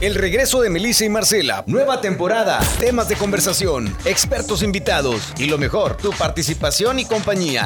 El 0.00 0.14
regreso 0.14 0.60
de 0.60 0.68
Melissa 0.68 1.06
y 1.06 1.08
Marcela. 1.08 1.64
Nueva 1.66 2.02
temporada. 2.02 2.60
Temas 2.78 3.08
de 3.08 3.16
conversación. 3.16 3.96
Expertos 4.04 4.62
invitados. 4.62 5.32
Y 5.38 5.46
lo 5.46 5.56
mejor, 5.56 5.96
tu 5.96 6.10
participación 6.10 6.98
y 6.98 7.06
compañía. 7.06 7.64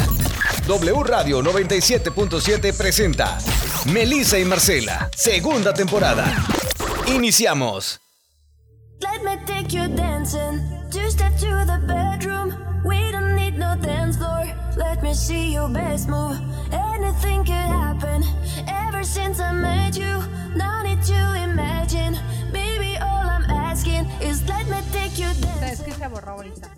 W 0.69 1.03
Radio 1.03 1.43
97.7 1.43 2.72
presenta 2.77 3.38
Melissa 3.93 4.38
y 4.38 4.45
Marcela. 4.45 5.11
Segunda 5.16 5.74
temporada. 5.74 6.32
Iniciamos. 7.08 8.01
Anything 17.02 17.45
could 17.45 17.55
happen. 17.55 18.23
Ever 18.69 19.02
since 19.05 19.41
I 19.41 19.52
met 19.52 19.96
you, 19.96 20.23
no 20.55 20.82
need 20.82 21.02
to 21.05 21.20
imagine. 21.45 22.14
Baby, 22.52 22.96
all 23.00 23.27
I'm 23.27 23.45
asking 23.50 24.04
is 24.20 24.46
let 24.48 24.66
me 24.68 24.77
take 24.92 25.16
you 25.18 25.30
Es 25.30 25.41
dancing. 25.60 25.84
que 25.86 25.92
se 25.92 26.08
borró 26.08 26.32
ahorita. 26.32 26.68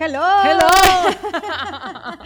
Hello. 0.00 0.22
Hello. 0.42 0.68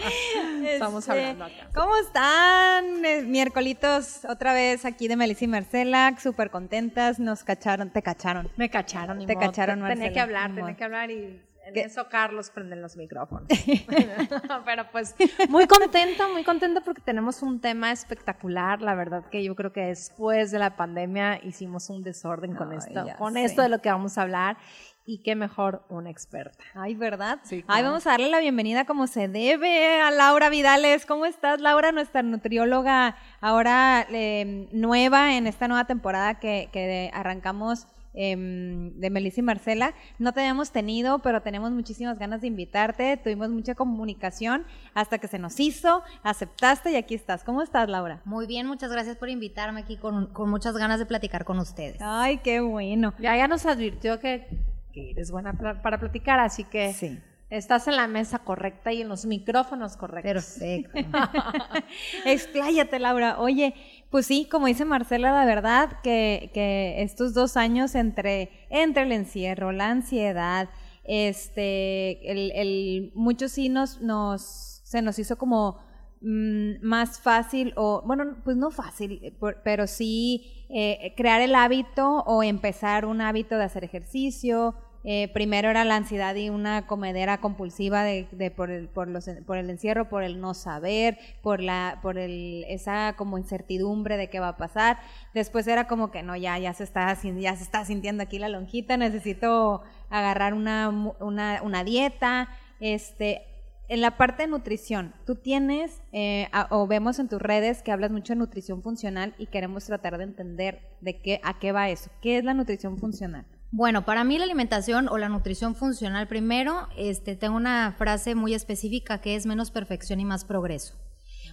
Este, 0.68 0.84
hablando 1.12 1.44
acá. 1.44 1.68
¿Cómo 1.74 1.96
están? 1.96 3.04
Es 3.04 3.24
miércolitos 3.24 4.24
otra 4.28 4.52
vez 4.52 4.84
aquí 4.84 5.08
de 5.08 5.16
Melissa 5.16 5.44
y 5.44 5.48
Marcela, 5.48 6.14
súper 6.20 6.50
contentas, 6.50 7.18
nos 7.18 7.42
cacharon, 7.42 7.90
te 7.90 8.02
cacharon. 8.02 8.50
Me 8.56 8.70
cacharon. 8.70 9.26
Te 9.26 9.34
modo. 9.34 9.46
cacharon, 9.46 9.78
Tenía 9.80 9.88
Marcela, 9.96 10.12
que 10.12 10.20
hablar, 10.20 10.54
tenía 10.54 10.76
que 10.76 10.84
hablar 10.84 11.10
y 11.10 11.42
en 11.68 11.74
¿Qué? 11.74 11.80
eso 11.82 12.08
Carlos 12.08 12.50
prende 12.50 12.76
los 12.76 12.96
micrófonos. 12.96 13.48
Pero 14.64 14.90
pues 14.90 15.14
muy 15.48 15.66
contenta, 15.66 16.28
muy 16.28 16.42
contenta 16.44 16.80
porque 16.80 17.02
tenemos 17.02 17.42
un 17.42 17.60
tema 17.60 17.92
espectacular. 17.92 18.80
La 18.80 18.94
verdad 18.94 19.24
que 19.30 19.44
yo 19.44 19.54
creo 19.54 19.72
que 19.72 19.82
después 19.82 20.50
de 20.50 20.58
la 20.58 20.76
pandemia 20.76 21.40
hicimos 21.44 21.90
un 21.90 22.02
desorden 22.02 22.54
con 22.54 22.72
esto, 22.72 23.04
con 23.18 23.34
sé. 23.34 23.44
esto 23.44 23.62
de 23.62 23.68
lo 23.68 23.80
que 23.80 23.90
vamos 23.90 24.18
a 24.18 24.22
hablar. 24.22 24.56
Y 25.04 25.22
qué 25.22 25.34
mejor 25.34 25.86
una 25.88 26.10
experta. 26.10 26.62
Ay, 26.74 26.94
¿verdad? 26.94 27.38
Sí, 27.42 27.64
Ay, 27.66 27.82
vamos 27.82 28.06
a 28.06 28.10
darle 28.10 28.28
la 28.28 28.40
bienvenida 28.40 28.84
como 28.84 29.06
se 29.06 29.26
debe 29.26 30.02
a 30.02 30.10
Laura 30.10 30.50
Vidales. 30.50 31.06
¿Cómo 31.06 31.24
estás, 31.24 31.62
Laura, 31.62 31.92
nuestra 31.92 32.22
nutrióloga 32.22 33.16
ahora 33.40 34.06
eh, 34.10 34.68
nueva 34.70 35.34
en 35.36 35.46
esta 35.46 35.66
nueva 35.66 35.86
temporada 35.86 36.38
que, 36.38 36.68
que 36.72 37.10
arrancamos 37.14 37.86
em, 38.20 38.90
de 38.98 39.10
Melissa 39.10 39.40
y 39.40 39.44
Marcela? 39.44 39.94
No 40.18 40.32
te 40.32 40.40
habíamos 40.40 40.72
tenido, 40.72 41.20
pero 41.20 41.40
tenemos 41.40 41.70
muchísimas 41.70 42.18
ganas 42.18 42.40
de 42.40 42.48
invitarte. 42.48 43.16
Tuvimos 43.16 43.48
mucha 43.50 43.74
comunicación 43.76 44.64
hasta 44.92 45.18
que 45.18 45.28
se 45.28 45.38
nos 45.38 45.60
hizo, 45.60 46.02
aceptaste 46.24 46.90
y 46.90 46.96
aquí 46.96 47.14
estás. 47.14 47.44
¿Cómo 47.44 47.62
estás, 47.62 47.88
Laura? 47.88 48.20
Muy 48.24 48.46
bien, 48.46 48.66
muchas 48.66 48.90
gracias 48.90 49.16
por 49.16 49.28
invitarme 49.28 49.80
aquí 49.80 49.96
con, 49.96 50.26
con 50.32 50.50
muchas 50.50 50.76
ganas 50.76 50.98
de 50.98 51.06
platicar 51.06 51.44
con 51.44 51.58
ustedes. 51.60 51.98
Ay, 52.00 52.38
qué 52.38 52.60
bueno. 52.60 53.14
Ya, 53.20 53.36
ya 53.36 53.46
nos 53.46 53.64
advirtió 53.66 54.18
que, 54.18 54.46
que 54.92 55.10
eres 55.12 55.30
buena 55.30 55.52
para 55.54 55.98
platicar, 55.98 56.40
así 56.40 56.64
que 56.64 56.92
Sí. 56.92 57.18
estás 57.50 57.86
en 57.88 57.96
la 57.96 58.08
mesa 58.08 58.40
correcta 58.40 58.92
y 58.92 59.02
en 59.02 59.08
los 59.08 59.24
micrófonos 59.26 59.96
correctos. 59.96 60.56
Perfecto. 60.58 60.98
Expláyate, 62.24 62.98
Laura. 62.98 63.38
Oye, 63.40 63.74
pues 64.10 64.26
sí, 64.26 64.48
como 64.50 64.66
dice 64.66 64.84
Marcela, 64.84 65.32
la 65.32 65.44
verdad 65.44 66.00
que, 66.02 66.50
que 66.54 67.02
estos 67.02 67.34
dos 67.34 67.56
años 67.56 67.94
entre, 67.94 68.50
entre 68.70 69.02
el 69.02 69.12
encierro, 69.12 69.72
la 69.72 69.90
ansiedad, 69.90 70.70
este, 71.04 72.30
el, 72.30 72.52
el, 72.52 73.12
muchos 73.14 73.52
sí 73.52 73.68
nos, 73.68 74.00
nos, 74.00 74.80
se 74.84 75.02
nos 75.02 75.18
hizo 75.18 75.36
como 75.36 75.78
mm, 76.22 76.82
más 76.82 77.20
fácil, 77.20 77.74
o 77.76 78.02
bueno, 78.06 78.36
pues 78.44 78.56
no 78.56 78.70
fácil, 78.70 79.20
eh, 79.22 79.34
pero 79.62 79.86
sí 79.86 80.66
eh, 80.70 81.14
crear 81.16 81.40
el 81.42 81.54
hábito 81.54 82.22
o 82.26 82.42
empezar 82.42 83.04
un 83.04 83.20
hábito 83.20 83.56
de 83.56 83.64
hacer 83.64 83.84
ejercicio. 83.84 84.74
Eh, 85.04 85.28
primero 85.32 85.70
era 85.70 85.84
la 85.84 85.96
ansiedad 85.96 86.34
y 86.34 86.50
una 86.50 86.86
comedera 86.86 87.38
compulsiva 87.38 88.02
de, 88.02 88.28
de 88.32 88.50
por, 88.50 88.70
el, 88.70 88.88
por, 88.88 89.08
los, 89.08 89.30
por 89.46 89.56
el 89.56 89.70
encierro, 89.70 90.08
por 90.08 90.22
el 90.22 90.40
no 90.40 90.54
saber, 90.54 91.18
por 91.42 91.60
la, 91.60 91.98
por 92.02 92.18
el, 92.18 92.64
esa 92.68 93.14
como 93.16 93.38
incertidumbre 93.38 94.16
de 94.16 94.28
qué 94.28 94.40
va 94.40 94.48
a 94.48 94.56
pasar. 94.56 94.98
Después 95.34 95.66
era 95.66 95.86
como 95.86 96.10
que 96.10 96.22
no, 96.22 96.36
ya, 96.36 96.58
ya 96.58 96.74
se 96.74 96.84
está, 96.84 97.16
ya 97.22 97.56
se 97.56 97.62
está 97.62 97.84
sintiendo 97.84 98.22
aquí 98.22 98.38
la 98.38 98.48
lonjita, 98.48 98.96
necesito 98.96 99.82
agarrar 100.10 100.54
una, 100.54 100.88
una, 101.20 101.60
una 101.62 101.84
dieta. 101.84 102.48
Este, 102.80 103.42
en 103.88 104.02
la 104.02 104.18
parte 104.18 104.42
de 104.42 104.48
nutrición, 104.48 105.14
tú 105.24 105.36
tienes 105.36 106.02
eh, 106.12 106.48
o 106.68 106.86
vemos 106.86 107.18
en 107.18 107.28
tus 107.28 107.40
redes 107.40 107.82
que 107.82 107.90
hablas 107.90 108.10
mucho 108.10 108.34
de 108.34 108.38
nutrición 108.38 108.82
funcional 108.82 109.34
y 109.38 109.46
queremos 109.46 109.86
tratar 109.86 110.18
de 110.18 110.24
entender 110.24 110.80
de 111.00 111.18
qué 111.20 111.40
a 111.42 111.58
qué 111.58 111.72
va 111.72 111.88
eso. 111.88 112.10
¿Qué 112.20 112.36
es 112.36 112.44
la 112.44 112.52
nutrición 112.52 112.98
funcional? 112.98 113.46
Bueno, 113.70 114.04
para 114.04 114.24
mí 114.24 114.38
la 114.38 114.44
alimentación 114.44 115.08
o 115.08 115.18
la 115.18 115.28
nutrición 115.28 115.74
funcional, 115.74 116.26
primero, 116.26 116.88
este, 116.96 117.36
tengo 117.36 117.56
una 117.56 117.94
frase 117.98 118.34
muy 118.34 118.54
específica 118.54 119.20
que 119.20 119.36
es 119.36 119.44
menos 119.44 119.70
perfección 119.70 120.20
y 120.20 120.24
más 120.24 120.44
progreso. 120.44 120.94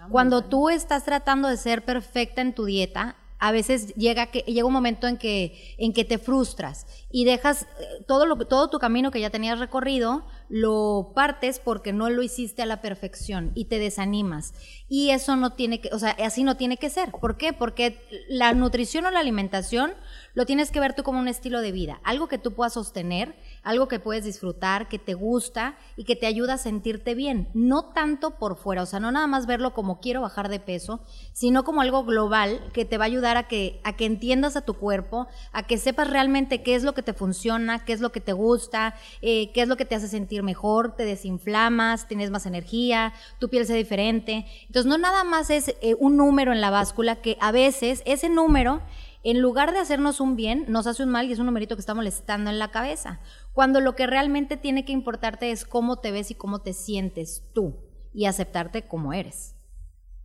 Cuando 0.10 0.44
tú 0.44 0.70
estás 0.70 1.04
tratando 1.04 1.48
de 1.48 1.58
ser 1.58 1.84
perfecta 1.84 2.42
en 2.42 2.54
tu 2.54 2.66
dieta, 2.66 3.16
a 3.40 3.52
veces 3.52 3.94
llega, 3.96 4.28
que, 4.28 4.40
llega 4.40 4.66
un 4.66 4.74
momento 4.74 5.08
en 5.08 5.18
que, 5.18 5.76
en 5.78 5.94
que 5.94 6.06
te 6.06 6.18
frustras 6.18 6.88
y 7.12 7.26
dejas 7.26 7.64
eh, 7.64 8.04
todo, 8.08 8.26
lo, 8.26 8.38
todo 8.46 8.70
tu 8.70 8.80
camino 8.80 9.12
que 9.12 9.20
ya 9.20 9.30
tenías 9.30 9.60
recorrido, 9.60 10.26
lo 10.48 11.12
partes 11.16 11.60
porque 11.60 11.92
no 11.92 12.10
lo 12.10 12.22
hiciste 12.22 12.62
a 12.62 12.66
la 12.66 12.82
perfección 12.82 13.52
y 13.56 13.66
te 13.66 13.80
desanimas. 13.80 14.54
Y 14.88 15.10
eso 15.10 15.36
no 15.36 15.54
tiene 15.54 15.82
que, 15.82 15.90
o 15.94 16.00
sea, 16.00 16.12
así 16.24 16.44
no 16.44 16.58
tiene 16.58 16.78
que 16.78 16.90
ser. 16.90 17.12
¿Por 17.12 17.38
qué? 17.38 17.54
Porque 17.54 18.00
la 18.30 18.54
nutrición 18.54 19.06
o 19.06 19.12
la 19.12 19.20
alimentación 19.20 19.94
lo 20.34 20.46
tienes 20.46 20.72
que 20.72 20.80
ver 20.80 20.94
tú 20.94 21.04
como 21.04 21.20
un 21.20 21.28
estilo 21.28 21.62
de 21.62 21.72
vida, 21.72 22.00
algo 22.04 22.28
que 22.28 22.38
tú 22.38 22.54
puedas 22.54 22.74
sostener, 22.74 23.36
algo 23.66 23.88
que 23.88 24.00
puedes 24.00 24.24
disfrutar, 24.24 24.88
que 24.88 25.00
te 25.00 25.16
gusta 25.16 25.76
y 25.98 26.06
que 26.06 26.16
te 26.16 26.28
ayuda 26.28 26.54
a 26.54 26.58
sentirte 26.58 27.16
bien, 27.16 27.50
no 27.54 27.86
tanto 27.86 28.38
por 28.38 28.56
fuera, 28.56 28.84
o 28.84 28.86
sea, 28.86 29.00
no 29.00 29.12
nada 29.12 29.28
más 29.28 29.48
verlo 29.48 29.74
como 29.74 30.00
quiero 30.00 30.22
bajar 30.22 30.48
de 30.50 30.60
peso, 30.60 31.02
sino 31.34 31.64
como 31.64 31.82
algo 31.82 32.06
global 32.06 32.62
que 32.74 32.86
te 32.86 32.98
va 32.98 33.06
a 33.06 33.08
ayudar 33.08 33.38
a 33.38 33.48
que 33.48 33.82
a 33.84 33.98
que 33.98 34.06
entiendas 34.06 34.56
a 34.56 34.62
tu 34.62 34.76
cuerpo, 34.76 35.28
a 35.52 35.64
que 35.64 35.78
sepas 35.78 36.10
realmente 36.10 36.64
qué 36.64 36.76
es 36.76 36.84
lo 36.84 36.94
que 36.94 37.04
te 37.04 37.14
funciona, 37.14 37.84
qué 37.84 37.94
es 37.94 38.02
lo 38.02 38.12
que 38.12 38.22
te 38.22 38.34
gusta, 38.34 38.96
eh, 39.22 39.52
qué 39.52 39.64
es 39.64 39.68
lo 39.68 39.78
que 39.78 39.86
te 39.86 39.96
hace 39.96 40.08
sentir 40.08 40.44
mejor, 40.44 40.96
te 40.96 41.04
desinflamas, 41.04 42.08
tienes 42.08 42.30
más 42.30 42.46
energía, 42.46 43.14
tu 43.40 43.50
piel 43.50 43.66
se 43.66 43.74
diferente. 43.74 44.46
Entonces, 44.68 44.86
no 44.86 44.98
nada 44.98 45.24
más 45.24 45.50
es 45.50 45.70
eh, 45.82 45.96
un 46.00 46.18
número 46.18 46.54
en 46.54 46.62
la 46.62 46.70
báscula 46.70 47.16
que 47.18 47.38
a 47.42 47.52
veces 47.52 48.04
ese 48.06 48.30
número 48.30 48.82
en 49.26 49.42
lugar 49.42 49.72
de 49.72 49.80
hacernos 49.80 50.20
un 50.20 50.36
bien, 50.36 50.66
nos 50.68 50.86
hace 50.86 51.02
un 51.02 51.10
mal 51.10 51.28
y 51.28 51.32
es 51.32 51.40
un 51.40 51.48
numerito 51.48 51.76
que 51.76 51.80
está 51.80 51.96
molestando 51.96 52.52
en 52.52 52.60
la 52.60 52.70
cabeza. 52.70 53.20
Cuando 53.56 53.80
lo 53.80 53.96
que 53.96 54.06
realmente 54.06 54.58
tiene 54.58 54.84
que 54.84 54.92
importarte 54.92 55.50
es 55.50 55.64
cómo 55.64 55.96
te 55.96 56.12
ves 56.12 56.30
y 56.30 56.36
cómo 56.36 56.60
te 56.60 56.74
sientes 56.74 57.42
tú 57.54 57.78
y 58.14 58.26
aceptarte 58.26 58.82
como 58.82 59.14
eres. 59.14 59.56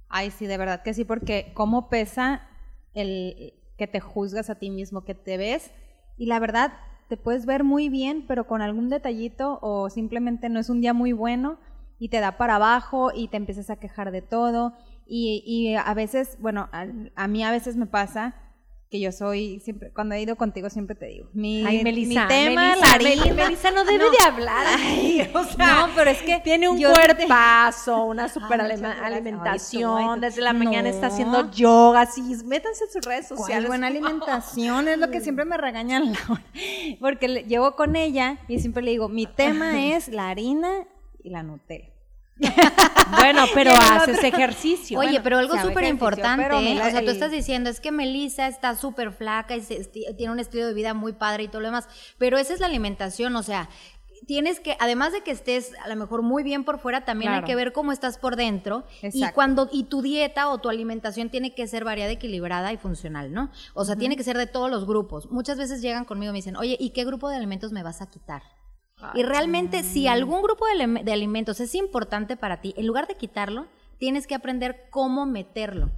Ay, 0.09 0.33
sí, 0.33 0.49
de 0.49 0.59
verdad 0.59 0.83
que 0.83 0.95
sí, 0.95 1.05
porque 1.05 1.53
cómo 1.55 1.89
pesa 1.89 2.43
el 2.93 3.55
que 3.79 3.87
te 3.87 4.01
juzgas 4.01 4.51
a 4.51 4.57
ti 4.57 4.69
mismo, 4.69 5.05
que 5.05 5.15
te 5.15 5.37
ves 5.37 5.71
y 6.19 6.27
la 6.27 6.41
verdad 6.41 6.73
te 7.09 7.17
puedes 7.17 7.47
ver 7.47 7.63
muy 7.63 7.89
bien, 7.89 8.25
pero 8.27 8.49
con 8.49 8.63
algún 8.63 8.89
detallito 8.89 9.61
o 9.63 9.91
simplemente 9.91 10.49
no 10.49 10.59
es 10.59 10.69
un 10.69 10.81
día 10.81 10.93
muy 10.93 11.13
bueno 11.13 11.61
y 12.01 12.09
te 12.09 12.19
da 12.19 12.37
para 12.37 12.57
abajo 12.57 13.13
y 13.15 13.29
te 13.29 13.37
empiezas 13.37 13.71
a 13.71 13.77
quejar 13.77 14.11
de 14.11 14.23
todo 14.23 14.75
y, 15.07 15.77
a 15.77 15.95
veces, 15.95 16.37
bueno, 16.41 16.69
a 16.73 17.29
mí 17.29 17.45
a 17.45 17.53
veces 17.53 17.77
me 17.77 17.87
pasa 17.87 18.35
que 18.91 18.99
yo 18.99 19.13
soy 19.13 19.61
siempre 19.61 19.93
cuando 19.93 20.17
he 20.17 20.21
ido 20.21 20.35
contigo 20.35 20.69
siempre 20.69 20.97
te 20.97 21.07
digo 21.07 21.29
mi, 21.33 21.65
Ay, 21.65 21.85
Melissa, 21.85 22.23
mi 22.23 22.29
tema 22.29 22.71
Melissa, 22.71 22.87
la 22.87 22.93
harina 22.95 23.25
Mel- 23.25 23.35
Melissa 23.37 23.71
no 23.71 23.85
debe 23.93 24.05
de 24.11 24.17
hablar 24.27 24.67
así, 24.75 25.23
o 25.33 25.45
sea, 25.45 25.87
no 25.87 25.95
pero 25.95 26.11
es 26.11 26.21
que 26.23 26.41
Tiene 26.41 26.69
un 26.69 26.77
cuerpazo, 26.83 28.05
una 28.05 28.29
super 28.29 28.61
Ay, 28.61 28.73
alima- 28.73 28.89
muchas 28.89 29.01
gracias. 29.01 29.13
alimentación, 29.23 30.15
Ay, 30.15 30.21
desde 30.21 30.43
la 30.43 30.53
mañana 30.53 30.89
está 30.89 31.07
haciendo 31.07 31.51
yoga, 31.53 32.01
así, 32.03 32.21
métanse 32.45 32.85
en 32.85 32.91
sus 32.91 33.05
redes 33.05 33.27
¿Cuál 33.29 33.39
sociales. 33.39 33.69
buena 33.69 33.87
alimentación 33.95 34.89
es 34.89 34.99
lo 34.99 35.11
que 35.11 35.21
siempre 35.21 35.45
me 35.45 35.57
regañan 35.57 36.13
Laura. 36.13 36.43
porque 37.01 37.29
le- 37.29 37.45
llevo 37.45 37.77
con 37.77 37.95
ella 37.97 38.39
y 38.49 38.59
siempre 38.59 38.83
le 38.83 38.91
digo 38.91 39.09
mi 39.09 39.27
tema 39.27 39.85
es 39.87 40.09
la 40.09 40.31
harina 40.31 40.87
y 41.23 41.31
la 41.31 41.43
Nutella 41.45 41.91
Bueno, 43.19 43.45
pero 43.55 43.71
Y 43.73 43.75
haces 43.75 44.19
otro- 44.19 44.29
ejercicio. 44.29 44.99
Oye, 44.99 45.09
Bueno, 45.09 45.23
pero 45.25 45.39
algo 45.39 45.59
súper 45.61 45.85
importante, 45.85 46.55
o 46.81 46.91
sea, 46.91 47.05
tú 47.05 47.11
estás 47.11 47.31
diciendo, 47.33 47.69
es 47.69 47.81
que 47.81 47.91
Melissa 47.91 48.47
está 48.47 48.77
súper 48.77 49.13
flaca 49.13 49.57
y 49.57 49.61
se- 49.63 49.85
tiene 50.17 50.33
un 50.33 50.39
estilo 50.39 50.67
de 50.67 50.75
vida 50.75 50.95
muy 50.95 51.13
padre 51.13 51.45
y 51.45 51.49
todo 51.49 51.61
lo 51.61 51.69
demás, 51.69 51.89
pero 52.19 52.39
esa 52.39 52.55
es 52.55 52.61
la 52.61 52.67
alimentación, 52.67 53.35
o 53.37 53.43
sea, 53.43 53.69
tienes 54.27 54.61
que, 54.61 54.77
además 54.79 55.13
de 55.13 55.23
que 55.23 55.33
estés 55.33 55.73
a 55.83 55.89
lo 55.89 55.97
mejor 55.97 56.23
muy 56.23 56.43
bien 56.45 56.63
por 56.65 56.79
fuera, 56.79 57.05
también 57.05 57.33
hay 57.33 57.43
que 57.43 57.57
ver 57.57 57.73
cómo 57.73 57.91
estás 57.91 58.17
por 58.19 58.37
dentro 58.37 58.85
y 59.03 59.07
Exacto. 59.07 59.35
cuando 59.35 59.69
y 59.73 59.85
tu 59.85 60.03
dieta 60.03 60.51
o 60.51 60.59
tu 60.59 60.69
alimentación 60.69 61.31
tiene 61.31 61.55
que 61.55 61.67
ser 61.67 61.85
variada, 61.85 62.13
equilibrada 62.13 62.73
y 62.73 62.77
funcional, 62.77 63.33
¿no? 63.33 63.51
O 63.75 63.85
sea, 63.85 63.97
tiene 63.97 64.17
que 64.17 64.23
ser 64.23 64.37
de 64.39 64.47
todos 64.47 64.71
los 64.71 64.87
grupos. 64.87 65.31
Muchas 65.31 65.59
veces 65.59 65.83
llegan 65.83 66.05
conmigo 66.05 66.31
y 66.31 66.33
me 66.35 66.39
dicen, 66.39 66.57
oye, 66.57 66.77
¿y 66.79 66.91
qué 66.91 67.05
grupo 67.05 67.29
de 67.29 67.37
alimentos 67.37 67.73
me 67.73 67.83
vas 67.83 68.03
a 68.03 68.11
quitar? 68.11 68.43
Y 69.15 69.23
realmente, 69.23 69.83
si 69.83 70.07
algún 70.09 70.43
grupo 70.43 70.65
de, 70.67 71.03
de 71.03 71.13
alimentos 71.13 71.61
es 71.61 71.75
importante 71.75 72.37
para 72.37 72.61
ti, 72.61 72.75
en 72.77 72.87
lugar 72.87 73.07
de 73.07 73.17
quitarlo, 73.17 73.67
tienes 73.99 74.27
que 74.27 74.35
aprender 74.35 74.87
cómo 74.91 75.27
meterlo. 75.27 75.91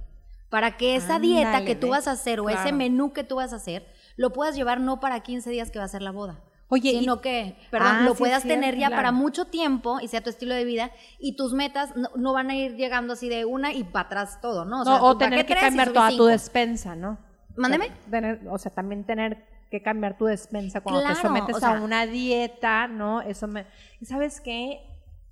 Para 0.49 0.77
que 0.77 0.95
esa 0.95 1.17
dieta 1.19 1.47
Ándale, 1.47 1.65
que 1.65 1.75
tú 1.75 1.89
vas 1.89 2.07
a 2.07 2.11
hacer 2.11 2.39
o 2.39 2.49
ese 2.49 2.61
Claro. 2.61 2.77
menú 2.77 3.11
que 3.13 3.23
tú 3.23 3.37
vas 3.37 3.53
a 3.53 3.57
hacer 3.57 3.87
lo 4.15 4.31
puedas 4.31 4.55
llevar 4.55 4.79
no 4.79 4.99
para 4.99 5.21
15 5.21 5.49
días 5.49 5.71
que 5.71 5.79
va 5.79 5.85
a 5.85 5.87
ser 5.87 6.03
la 6.03 6.11
boda. 6.11 6.39
Oye, 6.69 6.91
sino 6.91 7.15
y- 7.15 7.19
que, 7.21 7.55
perdón, 7.71 7.89
Ah, 7.91 8.01
lo 8.03 8.11
sí, 8.13 8.19
puedas 8.19 8.43
cierto, 8.43 8.59
tener 8.61 8.75
ya 8.77 8.87
claro. 8.87 8.95
para 8.99 9.11
mucho 9.11 9.45
tiempo 9.45 9.99
y 9.99 10.07
sea 10.07 10.21
tu 10.21 10.29
estilo 10.29 10.53
de 10.53 10.63
vida 10.65 10.91
y 11.19 11.35
tus 11.35 11.53
metas 11.53 11.95
no, 11.95 12.09
no 12.15 12.33
van 12.33 12.51
a 12.51 12.55
ir 12.55 12.75
llegando 12.75 13.13
así 13.13 13.29
de 13.29 13.45
una 13.45 13.73
y 13.73 13.83
para 13.83 14.05
atrás 14.05 14.39
todo, 14.41 14.65
¿no? 14.65 14.81
O, 14.81 14.83
sea, 14.85 14.97
no, 14.99 15.03
o 15.05 15.13
tú, 15.13 15.19
¿para 15.19 15.29
tener 15.31 15.45
que 15.47 15.55
cambiar 15.55 15.91
toda 15.91 16.09
tu 16.11 16.25
despensa, 16.25 16.95
¿no? 16.95 17.17
Mándeme. 17.55 17.87
O 17.87 18.09
sea, 18.11 18.39
o 18.51 18.57
sea, 18.59 18.71
también 18.71 19.03
tener 19.03 19.43
que 19.73 19.81
cambiar 19.81 20.15
tu 20.17 20.25
despensa 20.25 20.81
cuando 20.81 21.01
te 21.01 21.07
Claro, 21.07 21.21
sometes 21.21 21.55
o 21.55 21.59
sea- 21.59 21.77
a 21.79 21.81
una 21.81 22.05
dieta, 22.05 22.87
¿no? 22.87 23.21
Eso 23.21 23.47
me... 23.47 23.65
¿Y 23.99 24.05
sabes 24.05 24.39
qué? 24.39 24.79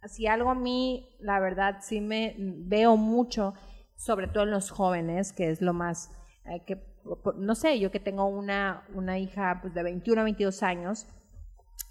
Si 0.08 0.26
algo 0.26 0.50
a 0.50 0.56
mí, 0.56 1.08
la 1.20 1.40
verdad, 1.40 1.78
sí 1.82 2.02
me 2.02 2.36
veo 2.40 2.98
mucho, 2.98 3.54
sobre 3.96 4.28
todo 4.28 4.46
en 4.46 4.50
los 4.52 4.72
jóvenes, 4.72 5.32
que 5.32 5.52
es 5.52 5.62
lo 5.62 5.74
más... 5.74 6.10
eh, 6.46 6.64
que 6.66 6.82
No 7.38 7.54
sé, 7.54 7.80
yo 7.80 7.92
que 7.92 8.00
tengo 8.00 8.26
una, 8.26 8.84
una 8.96 9.20
hija 9.20 9.60
pues, 9.62 9.76
de 9.76 9.84
21 9.84 10.22
a 10.22 10.24
22 10.24 10.64
años, 10.64 11.06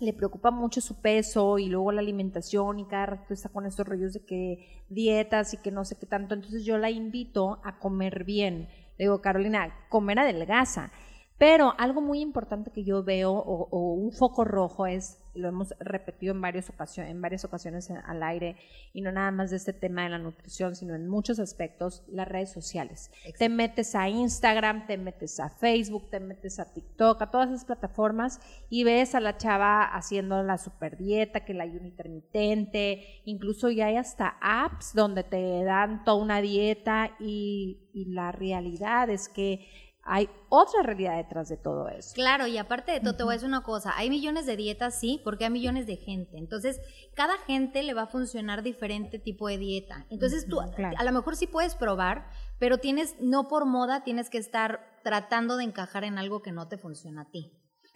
le 0.01 0.13
preocupa 0.13 0.51
mucho 0.51 0.81
su 0.81 1.01
peso 1.01 1.59
y 1.61 1.67
luego 1.69 1.93
la 1.93 2.01
alimentación 2.01 2.81
y 2.81 2.87
cada 2.87 3.07
rato 3.07 3.33
está 3.33 3.49
con 3.51 3.65
estos 3.65 3.87
rollos 3.87 4.13
de 4.15 4.25
que 4.25 4.83
dietas 4.89 5.55
y 5.55 5.59
que 5.59 5.71
no 5.71 5.85
sé 5.85 5.97
qué 6.01 6.07
tanto. 6.07 6.35
Entonces 6.35 6.65
yo 6.65 6.79
la 6.79 6.91
invito 6.91 7.61
a 7.65 7.79
comer 7.79 8.25
bien. 8.25 8.69
Le 8.99 9.05
digo, 9.05 9.21
Carolina, 9.21 9.73
comer 9.89 10.19
adelgaza. 10.19 10.91
Pero 11.41 11.75
algo 11.79 12.03
muy 12.03 12.21
importante 12.21 12.71
que 12.71 12.85
yo 12.85 13.03
veo 13.03 13.33
o, 13.33 13.67
o 13.71 13.95
un 13.95 14.13
foco 14.13 14.45
rojo 14.45 14.87
es, 14.87 15.17
lo 15.33 15.49
hemos 15.49 15.73
repetido 15.81 16.35
en 16.35 16.41
varias 16.43 16.69
ocasiones, 16.69 17.11
en 17.13 17.23
varias 17.23 17.47
ocasiones 17.47 17.91
al 17.91 18.23
aire, 18.23 18.57
y 18.93 19.01
no 19.01 19.11
nada 19.11 19.31
más 19.31 19.49
de 19.51 19.57
este 19.57 19.73
tema 19.73 20.03
de 20.03 20.11
la 20.11 20.19
nutrición, 20.19 20.77
sino 20.77 20.95
en 20.95 21.09
muchos 21.09 21.39
aspectos, 21.39 22.03
las 22.09 22.29
redes 22.29 22.53
sociales. 22.53 23.11
Te 23.39 23.49
metes 23.49 23.95
a 23.95 24.11
Instagram, 24.11 24.87
te 24.87 24.99
metes 24.99 25.41
a 25.41 25.49
Facebook, 25.49 26.11
te 26.11 26.21
metes 26.21 26.59
a 26.59 26.71
TikTok, 26.75 27.23
a 27.23 27.31
todas 27.31 27.49
esas 27.49 27.65
plataformas 27.65 28.39
y 28.69 28.85
ves 28.85 29.15
a 29.15 29.21
la 29.21 29.39
chava 29.39 29.85
haciendo 29.85 30.43
la 30.43 30.59
super 30.59 30.99
dieta, 30.99 31.47
que 31.47 31.53
el 31.53 31.63
ayuno 31.63 31.87
intermitente, 31.87 33.23
incluso 33.25 33.71
ya 33.71 33.87
hay 33.87 33.97
hasta 33.97 34.37
apps 34.43 34.93
donde 34.93 35.25
te 35.25 35.65
dan 35.65 36.05
toda 36.05 36.23
una 36.23 36.43
dieta 36.43 37.17
y, 37.19 37.89
y 37.95 38.13
la 38.13 38.31
realidad 38.31 39.09
es 39.09 39.31
que 39.31 39.90
hay 40.13 40.29
otra 40.49 40.83
realidad 40.83 41.17
detrás 41.17 41.49
de 41.49 41.57
todo 41.57 41.89
eso. 41.89 42.15
Claro, 42.17 42.49
y 42.49 42.59
aparte 42.59 42.91
de 42.91 42.99
todo, 42.99 43.15
te 43.15 43.23
voy 43.23 43.31
a 43.31 43.35
decir 43.35 43.49
una 43.49 43.63
cosa, 43.63 43.93
hay 43.97 44.11
millones 44.11 44.45
de 44.45 44.57
dietas, 44.57 44.99
sí, 44.99 45.21
porque 45.23 45.45
hay 45.45 45.51
millones 45.51 45.87
de 45.87 45.95
gente. 45.95 46.37
Entonces, 46.37 46.81
cada 47.15 47.39
gente 47.39 47.85
le 47.85 47.95
va 47.95 48.03
a 48.03 48.07
funcionar 48.09 48.65
diferente 48.65 49.21
tipo 49.21 49.47
de 49.47 49.59
dieta. 49.59 50.07
Entonces, 50.11 50.49
tú 50.49 50.59
claro. 50.75 50.97
a 50.99 51.05
lo 51.05 51.13
mejor 51.13 51.37
sí 51.37 51.47
puedes 51.47 51.77
probar, 51.77 52.29
pero 52.59 52.79
tienes, 52.79 53.15
no 53.21 53.47
por 53.47 53.67
moda, 53.67 54.03
tienes 54.03 54.31
que 54.31 54.39
estar 54.39 54.99
tratando 55.05 55.57
de 55.57 55.63
encajar 55.63 56.03
en 56.03 56.19
algo 56.19 56.43
que 56.43 56.51
no 56.51 56.67
te 56.67 56.77
funciona 56.77 57.23
a 57.23 57.31
ti. 57.31 57.53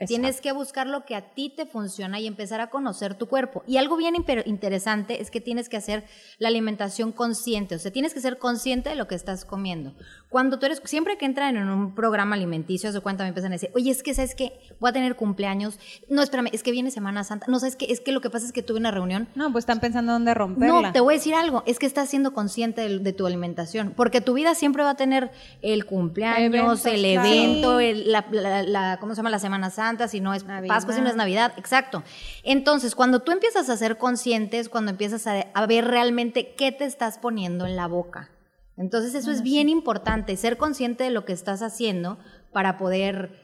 Tienes 0.07 0.41
que 0.41 0.53
buscar 0.53 0.89
lo 0.89 1.05
que 1.05 1.15
a 1.15 1.33
ti 1.35 1.53
te 1.57 1.67
funciona 1.67 2.19
y 2.19 2.27
empezar 2.27 2.61
a 2.61 2.69
conocer 2.69 3.15
tu 3.15 3.27
cuerpo. 3.29 3.63
Y 3.67 3.77
algo 3.77 3.97
bien 3.97 4.15
interesante 4.45 5.23
es 5.23 5.31
que 5.31 5.41
tienes 5.41 5.69
que 5.69 5.77
hacer 5.77 6.05
la 6.39 6.49
alimentación 6.49 7.13
consciente, 7.13 7.77
o 7.77 7.79
sea, 7.79 7.93
tienes 7.93 8.13
que 8.13 8.21
ser 8.21 8.39
consciente 8.39 8.91
de 8.91 8.97
lo 8.97 9.07
que 9.07 9.15
estás 9.15 9.45
comiendo. 9.45 9.95
Cuando 10.29 10.59
tú 10.59 10.67
eres, 10.67 10.83
siempre 10.85 11.17
que 11.17 11.27
entran 11.27 11.57
en 11.57 11.69
un 11.69 11.95
programa 11.95 12.35
alimenticio, 12.35 12.91
se 12.93 13.01
cuenta, 13.01 13.23
me 13.23 13.29
empiezan 13.29 13.53
a 13.53 13.55
decir, 13.55 13.71
oye, 13.77 13.91
es 13.93 14.03
que, 14.03 14.15
¿sabes 14.15 14.35
qué? 14.35 14.59
Voy 14.81 14.91
a 14.91 14.93
tener 14.93 15.15
cumpleaños. 15.15 15.79
No, 16.09 16.23
espérame, 16.23 16.49
es 16.53 16.65
que 16.65 16.73
viene 16.73 16.91
Semana 16.91 17.23
Santa. 17.23 17.47
No, 17.49 17.61
¿sabes 17.61 17.77
qué? 17.77 17.87
Es 17.89 18.01
que 18.01 18.11
lo 18.11 18.21
que 18.21 18.31
pasa 18.31 18.47
es 18.47 18.53
que 18.53 18.63
tuve 18.65 18.79
una 18.81 18.91
reunión. 18.91 19.29
No, 19.37 19.53
pues 19.53 19.63
están 19.63 19.79
pensando 19.79 20.13
dónde 20.13 20.35
romperla. 20.35 20.83
No, 20.89 20.93
te 20.93 20.99
voy 21.01 21.15
a 21.15 21.17
decir 21.19 21.35
algo, 21.35 21.63
es 21.67 21.79
que 21.79 21.87
estás 21.87 22.09
siendo 22.09 22.33
consciente 22.35 22.81
de, 22.89 22.99
de 22.99 23.13
tu 23.13 23.27
alimentación, 23.27 23.93
porque 23.97 24.21
tu 24.21 24.35
vida 24.35 24.57
siempre 24.57 24.83
va 24.83 24.91
a 24.91 24.97
tener 24.97 25.31
el 25.63 25.87
cumpleaños, 25.87 26.41
Eventos, 26.53 26.87
el 26.87 27.01
claro. 27.13 27.29
evento, 27.29 27.81
el- 27.81 28.11
la, 28.11 28.27
la- 28.33 28.63
la- 28.65 28.97
¿cómo 29.01 29.15
se 29.15 29.19
llama? 29.19 29.31
La 29.31 29.39
Semana 29.39 29.71
Santa, 29.71 29.84
si 30.09 30.21
no 30.21 30.35
es 30.35 30.45
Navidad. 30.45 30.75
Pascua, 30.75 30.95
si 30.95 31.01
no 31.01 31.09
es 31.09 31.17
Navidad, 31.17 31.53
exacto. 31.57 32.03
Entonces, 32.43 32.95
cuando 32.95 33.21
tú 33.21 33.33
empiezas 33.33 33.69
a 33.69 33.77
ser 33.77 33.99
consciente 33.99 34.59
es 34.59 34.69
cuando 34.69 34.91
empiezas 34.91 35.27
a, 35.27 35.41
a 35.55 35.67
ver 35.67 35.87
realmente 35.87 36.55
qué 36.55 36.73
te 36.73 36.85
estás 36.85 37.19
poniendo 37.19 37.67
en 37.67 37.77
la 37.77 37.87
boca. 37.87 38.31
Entonces, 38.77 39.15
eso 39.15 39.31
es 39.31 39.43
bien 39.43 39.69
importante, 39.69 40.37
ser 40.37 40.57
consciente 40.57 41.05
de 41.05 41.11
lo 41.11 41.25
que 41.25 41.33
estás 41.33 41.63
haciendo 41.63 42.19
para 42.53 42.77
poder 42.77 43.39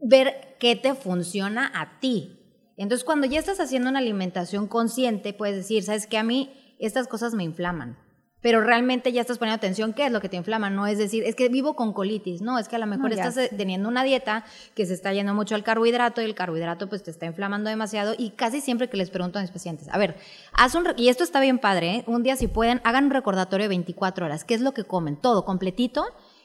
ver 0.00 0.56
qué 0.60 0.76
te 0.76 0.94
funciona 0.94 1.70
a 1.74 1.98
ti. 1.98 2.38
Entonces, 2.76 3.04
cuando 3.04 3.26
ya 3.26 3.38
estás 3.38 3.58
haciendo 3.58 3.90
una 3.90 3.98
alimentación 3.98 4.68
consciente, 4.68 5.32
puedes 5.32 5.56
decir, 5.56 5.82
¿sabes 5.82 6.06
qué? 6.06 6.18
A 6.18 6.22
mí 6.22 6.52
estas 6.78 7.08
cosas 7.08 7.34
me 7.34 7.42
inflaman. 7.44 7.98
Pero 8.46 8.60
realmente 8.60 9.10
ya 9.10 9.22
estás 9.22 9.38
poniendo 9.38 9.56
atención, 9.56 9.92
¿qué 9.92 10.06
es 10.06 10.12
lo 10.12 10.20
que 10.20 10.28
te 10.28 10.36
inflama? 10.36 10.70
No 10.70 10.86
es 10.86 10.98
decir, 10.98 11.24
es 11.24 11.34
que 11.34 11.48
vivo 11.48 11.74
con 11.74 11.92
colitis. 11.92 12.42
No, 12.42 12.60
es 12.60 12.68
que 12.68 12.76
a 12.76 12.78
lo 12.78 12.86
mejor 12.86 13.08
No, 13.08 13.16
estás 13.16 13.36
eh, 13.38 13.50
teniendo 13.56 13.88
una 13.88 14.04
dieta 14.04 14.44
que 14.76 14.86
se 14.86 14.94
está 14.94 15.12
yendo 15.12 15.34
mucho 15.34 15.56
al 15.56 15.64
carbohidrato 15.64 16.22
y 16.22 16.26
el 16.26 16.36
carbohidrato 16.36 16.88
pues 16.88 17.02
te 17.02 17.10
está 17.10 17.26
inflamando 17.26 17.70
demasiado. 17.70 18.14
Y 18.16 18.30
casi 18.30 18.60
siempre 18.60 18.88
que 18.88 18.96
les 18.96 19.10
pregunto 19.10 19.40
a 19.40 19.42
mis 19.42 19.50
pacientes, 19.50 19.88
a 19.90 19.98
ver, 19.98 20.14
haz 20.52 20.76
un, 20.76 20.86
y 20.96 21.08
esto 21.08 21.24
está 21.24 21.40
bien 21.40 21.58
padre, 21.58 21.90
¿eh? 21.96 22.04
un 22.06 22.22
día 22.22 22.36
si 22.36 22.46
pueden, 22.46 22.80
hagan 22.84 23.06
un 23.06 23.10
recordatorio 23.10 23.64
de 23.64 23.68
24 23.70 24.26
horas. 24.26 24.44
¿Qué 24.44 24.54
es 24.54 24.60
lo 24.60 24.70
que 24.72 24.84
comen? 24.84 25.16
Todo, 25.16 25.44
completito. 25.44 26.04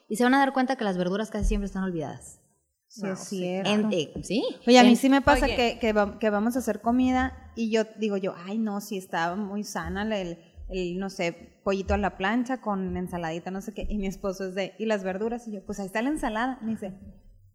Y 0.09 0.15
se 0.15 0.23
van 0.23 0.33
a 0.33 0.39
dar 0.39 0.53
cuenta 0.53 0.75
que 0.77 0.83
las 0.83 0.97
verduras 0.97 1.29
casi 1.29 1.45
siempre 1.45 1.67
están 1.67 1.83
olvidadas. 1.83 2.39
Sí, 2.87 3.07
es 3.07 3.19
cierto. 3.19 3.69
En- 3.69 3.93
eh, 3.93 4.11
sí. 4.23 4.43
Oye, 4.67 4.79
a 4.79 4.83
mí 4.83 4.95
sí 4.95 5.07
me 5.07 5.21
pasa 5.21 5.45
que, 5.45 5.77
que, 5.79 5.93
va- 5.93 6.17
que 6.19 6.29
vamos 6.31 6.55
a 6.55 6.59
hacer 6.59 6.81
comida 6.81 7.51
y 7.55 7.69
yo 7.71 7.83
digo 7.97 8.17
yo, 8.17 8.33
ay 8.47 8.57
no, 8.57 8.81
sí 8.81 8.97
estaba 8.97 9.35
muy 9.37 9.63
sana 9.63 10.01
el, 10.19 10.39
el, 10.71 10.99
no 10.99 11.09
sé, 11.09 11.59
pollito 11.63 11.93
a 11.93 11.97
la 11.97 12.17
plancha 12.17 12.61
con 12.61 12.95
ensaladita, 12.97 13.51
no 13.51 13.61
sé 13.61 13.73
qué, 13.73 13.85
y 13.89 13.97
mi 13.97 14.07
esposo 14.07 14.47
es 14.47 14.55
de, 14.55 14.73
¿y 14.79 14.85
las 14.85 15.03
verduras? 15.03 15.47
Y 15.47 15.51
yo, 15.51 15.65
pues 15.65 15.79
ahí 15.79 15.85
está 15.85 16.01
la 16.01 16.09
ensalada, 16.09 16.59
me 16.61 16.71
dice, 16.71 16.93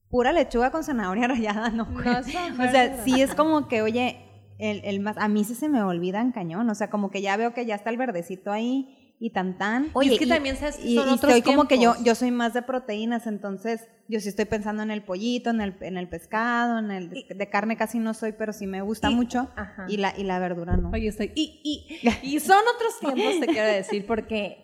pura 0.09 0.33
lechuga 0.33 0.71
con 0.71 0.85
zanahoria 0.85 1.29
rallada, 1.29 1.71
no, 1.71 1.87
güey". 1.87 2.05
No 2.05 2.19
O 2.19 2.23
sea, 2.71 3.05
sí 3.05 3.21
es 3.21 3.35
como 3.35 3.69
que, 3.69 3.83
oye, 3.83 4.19
el, 4.59 4.81
el 4.85 5.01
más, 5.01 5.17
a 5.19 5.29
mí 5.29 5.45
sí 5.45 5.55
se 5.55 5.69
me 5.69 5.83
olvidan 5.83 6.33
cañón, 6.33 6.69
o 6.71 6.75
sea, 6.75 6.91
como 6.91 7.11
que 7.11 7.23
ya 7.23 7.37
veo 7.37 7.53
que 7.53 7.67
ya 7.67 7.75
está 7.75 7.91
el 7.91 7.97
verdecito 7.97 8.53
ahí 8.53 8.95
y 9.19 9.31
tan 9.31 9.57
tan. 9.57 9.91
Oye, 9.95 10.11
Y 10.11 10.13
es 10.15 10.19
que 10.21 10.27
también 10.27 10.57
sabes 10.57 10.77
son 10.77 10.87
y 10.89 10.99
otros 10.99 11.21
soy 11.21 11.43
como 11.43 11.67
que 11.69 11.77
yo, 11.77 11.93
tiempos. 11.93 12.05
yo 12.05 12.15
soy 12.15 12.31
más 12.31 12.53
de 12.55 12.63
proteínas, 12.63 13.27
entonces 13.27 13.89
yo 14.09 14.21
sí 14.21 14.29
estoy 14.29 14.45
pensando 14.45 14.83
en 14.83 14.91
el 14.91 15.03
pollito, 15.03 15.51
en 15.51 15.61
el, 15.63 15.77
en 15.81 15.97
el 15.97 16.09
pescado, 16.09 16.79
en 16.79 16.91
el 16.91 17.11
de, 17.11 17.27
de 17.35 17.51
carne 17.51 17.77
casi 17.77 17.99
no 17.99 18.13
soy, 18.15 18.33
pero 18.33 18.53
sí 18.53 18.67
me 18.67 18.83
gusta 18.83 19.11
mucho 19.11 19.51
ajá. 19.57 19.87
y 19.89 19.97
la 19.97 20.13
y 20.19 20.25
la 20.25 20.39
verdura 20.39 20.77
no. 20.77 20.91
Oye, 20.91 21.09
estoy. 21.09 21.33
Y, 21.35 21.61
y, 21.65 22.09
y 22.37 22.41
son 22.41 22.59
otros 22.75 22.99
tiempos, 23.01 23.41
te 23.41 23.47
quiero 23.47 23.69
decir, 23.69 24.07
porque 24.07 24.63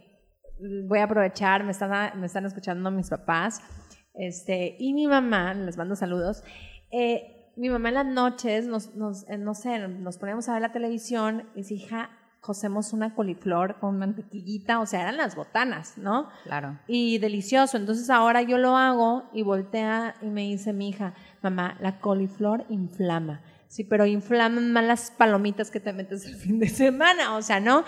voy 0.87 0.99
a 0.99 1.05
aprovechar, 1.05 1.65
me 1.65 1.73
están, 1.73 2.21
me 2.21 2.27
están 2.27 2.45
escuchando 2.47 2.91
mis 2.91 3.09
papás, 3.09 3.63
este, 4.15 4.77
y 4.79 4.93
mi 4.93 5.07
mamá, 5.07 5.55
les 5.55 5.77
mando 5.77 5.97
saludos. 5.97 6.45
eh, 6.91 7.39
mi 7.57 7.69
mamá 7.69 7.91
en 7.91 7.95
las 7.97 8.07
noches, 8.07 8.67
nos, 8.67 8.95
nos, 8.95 9.29
eh, 9.29 9.37
no 9.37 9.55
sé, 9.55 9.79
nos 9.89 10.17
poníamos 10.17 10.49
a 10.49 10.55
ver 10.55 10.63
la 10.63 10.73
televisión 10.73 11.49
y 11.55 11.59
dice, 11.59 11.75
hija, 11.75 12.11
cocemos 12.43 12.93
una 12.93 13.15
coliflor 13.15 13.79
con 13.79 13.99
mantequillita, 13.99 14.81
o 14.81 14.87
sea, 14.87 15.03
eran 15.03 15.17
las 15.17 15.37
botanas, 15.37 15.97
¿no? 15.97 16.29
Claro. 16.43 16.77
y 16.89 17.19
delicioso. 17.19 17.77
Entonces 17.77 18.11
ahora 18.11 18.43
yo 18.43 18.59
lo 18.59 18.77
hago 18.77 19.31
y 19.33 19.43
voltea 19.43 20.17
y 20.21 20.27
me 20.27 20.43
dice 20.43 20.73
mi 20.73 20.89
hija, 20.89 21.15
mamá, 21.41 21.77
la 21.81 22.01
coliflor 22.01 22.67
inflama. 22.69 23.41
Sí, 23.69 23.85
pero 23.85 24.05
inflaman 24.05 24.73
más 24.73 24.85
las 24.85 25.11
palomitas 25.13 25.71
que 25.71 25.81
te 25.81 25.95
metes 25.95 26.27
el 26.27 26.35
fin 26.35 26.59
de 26.59 26.69
semana, 26.69 27.37
o 27.37 27.43
sea, 27.43 27.59
¿no? 27.59 27.85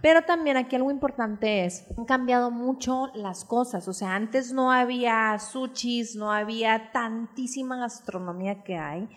Pero 0.00 0.22
también 0.22 0.56
aquí 0.56 0.76
algo 0.76 0.90
importante 0.90 1.66
es, 1.66 1.84
han 1.98 2.06
cambiado 2.06 2.50
mucho 2.50 3.10
las 3.12 3.44
cosas, 3.44 3.86
o 3.86 3.92
sea, 3.92 4.14
antes 4.14 4.54
no 4.54 4.72
había 4.72 5.38
sushis, 5.38 6.16
no 6.16 6.32
había 6.32 6.90
tantísima 6.90 7.76
gastronomía 7.76 8.62
que 8.62 8.78
hay. 8.78 9.08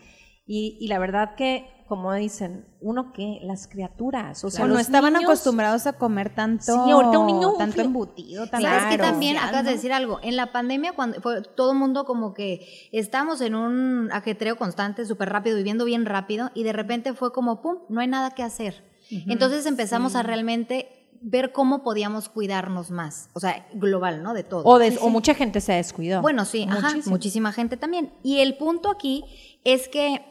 Y, 0.52 0.78
y 0.82 0.88
la 0.88 0.98
verdad 0.98 1.36
que, 1.36 1.70
como 1.88 2.12
dicen, 2.14 2.66
uno 2.82 3.14
que 3.14 3.40
las 3.44 3.68
criaturas, 3.68 4.44
o 4.44 4.50
sea, 4.50 4.66
no 4.66 4.80
estaban 4.80 5.14
niños- 5.14 5.30
acostumbrados 5.30 5.86
a 5.86 5.94
comer 5.94 6.34
tanto, 6.34 6.64
Sí, 6.64 6.92
ahorita 6.92 7.20
un 7.20 7.28
niño- 7.28 7.54
tanto 7.54 7.82
embutido, 7.82 8.48
tanto 8.48 8.66
¿Sabes 8.68 8.84
que 8.86 8.96
Claro. 8.98 9.12
también 9.12 9.36
artificial, 9.38 9.48
acabas 9.50 9.66
de 9.66 9.72
decir 9.74 9.94
algo? 9.94 10.20
En 10.24 10.36
la 10.36 10.52
pandemia, 10.52 10.94
cuando 10.94 11.22
fue 11.22 11.44
todo 11.44 11.74
el 11.74 11.78
mundo 11.78 12.04
como 12.06 12.34
que 12.34 12.66
estábamos 12.92 13.42
en 13.42 13.54
un 13.54 14.10
ajetreo 14.12 14.58
constante, 14.58 15.06
súper 15.06 15.30
rápido, 15.30 15.56
viviendo 15.56 15.86
bien 15.86 16.08
rápido, 16.08 16.50
y 16.56 16.64
de 16.64 16.74
repente 16.74 17.14
fue 17.14 17.32
como, 17.32 17.62
pum, 17.62 17.78
no 17.90 18.02
hay 18.02 18.08
nada 18.08 18.32
que 18.32 18.42
hacer. 18.42 18.84
Entonces 19.28 19.68
empezamos 19.68 20.16
a 20.16 20.24
realmente 20.24 21.08
ver 21.22 21.52
cómo 21.52 21.84
podíamos 21.84 22.28
cuidarnos 22.30 22.90
más, 22.92 23.30
o 23.34 23.40
sea, 23.40 23.68
global, 23.74 24.24
¿no? 24.24 24.34
De 24.34 24.44
todo. 24.44 24.64
O, 24.64 24.80
o 24.80 25.10
mucha 25.10 25.36
gente 25.36 25.62
se 25.62 25.74
descuidó. 25.74 26.22
Bueno, 26.24 26.46
sí, 26.46 26.66
ajá, 26.70 26.96
muchísima 27.06 27.52
gente 27.52 27.78
también. 27.78 28.14
Y 28.24 28.40
el 28.40 28.58
punto 28.58 28.90
aquí 28.90 29.24
es 29.64 29.88
que 29.90 30.24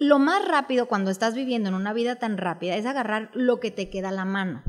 lo 0.00 0.18
más 0.18 0.42
rápido 0.48 0.86
cuando 0.86 1.10
estás 1.10 1.34
viviendo 1.34 1.68
en 1.68 1.74
una 1.74 1.92
vida 1.92 2.16
tan 2.16 2.38
rápida 2.38 2.74
es 2.74 2.86
agarrar 2.86 3.30
lo 3.34 3.60
que 3.60 3.70
te 3.70 3.90
queda 3.90 4.08
a 4.08 4.12
la 4.12 4.24
mano, 4.24 4.62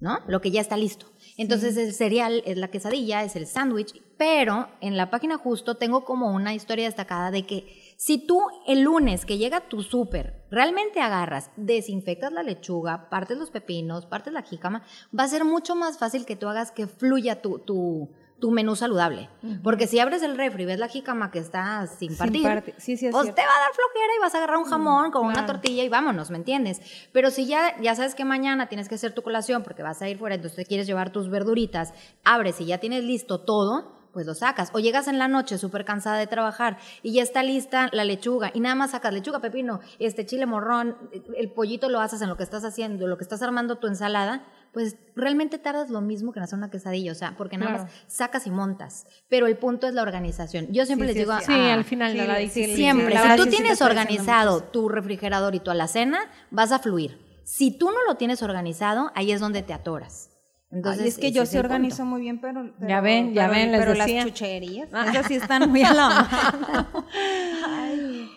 ¿no? 0.00 0.18
Lo 0.26 0.40
que 0.40 0.50
ya 0.50 0.60
está 0.60 0.76
listo. 0.76 1.06
Entonces 1.36 1.76
el 1.76 1.94
cereal 1.94 2.42
es 2.44 2.56
la 2.56 2.68
quesadilla, 2.68 3.22
es 3.22 3.36
el 3.36 3.46
sándwich, 3.46 4.02
pero 4.18 4.68
en 4.80 4.96
la 4.96 5.10
página 5.10 5.38
justo 5.38 5.76
tengo 5.76 6.04
como 6.04 6.32
una 6.32 6.54
historia 6.54 6.86
destacada 6.86 7.30
de 7.30 7.46
que 7.46 7.94
si 7.96 8.18
tú 8.18 8.40
el 8.66 8.80
lunes 8.80 9.24
que 9.24 9.38
llega 9.38 9.68
tu 9.68 9.84
súper 9.84 10.44
realmente 10.50 11.00
agarras, 11.00 11.52
desinfectas 11.56 12.32
la 12.32 12.42
lechuga, 12.42 13.08
partes 13.10 13.38
los 13.38 13.50
pepinos, 13.50 14.06
partes 14.06 14.32
la 14.32 14.42
jícama, 14.42 14.82
va 15.16 15.22
a 15.22 15.28
ser 15.28 15.44
mucho 15.44 15.76
más 15.76 15.98
fácil 15.98 16.26
que 16.26 16.34
tú 16.34 16.48
hagas 16.48 16.72
que 16.72 16.88
fluya 16.88 17.40
tu, 17.40 17.60
tu, 17.60 18.10
tu 18.40 18.50
menú 18.50 18.76
saludable. 18.76 19.30
Porque 19.62 19.86
si 19.86 19.98
abres 19.98 20.22
el 20.22 20.36
refri 20.36 20.64
y 20.64 20.66
ves 20.66 20.78
la 20.78 20.88
jícama 20.88 21.30
que 21.30 21.38
está 21.38 21.86
sin 21.86 22.10
Sin 22.10 22.18
partir, 22.18 22.74
sí, 22.78 22.96
sí, 22.96 23.08
pues 23.10 23.22
cierto. 23.22 23.40
te 23.40 23.46
va 23.46 23.52
a 23.56 23.60
dar 23.60 23.72
flojera 23.72 24.12
y 24.18 24.20
vas 24.20 24.34
a 24.34 24.38
agarrar 24.38 24.56
un 24.58 24.64
jamón 24.64 25.10
con 25.10 25.26
una 25.26 25.46
tortilla 25.46 25.82
y 25.82 25.88
vámonos, 25.88 26.30
¿me 26.30 26.36
entiendes? 26.38 26.80
Pero 27.12 27.30
si 27.30 27.46
ya, 27.46 27.80
ya 27.80 27.94
sabes 27.94 28.14
que 28.14 28.24
mañana 28.24 28.68
tienes 28.68 28.88
que 28.88 28.96
hacer 28.96 29.14
tu 29.14 29.22
colación 29.22 29.62
porque 29.62 29.82
vas 29.82 30.02
a 30.02 30.08
ir 30.08 30.18
fuera, 30.18 30.34
entonces 30.34 30.56
te 30.56 30.66
quieres 30.66 30.86
llevar 30.86 31.10
tus 31.10 31.30
verduritas, 31.30 31.94
abres 32.24 32.60
y 32.60 32.66
ya 32.66 32.78
tienes 32.78 33.04
listo 33.04 33.40
todo, 33.40 34.03
pues 34.14 34.24
lo 34.24 34.34
sacas. 34.34 34.70
O 34.72 34.78
llegas 34.78 35.08
en 35.08 35.18
la 35.18 35.28
noche 35.28 35.58
súper 35.58 35.84
cansada 35.84 36.16
de 36.16 36.26
trabajar 36.26 36.78
y 37.02 37.12
ya 37.12 37.22
está 37.22 37.42
lista 37.42 37.90
la 37.92 38.04
lechuga 38.04 38.50
y 38.54 38.60
nada 38.60 38.74
más 38.74 38.92
sacas 38.92 39.12
lechuga, 39.12 39.40
pepino, 39.40 39.80
este 39.98 40.24
chile 40.24 40.46
morrón, 40.46 40.96
el 41.36 41.50
pollito 41.50 41.90
lo 41.90 42.00
haces 42.00 42.22
en 42.22 42.30
lo 42.30 42.36
que 42.38 42.44
estás 42.44 42.64
haciendo, 42.64 43.06
lo 43.06 43.18
que 43.18 43.24
estás 43.24 43.42
armando 43.42 43.76
tu 43.76 43.86
ensalada, 43.88 44.44
pues 44.72 44.96
realmente 45.14 45.58
tardas 45.58 45.90
lo 45.90 46.00
mismo 46.00 46.32
que 46.32 46.38
en 46.38 46.44
hacer 46.44 46.56
una 46.58 46.70
quesadilla, 46.70 47.12
o 47.12 47.14
sea, 47.14 47.34
porque 47.36 47.58
nada 47.58 47.72
Claro. 47.72 47.84
más 47.84 47.92
sacas 48.06 48.46
y 48.46 48.50
montas. 48.50 49.06
Pero 49.28 49.46
el 49.46 49.56
punto 49.56 49.86
es 49.86 49.94
la 49.94 50.02
organización. 50.02 50.68
Yo 50.70 50.86
siempre 50.86 51.08
Sí, 51.08 51.14
les 51.14 51.26
digo, 51.26 51.38
sí. 51.40 51.44
Sí, 51.46 51.52
al 51.52 51.84
final 51.84 52.14
de 52.16 52.26
la 52.26 52.36
disciplina. 52.38 52.76
Siempre. 52.76 53.16
si 53.18 53.36
tú 53.36 53.46
tienes 53.46 53.82
organizado 53.82 54.62
tu 54.62 54.88
refrigerador 54.88 55.54
y 55.54 55.60
tu 55.60 55.70
alacena, 55.70 56.18
vas 56.50 56.72
a 56.72 56.78
fluir. 56.78 57.20
Si 57.44 57.76
tú 57.76 57.90
no 57.90 58.02
lo 58.08 58.16
tienes 58.16 58.42
organizado, 58.42 59.12
ahí 59.14 59.30
es 59.32 59.40
donde 59.40 59.62
te 59.62 59.72
atoras. 59.74 60.30
Entonces, 60.74 61.02
Ay, 61.02 61.08
es 61.08 61.18
que 61.18 61.30
yo 61.32 61.46
sí 61.46 61.56
el 61.56 61.62
punto. 61.62 61.74
organizo 61.74 62.04
muy 62.04 62.20
bien, 62.20 62.40
pero, 62.40 62.68
pero- 62.78 62.88
Ya 62.88 63.00
ven, 63.00 63.32
ya 63.32 63.42
pero- 63.42 63.52
ven, 63.54 63.72
les 63.72 63.80
pero 63.80 63.94
decía. 63.94 64.16
las 64.16 64.24
chucherías, 64.26 64.88
esas 65.08 65.26
sí 65.26 65.34
están 65.34 65.70
muy 65.70 65.82
a 65.84 65.94
la 65.94 66.08
mano. 66.08 67.06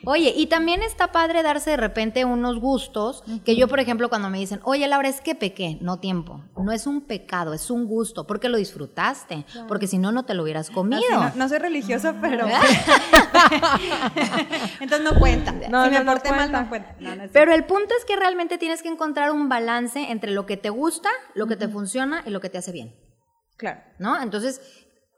Oye, 0.06 0.34
y 0.36 0.46
también 0.48 0.84
está 0.84 1.12
padre 1.12 1.44
darse 1.44 1.72
de 1.72 1.77
repente 1.77 2.24
unos 2.24 2.60
gustos, 2.60 3.24
que 3.44 3.56
yo, 3.58 3.67
por 3.67 3.79
ejemplo, 3.79 4.08
cuando 4.10 4.29
me 4.29 4.38
dicen, 4.38 4.60
oye, 4.63 4.88
Laura, 4.88 5.10
es 5.10 5.20
que 5.20 5.36
pequé, 5.36 5.77
no 5.82 5.98
tiempo. 6.00 6.41
No 6.56 6.72
es 6.72 6.88
un 6.88 7.01
pecado, 7.01 7.53
es 7.53 7.70
un 7.70 7.88
gusto, 7.88 8.25
porque 8.27 8.48
lo 8.48 8.58
disfrutaste, 8.58 9.46
porque 9.67 9.88
si 9.88 9.98
no, 9.98 10.12
no 10.12 10.24
te 10.24 10.34
lo 10.34 10.44
hubieras 10.44 10.70
comido. 10.70 11.01
Así, 11.20 11.38
no, 11.38 11.44
no 11.44 11.50
soy 11.50 11.58
religiosa, 11.58 12.15
pero... 12.22 12.48
Entonces 14.79 15.12
no 15.12 15.20
cuenta. 15.20 15.51
No, 15.70 15.86
si 15.86 15.89
me 15.91 15.98
no, 16.00 16.03
no 16.06 16.12
porté 16.13 16.32
mal, 16.32 16.51
no 16.51 16.70
cuenta. 16.70 16.96
No, 17.00 17.15
no 17.15 17.24
Pero 17.32 17.53
el 17.53 17.65
punto 17.65 17.94
es 17.98 18.06
que 18.06 18.15
realmente 18.15 18.58
tienes 18.58 18.82
que 18.82 18.89
encontrar 18.89 19.32
un 19.32 19.50
balance 19.50 20.12
entre 20.12 20.32
lo 20.32 20.46
que 20.46 20.58
te 20.58 20.70
gusta, 20.70 21.10
lo 21.34 21.48
que 21.48 21.56
te 21.56 21.67
funciona 21.67 22.22
y 22.27 22.31
lo 22.31 22.39
que 22.41 22.50
te 22.50 22.57
hace 22.57 22.72
bien. 22.72 22.96
Claro. 23.57 23.81
¿no? 24.00 24.22
Entonces, 24.22 24.62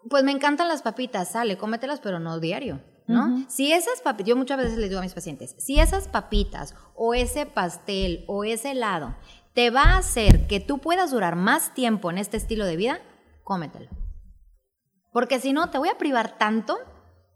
pues 0.09 0.23
me 0.23 0.31
encantan 0.31 0.67
las 0.69 0.81
papitas, 0.81 1.31
sale, 1.31 1.57
cómetelas, 1.57 1.99
pero 1.99 2.19
no 2.19 2.39
diario, 2.39 2.81
¿no? 3.07 3.45
Si 3.49 3.73
esas 3.73 4.01
papitas, 4.01 4.29
yo 4.29 4.35
muchas 4.37 4.57
veces 4.57 4.77
les 4.77 4.89
digo 4.89 4.99
a 4.99 5.03
mis 5.03 5.13
pacientes, 5.13 5.55
si 5.57 5.79
esas 5.79 6.07
papitas 6.07 6.73
o 6.95 7.13
ese 7.13 7.45
pastel 7.45 8.23
o 8.27 8.43
ese 8.45 8.71
helado 8.71 9.15
te 9.53 9.71
va 9.71 9.81
a 9.83 9.97
hacer 9.97 10.47
que 10.47 10.59
tú 10.61 10.77
puedas 10.77 11.11
durar 11.11 11.35
más 11.35 11.73
tiempo 11.73 12.09
en 12.11 12.17
este 12.17 12.37
estilo 12.37 12.65
de 12.65 12.77
vida, 12.77 12.99
cómetelo. 13.43 13.89
Porque 15.11 15.39
si 15.39 15.51
no, 15.53 15.69
te 15.69 15.79
voy 15.79 15.89
a 15.89 15.97
privar 15.97 16.37
tanto 16.37 16.77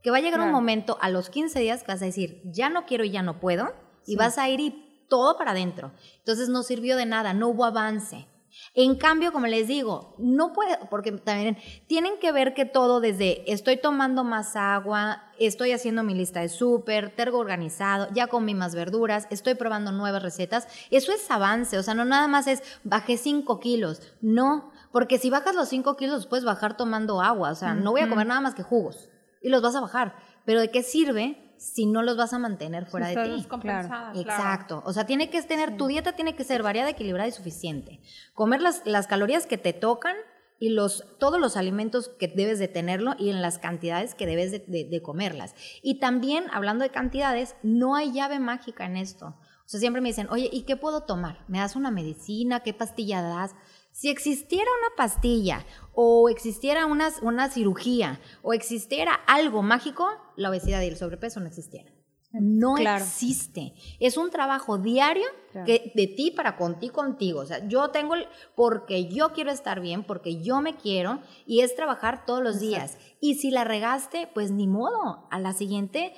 que 0.03 0.11
va 0.11 0.17
a 0.17 0.21
llegar 0.21 0.39
un 0.39 0.45
Claro. 0.47 0.57
momento 0.57 0.97
a 1.01 1.09
los 1.09 1.29
15 1.29 1.59
días 1.59 1.81
que 1.83 1.91
vas 1.91 2.01
a 2.01 2.05
decir, 2.05 2.41
ya 2.45 2.69
no 2.69 2.85
quiero 2.85 3.03
y 3.03 3.11
ya 3.11 3.23
no 3.23 3.39
puedo, 3.39 3.73
y 4.05 4.15
vas 4.15 4.37
a 4.37 4.47
ir 4.47 4.59
y 4.59 5.05
todo 5.09 5.37
para 5.37 5.51
adentro. 5.51 5.91
Entonces 6.19 6.49
no 6.49 6.63
sirvió 6.63 6.95
de 6.97 7.05
nada, 7.05 7.33
no 7.33 7.47
hubo 7.49 7.65
avance. 7.65 8.27
En 8.73 8.95
cambio, 8.95 9.31
como 9.31 9.47
les 9.47 9.67
digo, 9.67 10.15
no 10.17 10.53
puede, 10.53 10.77
porque 10.89 11.11
también 11.11 11.57
tienen 11.87 12.19
que 12.19 12.31
ver 12.31 12.53
que 12.53 12.65
todo 12.65 12.99
desde 12.99 13.51
estoy 13.51 13.77
tomando 13.77 14.23
más 14.23 14.55
agua, 14.55 15.23
estoy 15.39 15.71
haciendo 15.71 16.03
mi 16.03 16.13
lista 16.13 16.41
de 16.41 16.49
súper, 16.49 17.15
tergo 17.15 17.39
organizado, 17.39 18.07
ya 18.13 18.27
comí 18.27 18.53
más 18.55 18.75
verduras, 18.75 19.27
estoy 19.29 19.55
probando 19.55 19.91
nuevas 19.91 20.23
recetas, 20.23 20.67
eso 20.91 21.11
es 21.11 21.29
avance, 21.29 21.77
o 21.77 21.83
sea, 21.83 21.93
no 21.93 22.05
nada 22.05 22.27
más 22.27 22.47
es 22.47 22.63
bajé 22.83 23.17
5 23.17 23.59
kilos, 23.59 24.01
no, 24.21 24.71
porque 24.91 25.17
si 25.17 25.29
bajas 25.29 25.55
los 25.55 25.69
5 25.69 25.95
kilos 25.97 26.15
los 26.15 26.27
puedes 26.27 26.45
bajar 26.45 26.77
tomando 26.77 27.21
agua, 27.21 27.51
o 27.51 27.55
sea, 27.55 27.73
no 27.73 27.91
voy 27.91 28.01
a 28.01 28.09
comer 28.09 28.27
nada 28.27 28.41
más 28.41 28.55
que 28.55 28.63
jugos 28.63 29.09
y 29.41 29.49
los 29.49 29.61
vas 29.61 29.75
a 29.75 29.81
bajar, 29.81 30.15
pero 30.45 30.59
¿de 30.61 30.71
qué 30.71 30.83
sirve 30.83 31.42
si 31.63 31.85
no 31.85 32.01
los 32.01 32.17
vas 32.17 32.33
a 32.33 32.39
mantener 32.39 32.85
fuera 32.85 33.07
de 33.07 33.13
ti? 33.23 33.29
claro. 33.61 33.87
Exacto. 34.21 34.83
O 34.85 34.93
sea, 34.93 35.05
tiene 35.05 35.29
que 35.29 35.41
tener, 35.43 35.77
tu 35.77 35.87
dieta 35.87 36.13
tiene 36.13 36.35
que 36.35 36.43
ser 36.43 36.61
variada, 36.63 36.89
equilibrada 36.89 37.27
y 37.27 37.31
suficiente. 37.31 38.01
Comer 38.33 38.61
las, 38.61 38.81
las 38.85 39.07
calorías 39.07 39.45
que 39.47 39.57
te 39.57 39.73
tocan 39.73 40.15
y 40.59 40.69
los, 40.69 41.03
todos 41.19 41.39
los 41.39 41.57
alimentos 41.57 42.09
que 42.19 42.27
debes 42.27 42.59
de 42.59 42.67
tenerlo 42.67 43.15
y 43.17 43.29
en 43.29 43.41
las 43.41 43.59
cantidades 43.59 44.15
que 44.15 44.25
debes 44.25 44.51
de, 44.51 44.59
de- 44.59 44.85
de 44.89 45.01
comerlas. 45.01 45.55
Y 45.81 45.99
también, 45.99 46.45
hablando 46.51 46.83
de 46.83 46.89
cantidades, 46.89 47.55
no 47.63 47.95
hay 47.95 48.11
llave 48.13 48.39
mágica 48.39 48.85
en 48.85 48.97
esto. 48.97 49.35
O 49.65 49.69
sea, 49.73 49.79
siempre 49.79 50.01
me 50.01 50.09
dicen, 50.09 50.27
oye, 50.29 50.49
¿y 50.51 50.63
qué 50.63 50.75
puedo 50.75 51.03
tomar? 51.03 51.45
¿Me 51.47 51.59
das 51.59 51.75
una 51.77 51.89
medicina? 51.91 52.59
¿Qué 52.61 52.73
pastilla 52.73 53.21
das? 53.21 53.55
Si 53.93 54.09
existiera 54.09 54.65
una 54.79 54.95
pastilla 54.97 55.65
o 55.93 56.27
existiera 56.27 56.85
una, 56.87 57.09
una 57.21 57.49
cirugía 57.49 58.19
o 58.41 58.53
existiera 58.53 59.13
algo 59.27 59.61
mágico, 59.61 60.09
la 60.35 60.49
obesidad 60.49 60.81
y 60.81 60.87
el 60.87 60.97
sobrepeso 60.97 61.39
no 61.39 61.47
existieran. 61.47 61.93
No 62.35 62.73
Claro. 62.73 63.03
existe. 63.03 63.75
Es 63.99 64.17
un 64.17 64.31
trabajo 64.31 64.79
diario 64.79 65.27
Claro. 65.51 65.67
que 65.67 65.91
de 65.93 66.07
ti 66.07 66.31
para 66.31 66.57
contigo, 66.57 66.93
contigo. 66.95 67.41
O 67.41 67.45
sea, 67.45 67.67
yo 67.67 67.89
tengo 67.91 68.15
el, 68.15 68.25
porque 68.55 69.05
yo 69.07 69.33
quiero 69.33 69.51
estar 69.51 69.79
bien, 69.79 70.03
porque 70.03 70.41
yo 70.41 70.59
me 70.59 70.75
quiero 70.75 71.19
y 71.45 71.59
es 71.61 71.75
trabajar 71.75 72.25
todos 72.25 72.41
los 72.41 72.59
días. 72.59 72.97
Y 73.21 73.35
si 73.35 73.51
la 73.51 73.63
regaste, 73.63 74.27
pues 74.33 74.49
ni 74.49 74.65
modo. 74.67 75.27
A 75.29 75.39
la 75.39 75.53
siguiente 75.53 76.15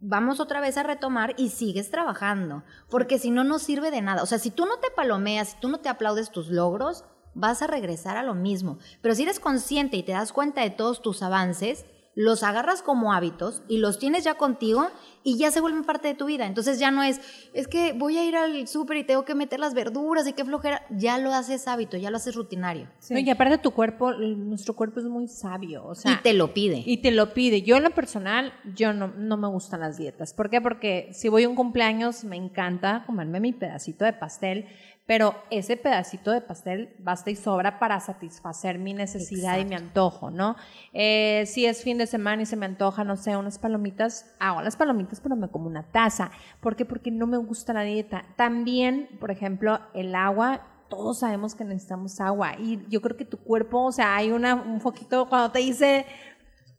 vamos 0.00 0.40
otra 0.40 0.60
vez 0.62 0.78
a 0.78 0.84
retomar 0.84 1.34
y 1.36 1.50
sigues 1.50 1.90
trabajando, 1.90 2.62
porque 2.88 3.18
si 3.18 3.30
no, 3.30 3.44
no 3.44 3.58
sirve 3.58 3.90
de 3.90 4.00
nada. 4.00 4.22
O 4.22 4.26
sea, 4.26 4.38
si 4.38 4.50
tú 4.50 4.64
no 4.64 4.78
te 4.78 4.90
palomeas, 4.90 5.50
si 5.50 5.56
tú 5.60 5.68
no 5.68 5.80
te 5.80 5.90
aplaudes 5.90 6.30
tus 6.30 6.48
logros, 6.48 7.04
vas 7.38 7.62
a 7.62 7.66
regresar 7.66 8.16
a 8.16 8.22
lo 8.22 8.34
mismo. 8.34 8.78
Pero 9.00 9.14
si 9.14 9.22
eres 9.22 9.40
consciente 9.40 9.96
y 9.96 10.02
te 10.02 10.12
das 10.12 10.32
cuenta 10.32 10.62
de 10.62 10.70
todos 10.70 11.02
tus 11.02 11.22
avances, 11.22 11.84
los 12.18 12.42
agarras 12.42 12.82
como 12.82 13.12
hábitos 13.12 13.62
y 13.68 13.78
los 13.78 14.00
tienes 14.00 14.24
ya 14.24 14.34
contigo 14.34 14.88
y 15.22 15.38
ya 15.38 15.52
se 15.52 15.60
vuelven 15.60 15.84
parte 15.84 16.08
de 16.08 16.14
tu 16.14 16.26
vida. 16.26 16.46
Entonces 16.46 16.80
ya 16.80 16.90
no 16.90 17.04
es, 17.04 17.20
es 17.54 17.68
que 17.68 17.92
voy 17.92 18.18
a 18.18 18.24
ir 18.24 18.34
al 18.34 18.66
súper 18.66 18.96
y 18.96 19.04
tengo 19.04 19.24
que 19.24 19.36
meter 19.36 19.60
las 19.60 19.72
verduras 19.72 20.26
y 20.26 20.32
qué 20.32 20.44
flojera. 20.44 20.84
Ya 20.90 21.18
lo 21.18 21.32
haces 21.32 21.68
hábito, 21.68 21.96
ya 21.96 22.10
lo 22.10 22.16
haces 22.16 22.34
rutinario. 22.34 22.88
No, 23.08 23.20
y 23.20 23.30
aparte 23.30 23.58
tu 23.58 23.70
cuerpo, 23.70 24.12
nuestro 24.14 24.74
cuerpo 24.74 24.98
es 24.98 25.06
muy 25.06 25.28
sabio, 25.28 25.86
o 25.86 25.94
sea, 25.94 26.14
y 26.14 26.16
te 26.16 26.32
lo 26.32 26.52
pide. 26.52 26.82
y 26.84 26.96
te 26.96 27.12
lo 27.12 27.34
pide. 27.34 27.62
Yo 27.62 27.76
en 27.76 27.84
lo 27.84 27.90
personal, 27.90 28.52
yo 28.74 28.92
no, 28.92 29.06
no 29.16 29.36
me 29.36 29.46
gustan 29.46 29.78
las 29.78 29.96
dietas. 29.96 30.34
¿Por 30.34 30.50
qué? 30.50 30.60
Porque 30.60 31.10
si 31.12 31.28
voy 31.28 31.44
a 31.44 31.48
un 31.48 31.54
cumpleaños, 31.54 32.24
me 32.24 32.34
encanta 32.34 33.04
comerme 33.06 33.38
mi 33.38 33.52
pedacito 33.52 34.04
de 34.04 34.12
pastel, 34.12 34.66
pero 35.08 35.34
ese 35.48 35.78
pedacito 35.78 36.32
de 36.32 36.42
pastel 36.42 36.94
basta 36.98 37.30
y 37.30 37.34
sobra 37.34 37.78
para 37.78 37.98
satisfacer 37.98 38.78
mi 38.78 38.92
necesidad 38.92 39.56
y 39.56 39.64
mi 39.64 39.74
antojo, 39.74 40.30
¿no? 40.30 40.54
Eh, 40.92 41.44
si 41.46 41.64
es 41.64 41.82
fin 41.82 41.96
de 41.96 42.06
semana 42.06 42.42
y 42.42 42.46
se 42.46 42.56
me 42.56 42.66
antoja, 42.66 43.04
no 43.04 43.16
sé, 43.16 43.34
unas 43.34 43.58
palomitas, 43.58 44.30
hago 44.38 44.60
las 44.60 44.76
palomitas, 44.76 45.22
pero 45.22 45.34
me 45.34 45.48
como 45.48 45.66
una 45.66 45.82
taza. 45.82 46.30
¿Por 46.60 46.76
qué? 46.76 46.84
Porque 46.84 47.10
no 47.10 47.26
me 47.26 47.38
gusta 47.38 47.72
la 47.72 47.84
dieta. 47.84 48.26
También, 48.36 49.08
por 49.18 49.30
ejemplo, 49.30 49.80
el 49.94 50.14
agua 50.14 50.66
todos 50.90 51.20
sabemos 51.20 51.54
que 51.54 51.64
necesitamos 51.64 52.20
agua 52.20 52.56
y 52.58 52.84
yo 52.88 53.00
creo 53.00 53.16
que 53.16 53.24
tu 53.24 53.38
cuerpo, 53.38 53.84
o 53.84 53.92
sea, 53.92 54.14
hay 54.14 54.30
una, 54.30 54.56
un 54.56 54.80
foquito 54.82 55.26
cuando 55.30 55.50
te 55.52 55.60
dice, 55.60 56.04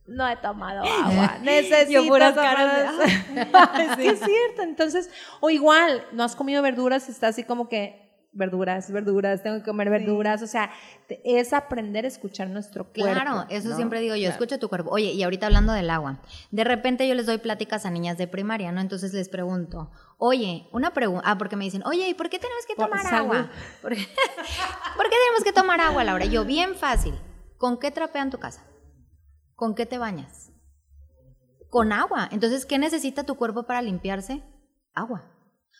no 0.05 0.27
he 0.27 0.35
tomado 0.35 0.83
agua, 0.83 1.39
necesito 1.41 2.05
puras 2.05 2.35
tomar 2.35 2.55
caras 2.55 2.77
de, 2.77 3.41
agua". 3.41 3.73
Es 3.79 3.97
que 3.97 4.09
es 4.09 4.19
cierto, 4.19 4.61
entonces, 4.61 5.09
o 5.39 5.49
igual, 5.49 6.05
no 6.11 6.23
has 6.23 6.35
comido 6.35 6.61
verduras 6.61 7.07
y 7.07 7.11
está 7.11 7.29
así 7.29 7.43
como 7.43 7.69
que 7.69 8.08
verduras, 8.31 8.91
verduras, 8.91 9.41
tengo 9.41 9.57
que 9.57 9.63
comer 9.63 9.89
verduras, 9.89 10.41
o 10.41 10.47
sea, 10.47 10.71
es 11.23 11.51
aprender 11.53 12.05
a 12.05 12.07
escuchar 12.07 12.49
nuestro 12.49 12.85
cuerpo. 12.91 13.21
Claro, 13.21 13.45
eso 13.49 13.69
¿no? 13.69 13.75
siempre 13.75 13.99
digo 14.01 14.15
yo, 14.15 14.21
Claro. 14.21 14.33
escucha 14.33 14.59
tu 14.59 14.69
cuerpo. 14.69 14.91
Oye, 14.91 15.11
y 15.13 15.23
ahorita 15.23 15.47
hablando 15.47 15.73
del 15.73 15.89
agua, 15.89 16.21
de 16.51 16.63
repente 16.63 17.07
yo 17.07 17.15
les 17.15 17.25
doy 17.25 17.39
pláticas 17.39 17.85
a 17.85 17.91
niñas 17.91 18.17
de 18.17 18.27
primaria, 18.27 18.71
¿no? 18.71 18.81
Entonces 18.81 19.13
les 19.13 19.29
pregunto, 19.29 19.91
oye, 20.17 20.67
una 20.71 20.93
pregunta, 20.93 21.23
ah, 21.25 21.37
porque 21.37 21.55
me 21.55 21.65
dicen, 21.65 21.81
oye, 21.85 22.07
¿y 22.07 22.13
por 22.13 22.29
qué 22.29 22.39
tenemos 22.39 22.65
que 22.65 22.75
tomar 22.75 23.05
agua? 23.13 23.49
¿Por 23.81 23.95
qué, 23.95 24.07
¿Por 24.95 25.05
qué 25.09 25.15
tenemos 25.25 25.43
que 25.43 25.53
tomar 25.53 25.81
agua, 25.81 26.03
Laura? 26.03 26.25
Yo, 26.25 26.45
bien 26.45 26.75
fácil, 26.75 27.15
¿con 27.57 27.79
qué 27.79 27.91
trapean 27.91 28.29
tu 28.29 28.37
casa? 28.37 28.63
¿Con 29.55 29.75
qué 29.75 29.85
te 29.85 29.97
bañas? 29.97 30.51
Con 31.69 31.91
agua. 31.91 32.29
Entonces, 32.31 32.65
¿qué 32.65 32.77
necesita 32.79 33.23
tu 33.23 33.35
cuerpo 33.35 33.63
para 33.63 33.81
limpiarse? 33.81 34.43
Agua. 34.93 35.31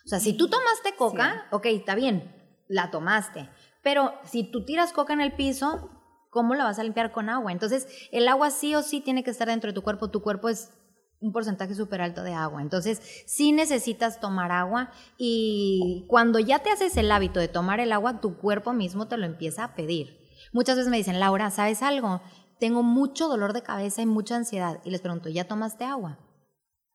O 0.06 0.10
sea, 0.10 0.20
si 0.20 0.34
tú 0.34 0.50
tomaste 0.50 0.96
coca, 0.96 1.48
ok, 1.52 1.66
está 1.68 1.94
bien, 1.96 2.36
la 2.70 2.92
tomaste. 2.92 3.50
Pero 3.84 4.14
si 4.24 4.50
tú 4.50 4.64
tiras 4.64 4.94
coca 4.94 5.12
en 5.12 5.20
el 5.20 5.34
piso, 5.34 5.90
¿cómo 6.30 6.56
la 6.56 6.64
vas 6.64 6.80
a 6.80 6.84
limpiar 6.84 7.12
con 7.12 7.30
agua? 7.30 7.52
Entonces, 7.52 7.88
el 8.14 8.28
agua 8.30 8.52
sí 8.52 8.76
o 8.76 8.82
sí 8.82 9.02
tiene 9.02 9.24
que 9.24 9.32
estar 9.32 9.48
dentro 9.48 9.72
de 9.72 9.74
tu 9.74 9.82
cuerpo. 9.82 10.10
Tu 10.10 10.22
cuerpo 10.22 10.48
es 10.48 10.72
un 11.20 11.34
porcentaje 11.34 11.76
súper 11.76 12.02
alto 12.02 12.24
de 12.24 12.34
agua. 12.34 12.62
Entonces, 12.62 13.02
sí 13.26 13.52
necesitas 13.52 14.20
tomar 14.20 14.52
agua 14.52 14.92
y 15.18 16.06
cuando 16.08 16.40
ya 16.40 16.60
te 16.60 16.70
haces 16.70 16.96
el 16.96 17.12
hábito 17.12 17.40
de 17.40 17.50
tomar 17.50 17.80
el 17.80 17.92
agua, 17.92 18.22
tu 18.22 18.38
cuerpo 18.38 18.72
mismo 18.72 19.08
te 19.08 19.18
lo 19.18 19.26
empieza 19.26 19.64
a 19.64 19.76
pedir. 19.76 20.20
Muchas 20.54 20.78
veces 20.78 20.90
me 20.90 20.98
dicen, 20.98 21.20
Laura, 21.20 21.52
¿sabes 21.52 21.82
algo? 21.82 22.22
Tengo 22.60 22.84
mucho 22.84 23.28
dolor 23.28 23.54
de 23.54 23.64
cabeza 23.64 24.02
y 24.02 24.06
mucha 24.06 24.36
ansiedad. 24.36 24.80
Y 24.86 24.92
les 24.92 25.02
pregunto, 25.02 25.30
¿ya 25.30 25.48
tomaste 25.48 25.84
agua? 25.84 26.20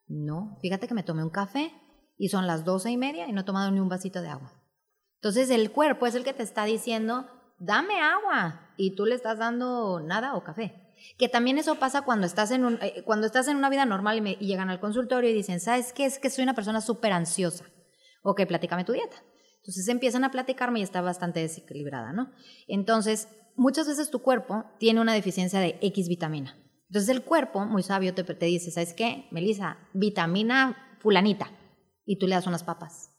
No, 0.07 0.59
fíjate 0.61 0.87
que 0.87 0.95
me 0.95 1.02
tomé 1.02 1.23
un 1.23 1.31
café 1.31 1.73
y 2.16 2.28
son 2.28 2.47
las 2.47 2.64
doce 2.64 2.90
y 2.90 2.97
media 2.97 3.26
y 3.28 3.33
no 3.33 3.40
he 3.40 3.45
tomado 3.45 3.71
ni 3.71 3.81
un 3.81 3.88
vasito 3.88 4.23
de 4.23 4.28
agua. 4.28 4.63
Entonces 5.25 5.49
el 5.49 5.71
cuerpo 5.71 6.07
es 6.07 6.14
el 6.14 6.23
que 6.23 6.35
te 6.35 6.43
está 6.43 6.66
diciendo, 6.66 7.26
dame 7.59 7.99
agua, 7.99 8.75
y 8.76 8.95
tú 8.95 9.07
le 9.07 9.14
estás 9.14 9.38
dando 9.38 10.00
nada 10.00 10.35
o 10.35 10.45
café. 10.45 10.93
Que 11.16 11.31
también 11.31 11.57
eso 11.57 11.76
pasa 11.76 12.02
cuando 12.02 12.26
estás 12.26 12.50
en, 12.50 12.78
eh, 12.83 13.02
cuando 13.07 13.26
estás 13.26 13.49
en 13.49 13.57
una 13.57 13.71
vida 13.71 13.87
normal 13.87 14.23
y 14.38 14.45
llegan 14.45 14.69
al 14.69 14.81
consultorio 14.81 15.31
y 15.31 15.33
dicen, 15.33 15.61
¿sabes 15.61 15.95
qué? 15.95 16.04
Es 16.04 16.19
que 16.19 16.28
soy 16.28 16.45
una 16.45 16.52
persona 16.52 16.83
súper 16.83 17.12
ansiosa. 17.12 17.64
Ok, 18.23 18.43
platícame 18.47 18.85
tu 18.85 18.93
dieta. 18.93 19.16
Entonces 19.62 19.88
empiezan 19.88 20.25
a 20.25 20.31
platicarme 20.31 20.81
y 20.81 20.83
está 20.83 21.00
bastante 21.00 21.40
desequilibrada, 21.40 22.12
¿no? 22.12 22.31
Entonces, 22.69 23.28
muchas 23.57 23.88
veces 23.88 24.11
tu 24.11 24.21
cuerpo 24.21 24.66
tiene 24.78 25.00
una 25.00 25.14
deficiencia 25.14 25.59
de 25.59 25.78
X 25.81 26.07
vitamina. 26.07 26.54
Entonces 26.90 27.09
el 27.09 27.23
cuerpo, 27.23 27.64
muy 27.64 27.83
sabio, 27.83 28.12
te, 28.12 28.25
te 28.25 28.45
dice, 28.45 28.71
¿sabes 28.71 28.93
qué? 28.93 29.26
Melissa, 29.31 29.78
vitamina 29.95 30.99
fulanita. 31.00 31.50
Y 32.04 32.19
tú 32.19 32.26
le 32.26 32.35
das 32.35 32.47
unas 32.47 32.62
papas. 32.62 33.13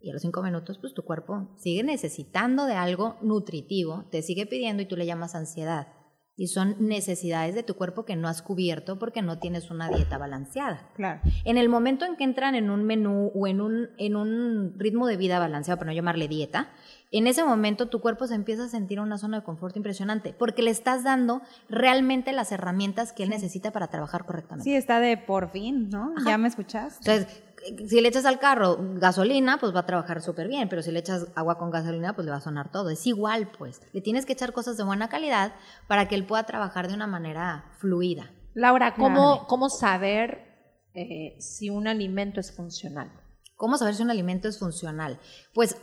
Y 0.00 0.10
a 0.10 0.12
los 0.14 0.22
cinco 0.22 0.42
minutos, 0.42 0.78
pues 0.78 0.94
tu 0.94 1.02
cuerpo 1.02 1.48
sigue 1.56 1.82
necesitando 1.82 2.64
de 2.64 2.74
algo 2.74 3.16
nutritivo, 3.20 4.06
te 4.10 4.22
sigue 4.22 4.46
pidiendo 4.46 4.82
y 4.82 4.86
tú 4.86 4.96
le 4.96 5.06
llamas 5.06 5.34
ansiedad. 5.34 5.88
Y 6.36 6.46
son 6.46 6.76
necesidades 6.78 7.54
de 7.54 7.62
tu 7.62 7.74
cuerpo 7.74 8.06
que 8.06 8.16
no 8.16 8.26
has 8.26 8.40
cubierto 8.40 8.98
porque 8.98 9.20
no 9.20 9.38
tienes 9.38 9.70
una 9.70 9.90
dieta 9.90 10.16
balanceada. 10.16 10.88
Claro. 10.94 11.20
En 11.44 11.58
el 11.58 11.68
momento 11.68 12.06
en 12.06 12.16
que 12.16 12.24
entran 12.24 12.54
en 12.54 12.70
un 12.70 12.82
menú 12.84 13.30
o 13.34 13.46
en 13.46 13.60
un, 13.60 13.90
en 13.98 14.16
un 14.16 14.72
ritmo 14.78 15.06
de 15.06 15.18
vida 15.18 15.38
balanceado, 15.38 15.78
para 15.78 15.90
no 15.90 15.94
llamarle 15.94 16.28
dieta, 16.28 16.70
en 17.10 17.26
ese 17.26 17.44
momento 17.44 17.88
tu 17.88 18.00
cuerpo 18.00 18.26
se 18.26 18.36
empieza 18.36 18.64
a 18.64 18.68
sentir 18.68 19.00
una 19.00 19.18
zona 19.18 19.40
de 19.40 19.44
confort 19.44 19.76
impresionante 19.76 20.32
porque 20.32 20.62
le 20.62 20.70
estás 20.70 21.04
dando 21.04 21.42
realmente 21.68 22.32
las 22.32 22.52
herramientas 22.52 23.12
que 23.12 23.24
él 23.24 23.28
necesita 23.28 23.70
para 23.70 23.88
trabajar 23.88 24.24
correctamente. 24.24 24.64
Sí, 24.64 24.74
está 24.74 24.98
de 24.98 25.18
por 25.18 25.50
fin, 25.50 25.90
¿no? 25.90 26.14
¿Ya 26.24 26.38
me 26.38 26.48
escuchas? 26.48 26.96
Entonces, 27.00 27.42
si 27.88 28.00
le 28.00 28.08
echas 28.08 28.24
al 28.24 28.38
carro 28.38 28.78
gasolina, 28.96 29.58
pues 29.58 29.74
va 29.74 29.80
a 29.80 29.86
trabajar 29.86 30.22
súper 30.22 30.48
bien, 30.48 30.68
pero 30.68 30.82
si 30.82 30.90
le 30.90 30.98
echas 31.00 31.26
agua 31.34 31.58
con 31.58 31.70
gasolina, 31.70 32.14
pues 32.14 32.24
le 32.24 32.30
va 32.30 32.38
a 32.38 32.40
sonar 32.40 32.70
todo. 32.70 32.90
Es 32.90 33.06
igual, 33.06 33.50
pues. 33.58 33.80
Le 33.92 34.00
tienes 34.00 34.26
que 34.26 34.32
echar 34.32 34.52
cosas 34.52 34.76
de 34.76 34.82
buena 34.84 35.08
calidad 35.08 35.52
para 35.86 36.08
que 36.08 36.14
él 36.14 36.24
pueda 36.26 36.44
trabajar 36.44 36.88
de 36.88 36.94
una 36.94 37.06
manera 37.06 37.64
fluida. 37.78 38.30
Laura, 38.54 38.94
¿cómo, 38.94 39.32
Claro. 39.34 39.46
cómo 39.46 39.68
saber 39.70 40.48
eh, 40.94 41.36
si 41.40 41.70
un 41.70 41.86
alimento 41.86 42.40
es 42.40 42.52
funcional? 42.52 43.10
¿Cómo 43.56 43.76
saber 43.76 43.94
si 43.94 44.02
un 44.02 44.10
alimento 44.10 44.48
es 44.48 44.58
funcional? 44.58 45.18
Pues, 45.54 45.76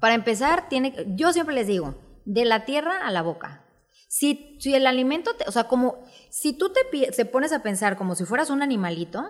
para 0.00 0.14
empezar, 0.14 0.68
tiene, 0.68 0.94
yo 1.16 1.32
siempre 1.32 1.54
les 1.54 1.66
digo, 1.66 1.94
de 2.24 2.44
la 2.44 2.64
tierra 2.64 3.06
a 3.06 3.10
la 3.10 3.22
boca. 3.22 3.62
Si, 4.08 4.56
si 4.60 4.74
el 4.74 4.86
alimento, 4.86 5.34
te- 5.34 5.44
o 5.48 5.52
sea, 5.52 5.64
como, 5.64 5.98
si 6.30 6.52
tú 6.56 6.70
te, 6.72 7.10
te 7.10 7.24
pones 7.24 7.52
a 7.52 7.62
pensar 7.62 7.96
como 7.96 8.14
si 8.14 8.24
fueras 8.24 8.48
un 8.50 8.62
animalito, 8.62 9.24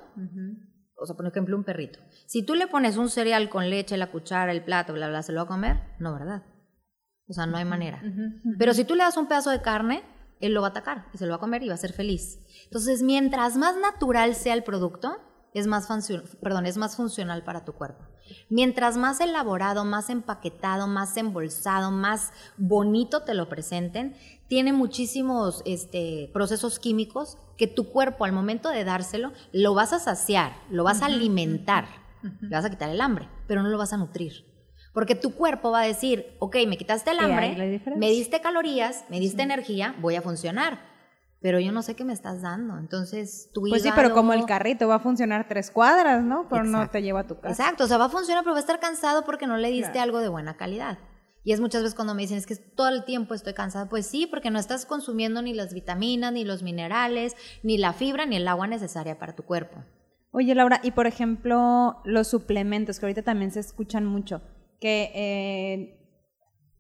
o 0.99 1.07
sea, 1.07 1.17
por 1.17 1.27
ejemplo, 1.27 1.57
un 1.57 1.65
perrito. 1.65 1.99
Si 2.27 2.45
tú 2.45 2.55
le 2.55 2.67
pones 2.67 2.97
un 2.97 3.09
cereal 3.09 3.49
con 3.49 3.69
leche, 3.69 3.97
la 3.97 4.11
cuchara, 4.11 4.53
el 4.53 4.65
plato, 4.65 4.93
bla, 4.93 5.09
bla, 5.09 5.23
¿se 5.23 5.33
lo 5.33 5.41
va 5.41 5.45
a 5.45 5.49
comer? 5.49 5.81
No, 5.99 6.13
¿verdad? 6.13 6.43
O 7.29 7.33
sea, 7.33 7.47
no 7.47 7.57
hay 7.57 7.65
manera. 7.65 8.03
Pero 8.59 8.73
si 8.73 8.85
tú 8.85 8.95
le 8.95 9.03
das 9.03 9.17
un 9.17 9.27
pedazo 9.27 9.51
de 9.51 9.61
carne, 9.61 10.05
él 10.41 10.53
lo 10.53 10.61
va 10.61 10.69
a 10.69 10.71
atacar 10.71 11.07
y 11.13 11.19
se 11.19 11.27
lo 11.27 11.31
va 11.31 11.37
a 11.37 11.41
comer 11.41 11.63
y 11.63 11.69
va 11.69 11.75
a 11.75 11.79
ser 11.79 11.93
feliz. 11.93 12.39
Entonces, 12.65 13.03
mientras 13.03 13.57
más 13.57 13.77
natural 13.77 14.35
sea 14.35 14.55
el 14.55 14.63
producto, 14.63 15.17
es 15.53 15.67
más, 15.67 15.89
perdón, 16.41 16.67
es 16.67 16.77
más 16.77 16.97
funcional 16.97 17.43
para 17.43 17.65
tu 17.65 17.73
cuerpo. 17.73 18.05
Mientras 18.49 18.97
más 18.97 19.21
elaborado, 19.21 19.85
más 19.85 20.11
empaquetado, 20.11 20.87
más 20.87 21.17
embolsado, 21.17 21.91
más 21.91 22.33
bonito 22.57 23.23
te 23.23 23.35
lo 23.35 23.49
presenten, 23.49 24.17
tiene 24.49 24.73
muchísimos 24.73 25.63
este, 25.65 26.31
procesos 26.33 26.79
químicos 26.79 27.39
que 27.57 27.67
tu 27.67 27.91
cuerpo 27.91 28.25
al 28.25 28.33
momento 28.33 28.71
de 28.71 28.85
dárselo 28.85 29.33
lo 29.53 29.75
vas 29.75 29.93
a 29.93 29.99
saciar, 29.99 30.53
lo 30.71 30.85
vas 30.85 31.03
a 31.03 31.07
alimentar, 31.07 31.89
le 32.41 32.49
vas 32.49 32.65
a 32.65 32.71
quitar 32.71 32.91
el 32.91 33.01
hambre, 33.01 33.29
pero 33.47 33.63
no 33.63 33.69
lo 33.69 33.79
vas 33.79 33.93
a 33.93 33.97
nutrir. 33.97 34.45
Porque 34.93 35.15
tu 35.15 35.35
cuerpo 35.35 35.71
va 35.71 35.81
a 35.81 35.87
decir, 35.87 36.37
ok, 36.39 36.57
me 36.67 36.79
quitaste 36.79 37.11
el 37.11 37.19
hambre, 37.19 37.83
me 37.97 38.11
diste 38.11 38.41
calorías, 38.41 39.05
me 39.11 39.21
diste 39.21 39.43
energía, 39.43 39.95
voy 40.01 40.17
a 40.17 40.23
funcionar. 40.23 40.96
Pero 41.47 41.61
yo 41.61 41.71
no 41.71 41.81
sé 41.83 41.95
qué 41.95 42.05
me 42.05 42.13
estás 42.13 42.43
dando. 42.43 42.77
Entonces, 42.77 43.51
tu 43.55 43.61
Pues 43.61 43.81
sí, 43.85 43.91
pero 43.95 44.13
como 44.13 44.33
el 44.33 44.47
carrito 44.47 44.89
va 44.89 44.97
a 44.97 44.99
funcionar 44.99 45.47
tres 45.47 45.71
cuadras, 45.71 46.25
¿no? 46.25 46.49
Pero 46.51 46.65
no 46.65 46.91
te 46.91 47.03
lleva 47.03 47.21
a 47.21 47.27
tu 47.29 47.37
casa. 47.39 47.51
Exacto, 47.51 47.85
o 47.85 47.87
sea, 47.87 47.99
va 47.99 48.07
a 48.07 48.09
funcionar, 48.09 48.43
pero 48.43 48.55
va 48.55 48.59
a 48.59 48.63
estar 48.63 48.81
cansado 48.81 49.25
porque 49.25 49.47
no 49.47 49.57
le 49.57 49.71
diste 49.71 49.93
Claro. 49.93 50.03
algo 50.03 50.19
de 50.19 50.27
buena 50.29 50.57
calidad. 50.57 50.99
Y 51.45 51.53
es 51.53 51.61
muchas 51.61 51.83
veces 51.85 51.95
cuando 51.95 52.15
me 52.17 52.23
dicen, 52.23 52.37
es 52.37 52.47
que 52.47 52.57
todo 52.57 52.89
el 52.89 53.05
tiempo 53.05 53.33
estoy 53.33 53.55
cansada. 53.55 53.89
Pues 53.89 54.09
sí, 54.09 54.27
porque 54.27 54.51
no 54.51 54.59
estás 54.59 54.87
consumiendo 54.87 55.41
ni 55.41 55.55
las 55.55 55.73
vitaminas, 55.73 56.33
ni 56.33 56.45
los 56.45 56.65
minerales, 56.65 57.37
ni 57.63 57.79
la 57.79 57.93
fibra, 57.93 58.27
ni 58.27 58.35
el 58.35 58.49
agua 58.49 58.67
necesaria 58.67 59.17
para 59.21 59.37
tu 59.37 59.45
cuerpo. 59.45 59.85
Oye, 60.33 60.53
Laura, 60.57 60.81
y 60.83 60.91
por 60.91 61.07
ejemplo, 61.07 62.01
los 62.05 62.27
suplementos, 62.27 62.99
que 62.99 63.07
ahorita 63.07 63.23
también 63.23 63.53
se 63.53 63.61
escuchan 63.61 64.05
mucho, 64.05 64.43
que 64.81 65.13
eh, 65.15 66.06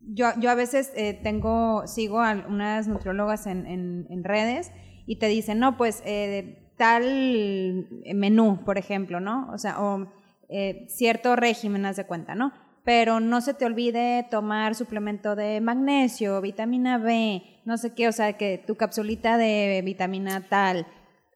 yo, 0.07 0.29
yo 0.38 0.51
a 0.51 0.55
veces 0.55 0.92
eh, 0.97 1.19
tengo, 1.23 1.87
sigo 1.87 2.21
a 2.21 2.45
unas 2.49 2.88
nutriólogas 2.88 3.47
en, 3.47 3.66
en- 3.66 4.07
en 4.11 4.25
redes 4.25 4.73
y 5.07 5.16
te 5.16 5.27
dicen, 5.29 5.59
no, 5.59 5.77
pues 5.77 6.03
eh, 6.05 6.73
tal 6.77 7.88
menú, 8.14 8.64
por 8.64 8.79
ejemplo, 8.79 9.21
¿no? 9.21 9.49
O 9.53 9.59
sea, 9.59 9.81
o 9.81 10.09
eh, 10.49 10.87
cierto 10.88 11.37
régimen, 11.37 11.87
haz 11.87 11.97
de 11.97 12.05
cuenta, 12.07 12.35
¿no? 12.35 12.53
Pero 12.85 13.19
no 13.19 13.40
se 13.40 13.53
te 13.55 13.64
olvide 13.64 14.27
tomar 14.31 14.75
suplemento 14.77 15.35
de 15.35 15.61
magnesio, 15.61 16.40
vitamina 16.40 16.99
B, 16.99 17.42
no 17.64 17.77
sé 17.79 17.95
qué, 17.95 18.07
o 18.09 18.12
sea, 18.12 18.35
que 18.35 18.62
tu 18.64 18.77
capsulita 18.77 19.37
de 19.38 19.83
vitamina 19.85 20.47
tal. 20.49 20.87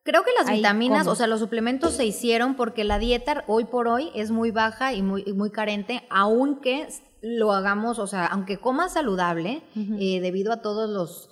Creo 0.04 0.22
que 0.22 0.30
las 0.38 0.48
Ahí, 0.48 0.58
vitaminas, 0.58 1.00
¿cómo? 1.00 1.10
o 1.12 1.14
sea, 1.16 1.26
los 1.26 1.40
suplementos 1.40 1.94
se 1.94 2.04
hicieron 2.06 2.54
porque 2.54 2.84
la 2.84 2.98
dieta 2.98 3.42
hoy 3.48 3.64
por 3.64 3.88
hoy 3.88 4.10
es 4.14 4.30
muy 4.30 4.50
baja 4.52 4.92
y 4.94 5.02
muy, 5.02 5.24
y 5.26 5.32
muy 5.32 5.50
carente, 5.50 6.02
aunque 6.08 6.86
lo 7.22 7.52
hagamos, 7.52 7.98
o 7.98 8.06
sea, 8.06 8.26
aunque 8.26 8.58
comas 8.58 8.94
saludable, 8.94 9.62
eh, 9.76 10.20
debido 10.20 10.52
a 10.52 10.62
todos 10.62 10.88
los 10.88 11.28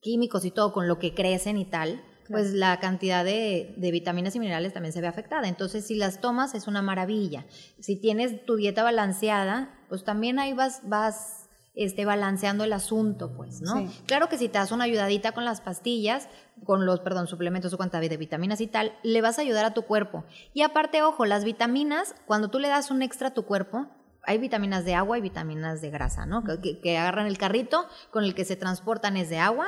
químicos 0.00 0.44
y 0.44 0.50
todo 0.50 0.72
con 0.72 0.88
lo 0.88 0.98
que 0.98 1.14
crecen 1.14 1.58
y 1.58 1.64
tal, 1.64 2.02
pues 2.28 2.52
la 2.52 2.80
cantidad 2.80 3.24
de, 3.24 3.74
de 3.76 3.90
vitaminas 3.90 4.34
y 4.34 4.40
minerales 4.40 4.72
también 4.72 4.92
se 4.92 5.00
ve 5.00 5.06
afectada. 5.06 5.48
Entonces, 5.48 5.86
si 5.86 5.94
las 5.94 6.20
tomas 6.20 6.54
es 6.54 6.66
una 6.66 6.82
maravilla. 6.82 7.46
Si 7.80 7.96
tienes 7.96 8.44
tu 8.44 8.56
dieta 8.56 8.82
balanceada, 8.82 9.78
pues 9.88 10.04
también 10.04 10.38
ahí 10.38 10.52
vas, 10.52 10.80
vas 10.84 11.48
este, 11.76 12.04
balanceando 12.06 12.64
el 12.64 12.72
asunto, 12.72 13.36
pues, 13.36 13.60
¿no? 13.60 13.76
Sí. 13.76 14.00
Claro 14.06 14.28
que 14.28 14.38
si 14.38 14.48
te 14.48 14.58
das 14.58 14.72
una 14.72 14.84
ayudadita 14.84 15.32
con 15.32 15.44
las 15.44 15.60
pastillas, 15.60 16.28
con 16.64 16.86
los, 16.86 17.00
perdón, 17.00 17.28
suplementos 17.28 17.72
o 17.72 17.76
cuanta 17.76 18.00
de 18.00 18.16
vitaminas 18.16 18.60
y 18.60 18.66
tal, 18.66 18.94
le 19.02 19.20
vas 19.20 19.38
a 19.38 19.42
ayudar 19.42 19.66
a 19.66 19.74
tu 19.74 19.82
cuerpo. 19.82 20.24
Y 20.54 20.62
aparte, 20.62 21.02
ojo, 21.02 21.26
las 21.26 21.44
vitaminas, 21.44 22.14
cuando 22.26 22.48
tú 22.48 22.58
le 22.58 22.68
das 22.68 22.90
un 22.90 23.02
extra 23.02 23.28
a 23.28 23.34
tu 23.34 23.44
cuerpo, 23.44 23.88
hay 24.26 24.38
vitaminas 24.38 24.84
de 24.84 24.94
agua 24.94 25.18
y 25.18 25.20
vitaminas 25.20 25.80
de 25.80 25.90
grasa, 25.90 26.26
¿no? 26.26 26.42
Que- 26.44 26.98
agarran 26.98 27.26
el 27.26 27.38
carrito 27.38 27.86
con 28.10 28.24
el 28.24 28.34
que 28.34 28.44
se 28.44 28.56
transportan 28.56 29.16
es 29.16 29.30
de 29.30 29.38
agua 29.38 29.66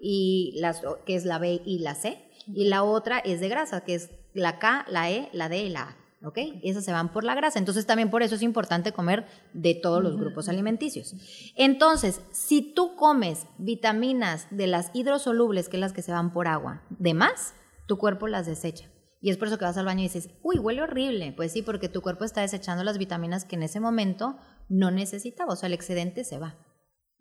y 0.00 0.54
las 0.60 0.82
que 1.06 1.14
es 1.14 1.24
la 1.24 1.38
B 1.38 1.62
y 1.64 1.78
la 1.80 1.94
C 1.94 2.22
y 2.46 2.64
la 2.68 2.82
otra 2.82 3.18
es 3.18 3.40
de 3.40 3.48
grasa, 3.48 3.82
que 3.82 3.94
es 3.94 4.10
la 4.34 4.58
K, 4.58 4.84
la 4.88 5.10
E, 5.10 5.28
la 5.32 5.48
D 5.48 5.62
y 5.62 5.68
la 5.68 5.82
A. 5.82 5.96
¿Ok? 6.22 6.36
Esas 6.62 6.84
se 6.84 6.92
van 6.92 7.12
por 7.12 7.24
la 7.24 7.34
grasa. 7.34 7.58
Entonces 7.58 7.86
también 7.86 8.10
por 8.10 8.22
eso 8.22 8.34
es 8.34 8.42
importante 8.42 8.92
comer 8.92 9.24
de 9.54 9.74
todos 9.74 10.02
los 10.02 10.18
grupos 10.18 10.50
alimenticios. 10.50 11.14
Entonces, 11.56 12.20
si 12.30 12.60
tú 12.60 12.94
comes 12.94 13.46
vitaminas 13.56 14.46
de 14.50 14.66
las 14.66 14.90
hidrosolubles, 14.92 15.70
que 15.70 15.78
es 15.78 15.80
las 15.80 15.94
que 15.94 16.02
se 16.02 16.12
van 16.12 16.34
por 16.34 16.46
agua, 16.46 16.82
de 16.90 17.14
más, 17.14 17.54
tu 17.86 17.96
cuerpo 17.96 18.28
las 18.28 18.44
desecha. 18.44 18.89
Y 19.20 19.30
es 19.30 19.36
por 19.36 19.48
eso 19.48 19.58
que 19.58 19.64
vas 19.66 19.76
al 19.76 19.84
baño 19.84 20.00
y 20.00 20.04
dices, 20.04 20.30
uy, 20.42 20.58
huele 20.58 20.82
horrible. 20.82 21.32
Pues 21.36 21.52
sí, 21.52 21.62
porque 21.62 21.88
tu 21.88 22.00
cuerpo 22.00 22.24
está 22.24 22.40
desechando 22.40 22.84
las 22.84 22.96
vitaminas 22.98 23.44
que 23.44 23.56
en 23.56 23.62
ese 23.62 23.78
momento 23.78 24.38
no 24.68 24.90
necesitaba. 24.90 25.52
O 25.52 25.56
sea, 25.56 25.66
el 25.66 25.74
excedente 25.74 26.24
se 26.24 26.38
va. 26.38 26.56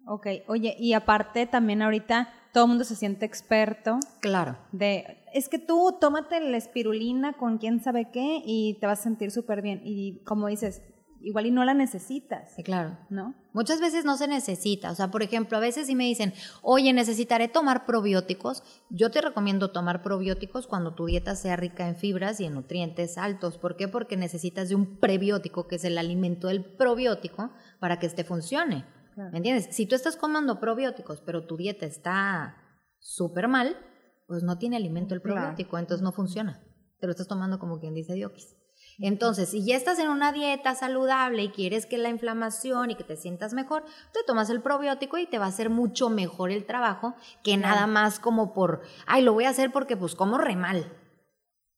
Ok, 0.08 0.28
oye, 0.48 0.76
y 0.80 0.94
aparte 0.94 1.46
también 1.46 1.82
ahorita 1.82 2.30
todo 2.54 2.64
el 2.64 2.70
mundo 2.70 2.84
se 2.84 2.96
siente 2.96 3.26
experto 3.26 4.00
Claro. 4.22 4.58
de, 4.72 5.24
es 5.34 5.50
que 5.50 5.60
tú 5.60 5.98
tómate 6.00 6.40
la 6.40 6.58
espirulina 6.58 7.34
con 7.34 7.58
quién 7.58 7.80
sabe 7.80 8.10
qué 8.12 8.42
y 8.44 8.80
te 8.80 8.88
vas 8.88 9.02
a 9.02 9.04
sentir 9.04 9.30
súper 9.30 9.62
bien. 9.62 9.82
Y 9.84 10.24
como 10.24 10.48
dices, 10.48 10.82
igual 11.22 11.46
y 11.48 11.52
no 11.52 11.64
la 11.66 11.74
necesitas, 11.74 12.54
Sí, 12.56 12.64
claro. 12.64 12.98
¿no? 13.10 13.36
Muchas 13.54 13.82
veces 13.82 14.06
no 14.06 14.16
se 14.18 14.28
necesita. 14.28 14.92
O 14.92 14.96
sea, 14.96 15.10
por 15.12 15.22
ejemplo, 15.24 15.58
a 15.58 15.60
veces 15.62 15.88
si 15.88 15.96
me 15.96 16.06
dicen, 16.06 16.34
oye, 16.62 16.94
necesitaré 16.94 17.48
tomar 17.48 17.86
probióticos. 17.86 18.64
Yo 18.90 19.12
te 19.12 19.22
recomiendo 19.22 19.72
tomar 19.72 20.02
probióticos 20.02 20.68
cuando 20.68 20.94
tu 20.96 21.06
dieta 21.08 21.36
sea 21.36 21.56
rica 21.56 21.88
en 21.88 21.96
fibras 21.96 22.40
y 22.40 22.46
en 22.46 22.54
nutrientes 22.54 23.18
altos. 23.18 23.58
¿Por 23.58 23.76
qué? 23.76 23.88
Porque 23.88 24.18
necesitas 24.18 24.70
de 24.70 24.76
un 24.76 25.00
prebiótico, 25.00 25.68
que 25.68 25.76
es 25.76 25.84
el 25.84 25.98
alimento 25.98 26.48
del 26.48 26.64
probiótico, 26.64 27.52
para 27.80 28.00
que 28.00 28.06
este 28.06 28.24
funcione. 28.24 28.86
Claro. 29.16 29.32
¿Me 29.32 29.38
entiendes? 29.38 29.68
Si 29.76 29.86
tú 29.86 29.96
estás 29.96 30.16
comiendo 30.16 30.60
probióticos, 30.60 31.22
pero 31.22 31.46
tu 31.46 31.58
dieta 31.58 31.86
está 31.86 32.56
súper 33.00 33.48
mal, 33.48 33.76
pues 34.28 34.44
no 34.44 34.58
tiene 34.58 34.76
alimento 34.78 35.16
el 35.16 35.22
Claro. 35.22 35.42
probiótico, 35.42 35.78
entonces 35.78 36.04
no 36.04 36.12
funciona. 36.12 36.62
Te 37.00 37.08
lo 37.08 37.12
estás 37.12 37.28
tomando 37.28 37.60
como 37.60 37.80
quien 37.80 37.94
dice 37.94 38.14
diokis. 38.14 38.56
Entonces, 39.02 39.50
si 39.50 39.66
ya 39.66 39.78
estás 39.78 39.98
en 40.00 40.10
una 40.10 40.34
dieta 40.34 40.76
saludable 40.76 41.44
y 41.44 41.50
quieres 41.50 41.86
que 41.86 41.98
la 41.98 42.10
inflamación 42.10 42.92
y 42.92 42.96
que 42.96 43.06
te 43.06 43.16
sientas 43.16 43.54
mejor, 43.54 43.86
te 44.12 44.20
tomas 44.28 44.50
el 44.50 44.62
probiótico 44.62 45.18
y 45.18 45.26
te 45.26 45.40
va 45.40 45.46
a 45.46 45.50
hacer 45.50 45.70
mucho 45.70 46.10
mejor 46.10 46.52
el 46.52 46.66
trabajo 46.66 47.16
que 47.42 47.56
nada 47.56 47.88
más 47.88 48.20
como 48.20 48.54
por, 48.54 48.82
ay, 49.08 49.22
lo 49.22 49.34
voy 49.34 49.46
a 49.46 49.50
hacer 49.50 49.72
porque 49.72 49.96
pues 49.96 50.16
como 50.16 50.38
re 50.38 50.58
mal. 50.58 50.92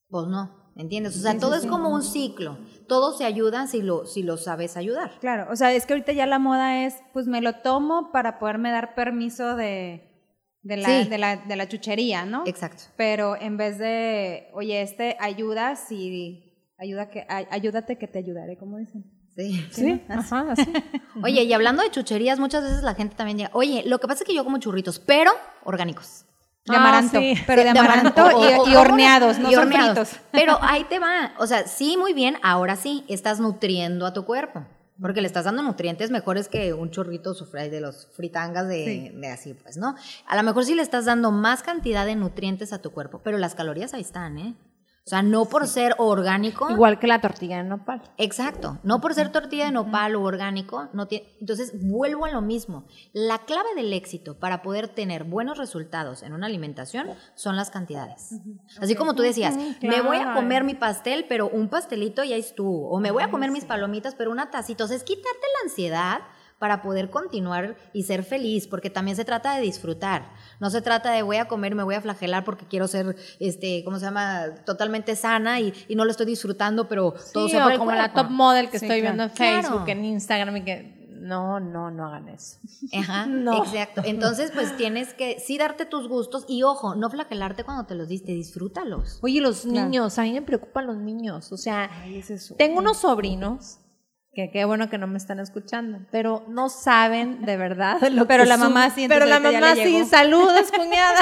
Pues 0.10 0.28
no, 0.28 0.74
¿entiendes? 0.76 1.16
O 1.16 1.20
sea, 1.22 1.32
Sí, 1.32 1.38
sí, 1.38 1.42
todo 1.42 1.56
es 1.56 1.62
sí. 1.62 1.68
como 1.68 1.90
un 1.90 2.02
ciclo. 2.02 2.58
Todo 2.88 3.16
se 3.16 3.24
ayuda 3.26 3.68
si 3.68 3.84
lo, 3.84 4.06
si 4.08 4.24
lo 4.24 4.38
sabes 4.38 4.76
ayudar. 4.76 5.20
Claro, 5.20 5.48
o 5.52 5.56
sea, 5.56 5.72
es 5.74 5.86
que 5.86 5.94
ahorita 5.94 6.14
ya 6.14 6.26
la 6.26 6.40
moda 6.40 6.86
es, 6.86 6.96
pues 7.14 7.28
me 7.28 7.42
lo 7.42 7.54
tomo 7.62 8.12
para 8.12 8.40
poderme 8.40 8.72
dar 8.72 8.96
permiso 8.96 9.56
de, 9.56 10.10
de 10.64 10.78
la, 10.78 11.06
de 11.06 11.18
la, 11.20 11.38
de 11.38 11.56
la 11.56 11.70
chuchería, 11.70 12.26
¿no? 12.26 12.44
Exacto. 12.48 12.84
Pero 12.98 13.40
en 13.40 13.58
vez 13.58 13.78
de, 13.78 14.50
oye, 14.54 14.82
este 14.82 15.18
ayuda 15.20 15.76
si 15.76 16.48
ayuda 16.82 17.10
que 17.10 17.26
ay- 17.30 17.48
ayúdate 17.52 17.98
que 17.98 18.08
te 18.08 18.20
ayudaré, 18.20 18.58
¿cómo 18.58 18.78
dicen? 18.78 19.04
Sí. 19.36 19.66
Sí, 19.72 20.02
ajá, 20.10 20.48
así. 20.52 20.66
Oye, 21.24 21.44
y 21.44 21.54
hablando 21.54 21.84
de 21.84 21.92
chucherías, 21.92 22.40
muchas 22.40 22.64
veces 22.64 22.84
la 22.84 22.96
gente 22.96 23.16
también 23.16 23.38
llega, 23.38 23.50
oye, 23.54 23.84
lo 23.86 24.00
que 24.00 24.08
pasa 24.08 24.24
es 24.24 24.28
que 24.28 24.36
yo 24.36 24.44
como 24.44 24.58
churritos, 24.58 25.00
pero 25.00 25.32
orgánicos. 25.64 26.26
De 26.66 26.76
Ah, 26.76 26.80
amaranto, 26.80 27.20
sí. 27.20 27.34
pero 27.48 27.64
de, 27.64 27.72
De 27.74 27.80
amaranto, 27.80 28.22
amaranto, 28.22 28.70
y, 28.70 28.76
horneados, 28.76 29.40
no 29.40 29.50
y 29.50 29.54
son 29.54 29.64
horneados. 29.64 30.10
fritos. 30.10 30.26
Pero 30.32 30.60
ahí 30.62 30.84
te 30.84 31.00
va. 31.00 31.34
O 31.40 31.48
sea, 31.48 31.66
sí, 31.66 31.98
muy 31.98 32.14
bien, 32.14 32.36
ahora 32.44 32.76
sí, 32.76 33.04
estás 33.08 33.40
nutriendo 33.40 34.06
a 34.06 34.14
tu 34.14 34.26
cuerpo. 34.26 34.64
Porque 35.02 35.22
le 35.22 35.28
estás 35.28 35.46
dando 35.46 35.64
nutrientes 35.64 36.12
mejores 36.12 36.48
que 36.50 36.74
un 36.74 36.92
churrito 36.92 37.34
sufre 37.34 37.72
de 37.72 37.82
los 37.82 38.10
fritangas 38.16 38.68
de, 38.68 39.12
de 39.16 39.28
así, 39.30 39.56
pues, 39.56 39.78
¿no? 39.78 39.96
A 40.28 40.36
lo 40.36 40.44
mejor 40.44 40.64
sí 40.64 40.76
le 40.76 40.84
estás 40.84 41.06
dando 41.06 41.32
más 41.32 41.64
cantidad 41.64 42.06
de 42.06 42.16
nutrientes 42.16 42.74
a 42.74 42.80
tu 42.80 42.92
cuerpo, 42.92 43.22
pero 43.24 43.40
las 43.40 43.56
calorías 43.56 43.96
ahí 43.96 44.02
están, 44.02 44.38
¿eh? 44.38 44.54
O 45.04 45.10
sea, 45.10 45.24
no 45.24 45.46
por 45.46 45.68
ser 45.68 45.96
orgánico. 45.98 46.70
Igual 46.70 47.00
que 47.00 47.08
la 47.08 47.20
tortilla 47.20 47.58
de 47.58 47.64
nopal. 47.64 48.04
Exacto, 48.18 48.80
no 48.84 49.02
por 49.02 49.16
ser 49.16 49.32
tortilla 49.32 49.66
de 49.66 49.72
nopal 49.72 50.16
o 50.16 50.22
orgánico, 50.22 50.90
no 50.94 51.08
tiene, 51.08 51.28
entonces 51.40 51.74
vuelvo 51.82 52.26
a 52.26 52.32
lo 52.32 52.42
mismo. 52.42 52.86
La 53.12 53.40
clave 53.40 53.70
del 53.76 53.92
éxito 53.94 54.38
para 54.38 54.62
poder 54.62 54.90
tener 54.90 55.24
buenos 55.24 55.58
resultados 55.58 56.22
en 56.22 56.34
una 56.34 56.46
alimentación 56.46 57.08
son 57.34 57.56
las 57.56 57.72
cantidades. 57.72 58.36
Así 58.80 58.94
como 58.94 59.16
tú 59.16 59.24
decías, 59.24 59.56
me 59.82 60.02
voy 60.02 60.18
a 60.18 60.36
comer 60.36 60.64
mi 60.64 60.76
pastel, 60.76 61.26
pero 61.28 61.50
un 61.50 61.68
pastelito 61.68 62.24
ya 62.24 62.36
estuvo, 62.36 62.90
o 62.90 63.00
me 63.00 63.10
voy 63.10 63.24
a 63.24 63.32
comer 63.32 63.50
mis 63.50 63.66
palomitas, 63.66 64.14
pero 64.14 64.30
una 64.30 64.52
tacita, 64.52 64.84
o 64.84 64.88
sea, 64.88 64.98
es 64.98 65.04
quitarte 65.04 65.48
la 65.58 65.70
ansiedad 65.70 66.20
para 66.62 66.84
poder 66.84 67.10
continuar 67.10 67.76
y 67.92 68.04
ser 68.04 68.24
feliz, 68.24 68.68
porque 68.68 68.92
también 68.92 69.18
se 69.18 69.26
trata 69.26 69.56
de 69.56 69.62
disfrutar. 69.62 70.32
No 70.62 70.70
se 70.70 70.82
trata 70.82 71.12
de 71.12 71.24
voy 71.24 71.36
a 71.38 71.46
comer, 71.50 71.76
me 71.76 71.84
voy 71.84 71.96
a 71.96 72.02
flagelar 72.02 72.46
porque 72.46 72.66
quiero 72.66 72.88
ser, 72.88 73.18
este, 73.40 73.84
¿cómo 73.84 74.00
se 74.00 74.06
llama? 74.06 74.46
Totalmente 74.66 75.16
sana 75.18 75.60
y, 75.60 75.74
y 75.90 75.96
no 75.96 76.06
lo 76.06 76.12
estoy 76.12 76.26
disfrutando, 76.28 76.88
pero 76.88 77.14
todo 77.34 77.50
se 77.50 77.58
el 77.58 77.78
como 77.78 77.92
la 77.92 78.14
top 78.14 78.30
model 78.30 78.70
que 78.70 78.80
Sí, 78.80 78.86
estoy 78.86 79.02
claro. 79.02 79.16
viendo 79.18 79.24
en 79.24 79.30
Claro. 79.32 79.62
Facebook, 79.68 79.90
en 79.90 80.06
Instagram 80.06 80.58
y 80.58 80.64
que 80.64 81.02
no, 81.22 81.60
no, 81.60 81.92
no 81.92 82.08
hagan 82.08 82.30
eso. 82.30 82.58
Ajá, 82.94 83.26
No. 83.28 83.64
exacto. 83.64 84.02
Entonces, 84.06 84.52
pues 84.52 84.76
tienes 84.78 85.14
que 85.14 85.40
sí 85.40 85.58
darte 85.58 85.86
tus 85.86 86.08
gustos 86.08 86.46
y 86.48 86.64
ojo, 86.64 86.96
no 86.96 87.10
flagelarte 87.12 87.64
cuando 87.64 87.86
te 87.86 87.94
los 87.96 88.08
diste, 88.08 88.32
disfrútalos. 88.32 89.20
Oye, 89.22 89.40
los 89.42 89.62
Claro. 89.62 89.86
niños, 89.88 90.18
a 90.18 90.24
mí 90.24 90.34
me 90.34 90.42
preocupan 90.42 90.88
los 90.88 90.98
niños. 90.98 91.52
O 91.52 91.58
sea, 91.58 91.90
Ay, 92.04 92.18
ese 92.20 92.36
es 92.36 92.54
tengo 92.58 92.80
unos 92.80 92.98
sobrinos 92.98 93.78
que 94.34 94.50
qué 94.50 94.64
bueno 94.66 94.90
que 94.90 94.98
no 94.98 95.08
me 95.08 95.18
están 95.18 95.40
escuchando, 95.40 96.00
pero 96.10 96.46
no 96.48 96.70
saben 96.70 97.44
de 97.46 97.58
verdad 97.58 98.00
lo 98.12 98.26
Pero 98.28 98.44
que 98.44 98.50
la 98.50 98.58
mamá 98.58 98.90
sí, 98.90 99.08
Pero 99.10 99.26
la 99.26 99.40
mamá 99.40 99.76
sí, 99.76 100.06
saludos, 100.06 100.72
cuñada. 100.76 101.20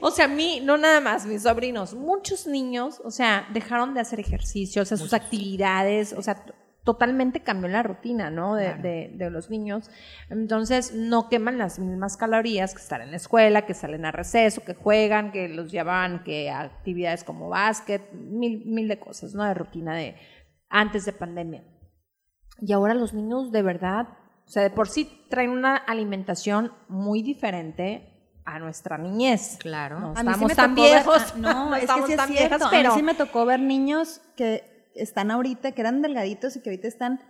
o 0.00 0.10
sea, 0.10 0.26
a 0.26 0.28
mí, 0.28 0.60
no 0.62 0.78
nada 0.78 1.00
más, 1.00 1.26
mis 1.26 1.42
sobrinos, 1.42 1.94
muchos 1.94 2.46
niños, 2.46 3.00
o 3.04 3.10
sea, 3.10 3.46
dejaron 3.52 3.94
de 3.94 4.00
hacer 4.00 4.20
ejercicio, 4.20 4.82
o 4.82 4.84
sea, 4.84 4.96
sus 4.96 5.12
actividades, 5.12 6.12
o 6.12 6.22
sea, 6.22 6.42
totalmente 6.84 7.40
cambió 7.40 7.68
la 7.68 7.82
rutina, 7.82 8.30
¿no? 8.30 8.54
De, 8.54 8.74
de- 8.74 9.10
de 9.14 9.30
los 9.30 9.50
niños. 9.50 9.90
Entonces, 10.30 10.94
no 10.94 11.28
queman 11.28 11.58
las 11.58 11.78
mismas 11.78 12.16
calorías 12.16 12.74
que 12.74 12.80
estar 12.80 13.02
en 13.02 13.10
la 13.10 13.18
escuela, 13.18 13.66
que 13.66 13.74
salen 13.74 14.06
a 14.06 14.12
receso, 14.12 14.64
que 14.64 14.74
juegan, 14.74 15.30
que 15.30 15.48
los 15.48 15.70
llevan, 15.70 16.24
que 16.24 16.48
a 16.48 16.60
actividades 16.62 17.22
como 17.22 17.50
básquet, 17.50 18.10
mil, 18.12 18.64
mil 18.64 18.88
de 18.88 18.98
cosas, 18.98 19.34
¿no? 19.34 19.44
De 19.44 19.52
rutina 19.52 19.94
de 19.94 20.16
antes 20.70 21.04
de 21.04 21.12
pandemia. 21.12 21.62
Y 22.60 22.72
ahora 22.72 22.94
los 22.94 23.12
niños 23.12 23.52
de 23.52 23.62
verdad, 23.62 24.08
o 24.46 24.50
sea, 24.50 24.62
de 24.62 24.70
por 24.70 24.88
sí 24.88 25.24
traen 25.28 25.50
una 25.50 25.76
alimentación 25.76 26.72
muy 26.88 27.22
diferente 27.22 28.06
a 28.44 28.58
nuestra 28.58 28.96
niñez. 28.98 29.58
Claro. 29.60 30.00
No 30.00 30.06
A 30.16 30.22
mí 30.22 30.28
sí 30.34 30.44
estamos 30.44 30.54
tan 30.56 30.74
ver- 30.74 30.84
viejos. 30.84 31.22
ah, 31.22 31.36
no, 31.36 31.74
es 31.74 31.80
que 31.80 31.84
estamos 31.84 32.06
sí 32.06 32.12
es 32.12 32.16
tan 32.16 32.28
cierto. 32.28 32.48
viejas, 32.48 32.62
A 32.62 32.64
mí 32.70 32.76
pero 32.76 32.94
sí 32.94 33.02
me 33.02 33.14
tocó 33.14 33.44
ver 33.44 33.60
niños 33.60 34.20
que 34.36 34.88
están 34.94 35.30
ahorita, 35.30 35.72
que 35.72 35.80
eran 35.80 36.02
delgaditos 36.02 36.56
y 36.56 36.62
que 36.62 36.70
ahorita 36.70 36.88
están 36.88 37.20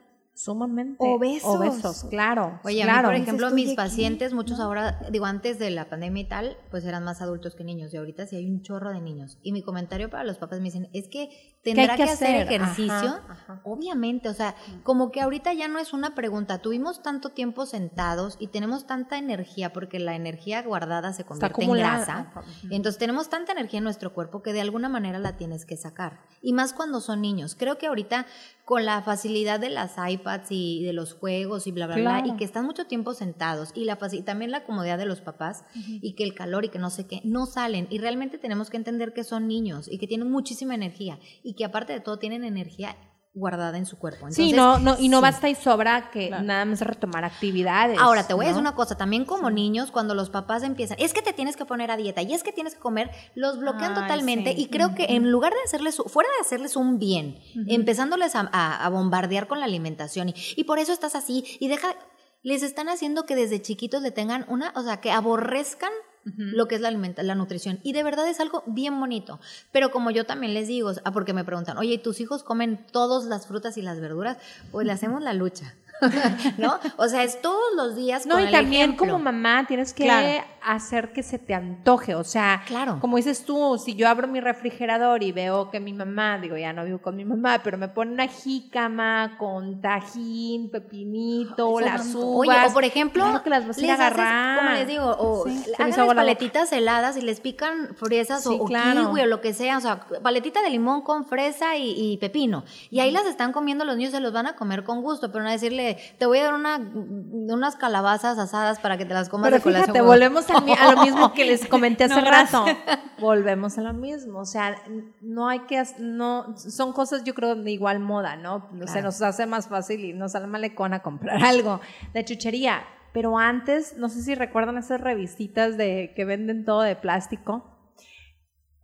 sumamente 0.45 0.97
Obesos. 0.99 1.57
obesos, 1.57 2.05
claro. 2.09 2.61
Oye, 2.65 2.83
a 2.83 2.87
claro. 2.87 3.09
mí, 3.09 3.15
por 3.15 3.23
ejemplo, 3.23 3.51
mis 3.51 3.75
pacientes, 3.75 4.33
muchos 4.33 4.59
ahora, 4.59 4.99
digo, 5.11 5.27
antes 5.27 5.59
de 5.59 5.71
la 5.71 5.91
pandemia 5.91 6.23
y 6.23 6.29
tal, 6.29 6.57
pues 6.71 6.85
eran 6.87 7.05
más 7.05 7.21
adultos 7.21 7.55
que 7.55 7.63
niños. 7.63 7.93
Y 7.93 7.99
ahorita 7.99 8.27
sí 8.27 8.37
hay 8.37 8.47
un 8.47 8.63
chorro 8.63 8.91
de 8.91 9.03
niños. 9.03 9.39
Y 9.43 9.53
mi 9.53 9.63
comentario 9.63 10.09
para 10.09 10.25
los 10.25 10.39
papás 10.39 10.61
me 10.61 10.65
dicen, 10.65 10.89
es 10.95 11.09
que 11.09 11.59
tendrá 11.63 11.95
que 11.95 12.05
que, 12.05 12.11
hacer, 12.11 12.43
hacer? 12.43 12.53
ejercicio. 12.53 12.93
Ajá, 12.93 13.27
ajá. 13.29 13.61
Obviamente, 13.65 14.31
o 14.31 14.35
sea, 14.35 14.55
como 14.83 15.11
que 15.11 15.21
ahorita 15.21 15.53
ya 15.53 15.69
no 15.69 15.79
es 15.79 15.93
una 15.93 16.15
pregunta. 16.15 16.59
Tuvimos 16.59 17.03
tanto 17.03 17.31
tiempo 17.31 17.67
sentados 17.67 18.37
y 18.41 18.47
tenemos 18.47 18.87
tanta 18.87 19.19
energía, 19.19 19.75
porque 19.75 19.99
la 19.99 20.17
energía 20.17 20.63
guardada 20.63 21.13
se 21.13 21.25
convierte 21.25 21.65
en 21.65 21.73
grasa. 21.73 22.31
Ajá. 22.31 22.45
Entonces 22.71 22.99
tenemos 22.99 23.29
tanta 23.29 23.53
energía 23.53 23.79
en 23.79 23.85
nuestro 23.85 24.15
cuerpo 24.15 24.43
que 24.43 24.55
de 24.55 24.63
alguna 24.63 24.89
manera 24.89 25.19
la 25.19 25.37
tienes 25.37 25.67
que 25.67 25.77
sacar. 25.77 26.21
Y 26.41 26.55
más 26.55 26.73
cuando 26.73 27.03
son 27.03 27.21
niños. 27.21 27.57
Creo 27.59 27.77
que 27.77 27.89
ahorita 27.89 28.25
con 28.65 28.87
la 28.87 29.03
facilidad 29.03 29.61
de 29.61 29.69
las 29.69 29.97
iPads 29.99 30.30
y 30.51 30.83
de 30.85 30.93
los 30.93 31.15
juegos 31.15 31.67
y 31.67 31.73
bla, 31.73 31.87
bla, 31.87 31.97
bla, 31.97 32.19
y 32.35 32.37
que 32.37 32.45
están 32.45 32.65
mucho 32.65 32.87
tiempo 32.87 33.15
sentados 33.15 33.71
y 33.75 33.85
la 33.85 33.99
faci- 33.99 34.25
también 34.25 34.51
la 34.51 34.65
comodidad 34.65 34.99
de 34.99 35.07
los 35.07 35.21
papás 35.21 35.65
y 36.03 36.15
que 36.15 36.25
el 36.25 36.35
calor 36.35 36.65
y 36.65 36.69
que 36.69 36.79
no 36.79 36.91
sé 36.91 37.07
qué, 37.07 37.21
no 37.25 37.47
salen. 37.47 37.87
Y 37.91 37.99
realmente 37.99 38.39
tenemos 38.39 38.71
que 38.71 38.77
entender 38.77 39.13
que 39.13 39.25
son 39.25 39.47
niños 39.49 39.89
y 39.91 39.99
que 39.99 40.07
tienen 40.07 40.31
muchísima 40.31 40.75
energía 40.75 41.19
y 41.43 41.55
que 41.55 41.65
aparte 41.65 41.93
de 41.93 42.01
todo 42.01 42.19
tienen 42.19 42.45
energía 42.45 42.97
guardada 43.33 43.79
en 43.79 43.87
su 43.87 43.97
cuerpo. 43.97 44.27
sí, 44.31 44.53
no, 44.53 44.79
no, 44.81 44.97
y 44.99 45.09
no 45.09 45.19
sí. 45.19 45.23
basta 45.23 45.49
y 45.49 45.55
sobra 45.55 46.11
que 46.11 46.31
nada 46.31 46.65
más 46.65 46.81
retomar 46.81 47.25
actividades. 47.25 47.97
Ahora, 48.01 48.27
te 48.27 48.35
voy 48.35 48.45
a 48.47 48.49
decir 48.49 48.61
una 48.61 48.75
cosa, 48.75 48.97
también 48.97 49.25
como 49.25 49.51
niños, 49.51 49.93
cuando 49.93 50.15
los 50.17 50.31
papás 50.31 50.65
empiezan, 50.65 50.97
es 51.01 51.13
que 51.13 51.23
te 51.23 51.33
tienes 51.33 51.57
que 51.57 51.65
poner 51.65 51.91
a 51.93 51.97
dieta 51.97 52.23
y 52.23 52.33
es 52.35 52.43
que 52.43 52.53
tienes 52.53 52.75
que 52.75 52.81
comer, 52.81 53.11
los 53.37 53.59
bloquean 53.61 53.93
Ay, 53.97 54.03
totalmente 54.03 54.53
sí. 54.55 54.63
y 54.63 54.67
creo 54.69 54.95
que 54.97 55.07
en 55.11 55.31
lugar 55.31 55.53
de 55.53 55.61
hacerles, 55.65 55.97
fuera 56.07 56.29
de 56.39 56.41
hacerles 56.45 56.75
un 56.75 56.99
bien, 56.99 57.39
empezándoles 57.69 58.35
a, 58.35 58.49
a- 58.53 58.85
a 58.85 58.89
bombardear 58.89 59.47
con 59.47 59.61
la 59.61 59.67
alimentación 59.67 60.31
y, 60.31 60.35
y 60.57 60.65
por 60.65 60.79
eso 60.81 60.93
estás 60.93 61.15
así 61.15 61.45
y 61.61 61.69
deja, 61.69 61.95
les 62.43 62.63
están 62.65 62.89
haciendo 62.89 63.27
que 63.27 63.37
desde 63.37 63.63
chiquitos 63.63 64.03
le 64.03 64.11
tengan 64.11 64.45
una, 64.49 64.73
o 64.75 64.83
sea, 64.83 65.01
que 65.01 65.13
aborrezcan 65.13 65.93
lo 66.25 66.69
que 66.69 66.75
es 66.75 66.81
la, 66.81 66.89
alimenta- 66.89 67.23
la 67.23 67.35
nutrición. 67.35 67.81
Y 67.83 67.93
de 67.93 68.03
verdad 68.03 68.29
es 68.29 68.41
algo 68.41 68.63
bien 68.67 68.99
bonito. 69.01 69.41
Pero 69.73 69.91
como 69.91 70.11
yo 70.11 70.25
también 70.27 70.55
les 70.55 70.69
digo, 70.69 70.93
ah, 71.05 71.13
porque 71.13 71.33
me 71.33 71.45
preguntan, 71.45 71.79
oye, 71.79 71.95
¿y 71.95 71.99
tus 71.99 72.21
hijos 72.21 72.43
comen 72.43 72.85
todas 72.93 73.25
las 73.25 73.47
frutas 73.47 73.77
y 73.79 73.83
las 73.83 74.01
verduras? 74.01 74.37
Pues 74.71 74.87
le 74.87 74.93
hacemos 74.93 75.23
la 75.23 75.33
lucha. 75.33 75.75
¿No? 76.59 76.79
O 76.97 77.09
sea, 77.09 77.23
es 77.25 77.41
todos 77.43 77.61
los 77.77 77.95
días 77.97 78.27
No, 78.27 78.35
con 78.37 78.43
y 78.43 78.47
el 78.47 78.53
también 78.53 78.83
ejemplo. 78.91 79.07
como 79.13 79.19
mamá 79.25 79.65
tienes 79.67 79.93
que 79.93 80.05
Claro. 80.05 80.45
hacer 80.63 81.13
que 81.13 81.23
se 81.23 81.39
te 81.39 81.55
antoje, 81.55 82.15
o 82.15 82.25
sea, 82.25 82.63
Claro. 82.67 82.99
como 83.01 83.17
dices 83.17 83.45
tú, 83.45 83.79
si 83.83 83.95
yo 83.95 84.09
abro 84.09 84.29
mi 84.29 84.41
refrigerador 84.41 85.23
y 85.23 85.33
veo 85.33 85.71
que 85.71 85.81
mi 85.81 85.93
mamá, 85.93 86.39
digo, 86.39 86.57
ya 86.57 86.73
no 86.73 86.85
vivo 86.85 86.99
con 86.99 87.17
mi 87.17 87.25
mamá, 87.25 87.61
pero 87.65 87.79
me 87.79 87.89
pone 87.89 88.13
una 88.13 88.27
jícama 88.29 89.37
con 89.39 89.81
tajín, 89.81 90.71
pepinito, 90.71 91.79
Eso 91.81 91.87
las 91.87 92.15
uvas. 92.15 92.49
Oye, 92.49 92.67
o 92.69 92.73
por 92.73 92.85
ejemplo, 92.85 93.25
claro 93.25 93.43
que 93.43 93.51
las 93.51 93.67
vas 93.67 93.79
a 93.79 93.81
les 93.81 93.91
haces, 93.91 94.01
agarrar. 94.07 94.59
como 94.59 94.71
les 94.73 94.87
digo, 94.89 95.05
o 95.19 95.45
Sí, 95.49 95.63
hagan 95.79 96.07
las 96.07 96.15
paletitas 96.15 96.73
heladas 96.73 97.17
y 97.17 97.23
les 97.23 97.41
pican 97.41 97.95
fresas 97.97 98.43
Sí, 98.45 98.57
o, 98.59 98.65
claro. 98.65 99.09
kiwi 99.09 99.21
o 99.23 99.27
lo 99.27 99.41
que 99.41 99.53
sea, 99.55 99.79
o 99.79 99.81
sea, 99.81 100.01
paletita 100.23 100.63
de 100.63 100.71
limón 100.71 101.03
con 101.03 101.25
fresa 101.25 101.77
y, 101.77 101.95
y 102.13 102.17
pepino. 102.19 102.65
Y 102.91 103.01
ahí 103.01 103.11
las 103.11 103.27
están 103.27 103.53
comiendo 103.53 103.85
los 103.85 103.97
niños, 103.97 104.13
se 104.13 104.21
los 104.21 104.33
van 104.33 104.47
a 104.47 104.57
comer 104.57 104.85
con 104.85 105.03
gusto, 105.03 105.31
pero 105.33 105.45
no 105.45 105.51
decirle, 105.51 105.90
te 106.19 106.27
voy 106.27 106.39
a 106.39 106.45
dar 106.45 106.55
una, 106.55 106.77
unas 106.79 107.77
calabazas 107.77 108.39
asadas 108.39 108.79
para 108.81 108.97
que 108.99 109.05
te 109.05 109.15
las 109.15 109.29
comas 109.29 109.47
Pero 109.47 109.57
de 109.59 109.63
colación. 109.63 109.85
fíjate, 109.87 110.01
huevo". 110.01 110.13
volvemos 110.13 110.47
mi- 110.65 110.73
a 110.73 110.93
lo 110.93 111.03
mismo 111.03 111.33
que 111.33 111.45
les 111.45 111.67
comenté 111.69 112.05
hace 112.05 112.21
No, 112.23 112.31
rato. 112.31 112.65
Volvemos 113.19 113.77
a 113.79 113.83
lo 113.83 113.93
mismo. 113.93 114.39
O 114.41 114.45
sea, 114.45 114.77
no 115.21 115.49
hay 115.49 115.61
que, 115.61 115.83
no, 115.99 116.57
son 116.57 116.93
cosas 116.93 117.25
yo 117.25 117.35
creo 117.35 117.55
de 117.55 117.71
igual 117.71 118.01
moda, 118.01 118.37
¿no? 118.37 118.69
Se 118.87 119.03
nos 119.03 119.21
hace 119.23 119.47
más 119.47 119.69
fácil 119.69 120.05
y 120.05 120.13
nos 120.13 120.33
sale 120.33 120.47
malecón 120.47 120.95
a 120.95 121.01
comprar 121.03 121.43
algo 121.45 121.81
de 122.15 122.25
chuchería. 122.25 122.83
Pero 123.13 123.37
antes, 123.39 123.97
no 123.97 124.09
sé 124.09 124.23
si 124.23 124.35
recuerdan 124.37 124.79
esas 124.79 125.01
revistitas 125.01 125.77
de 125.77 126.13
que 126.15 126.25
venden 126.25 126.65
todo 126.65 126.83
de 126.83 126.95
plástico. 126.97 127.65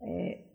Eh, 0.00 0.45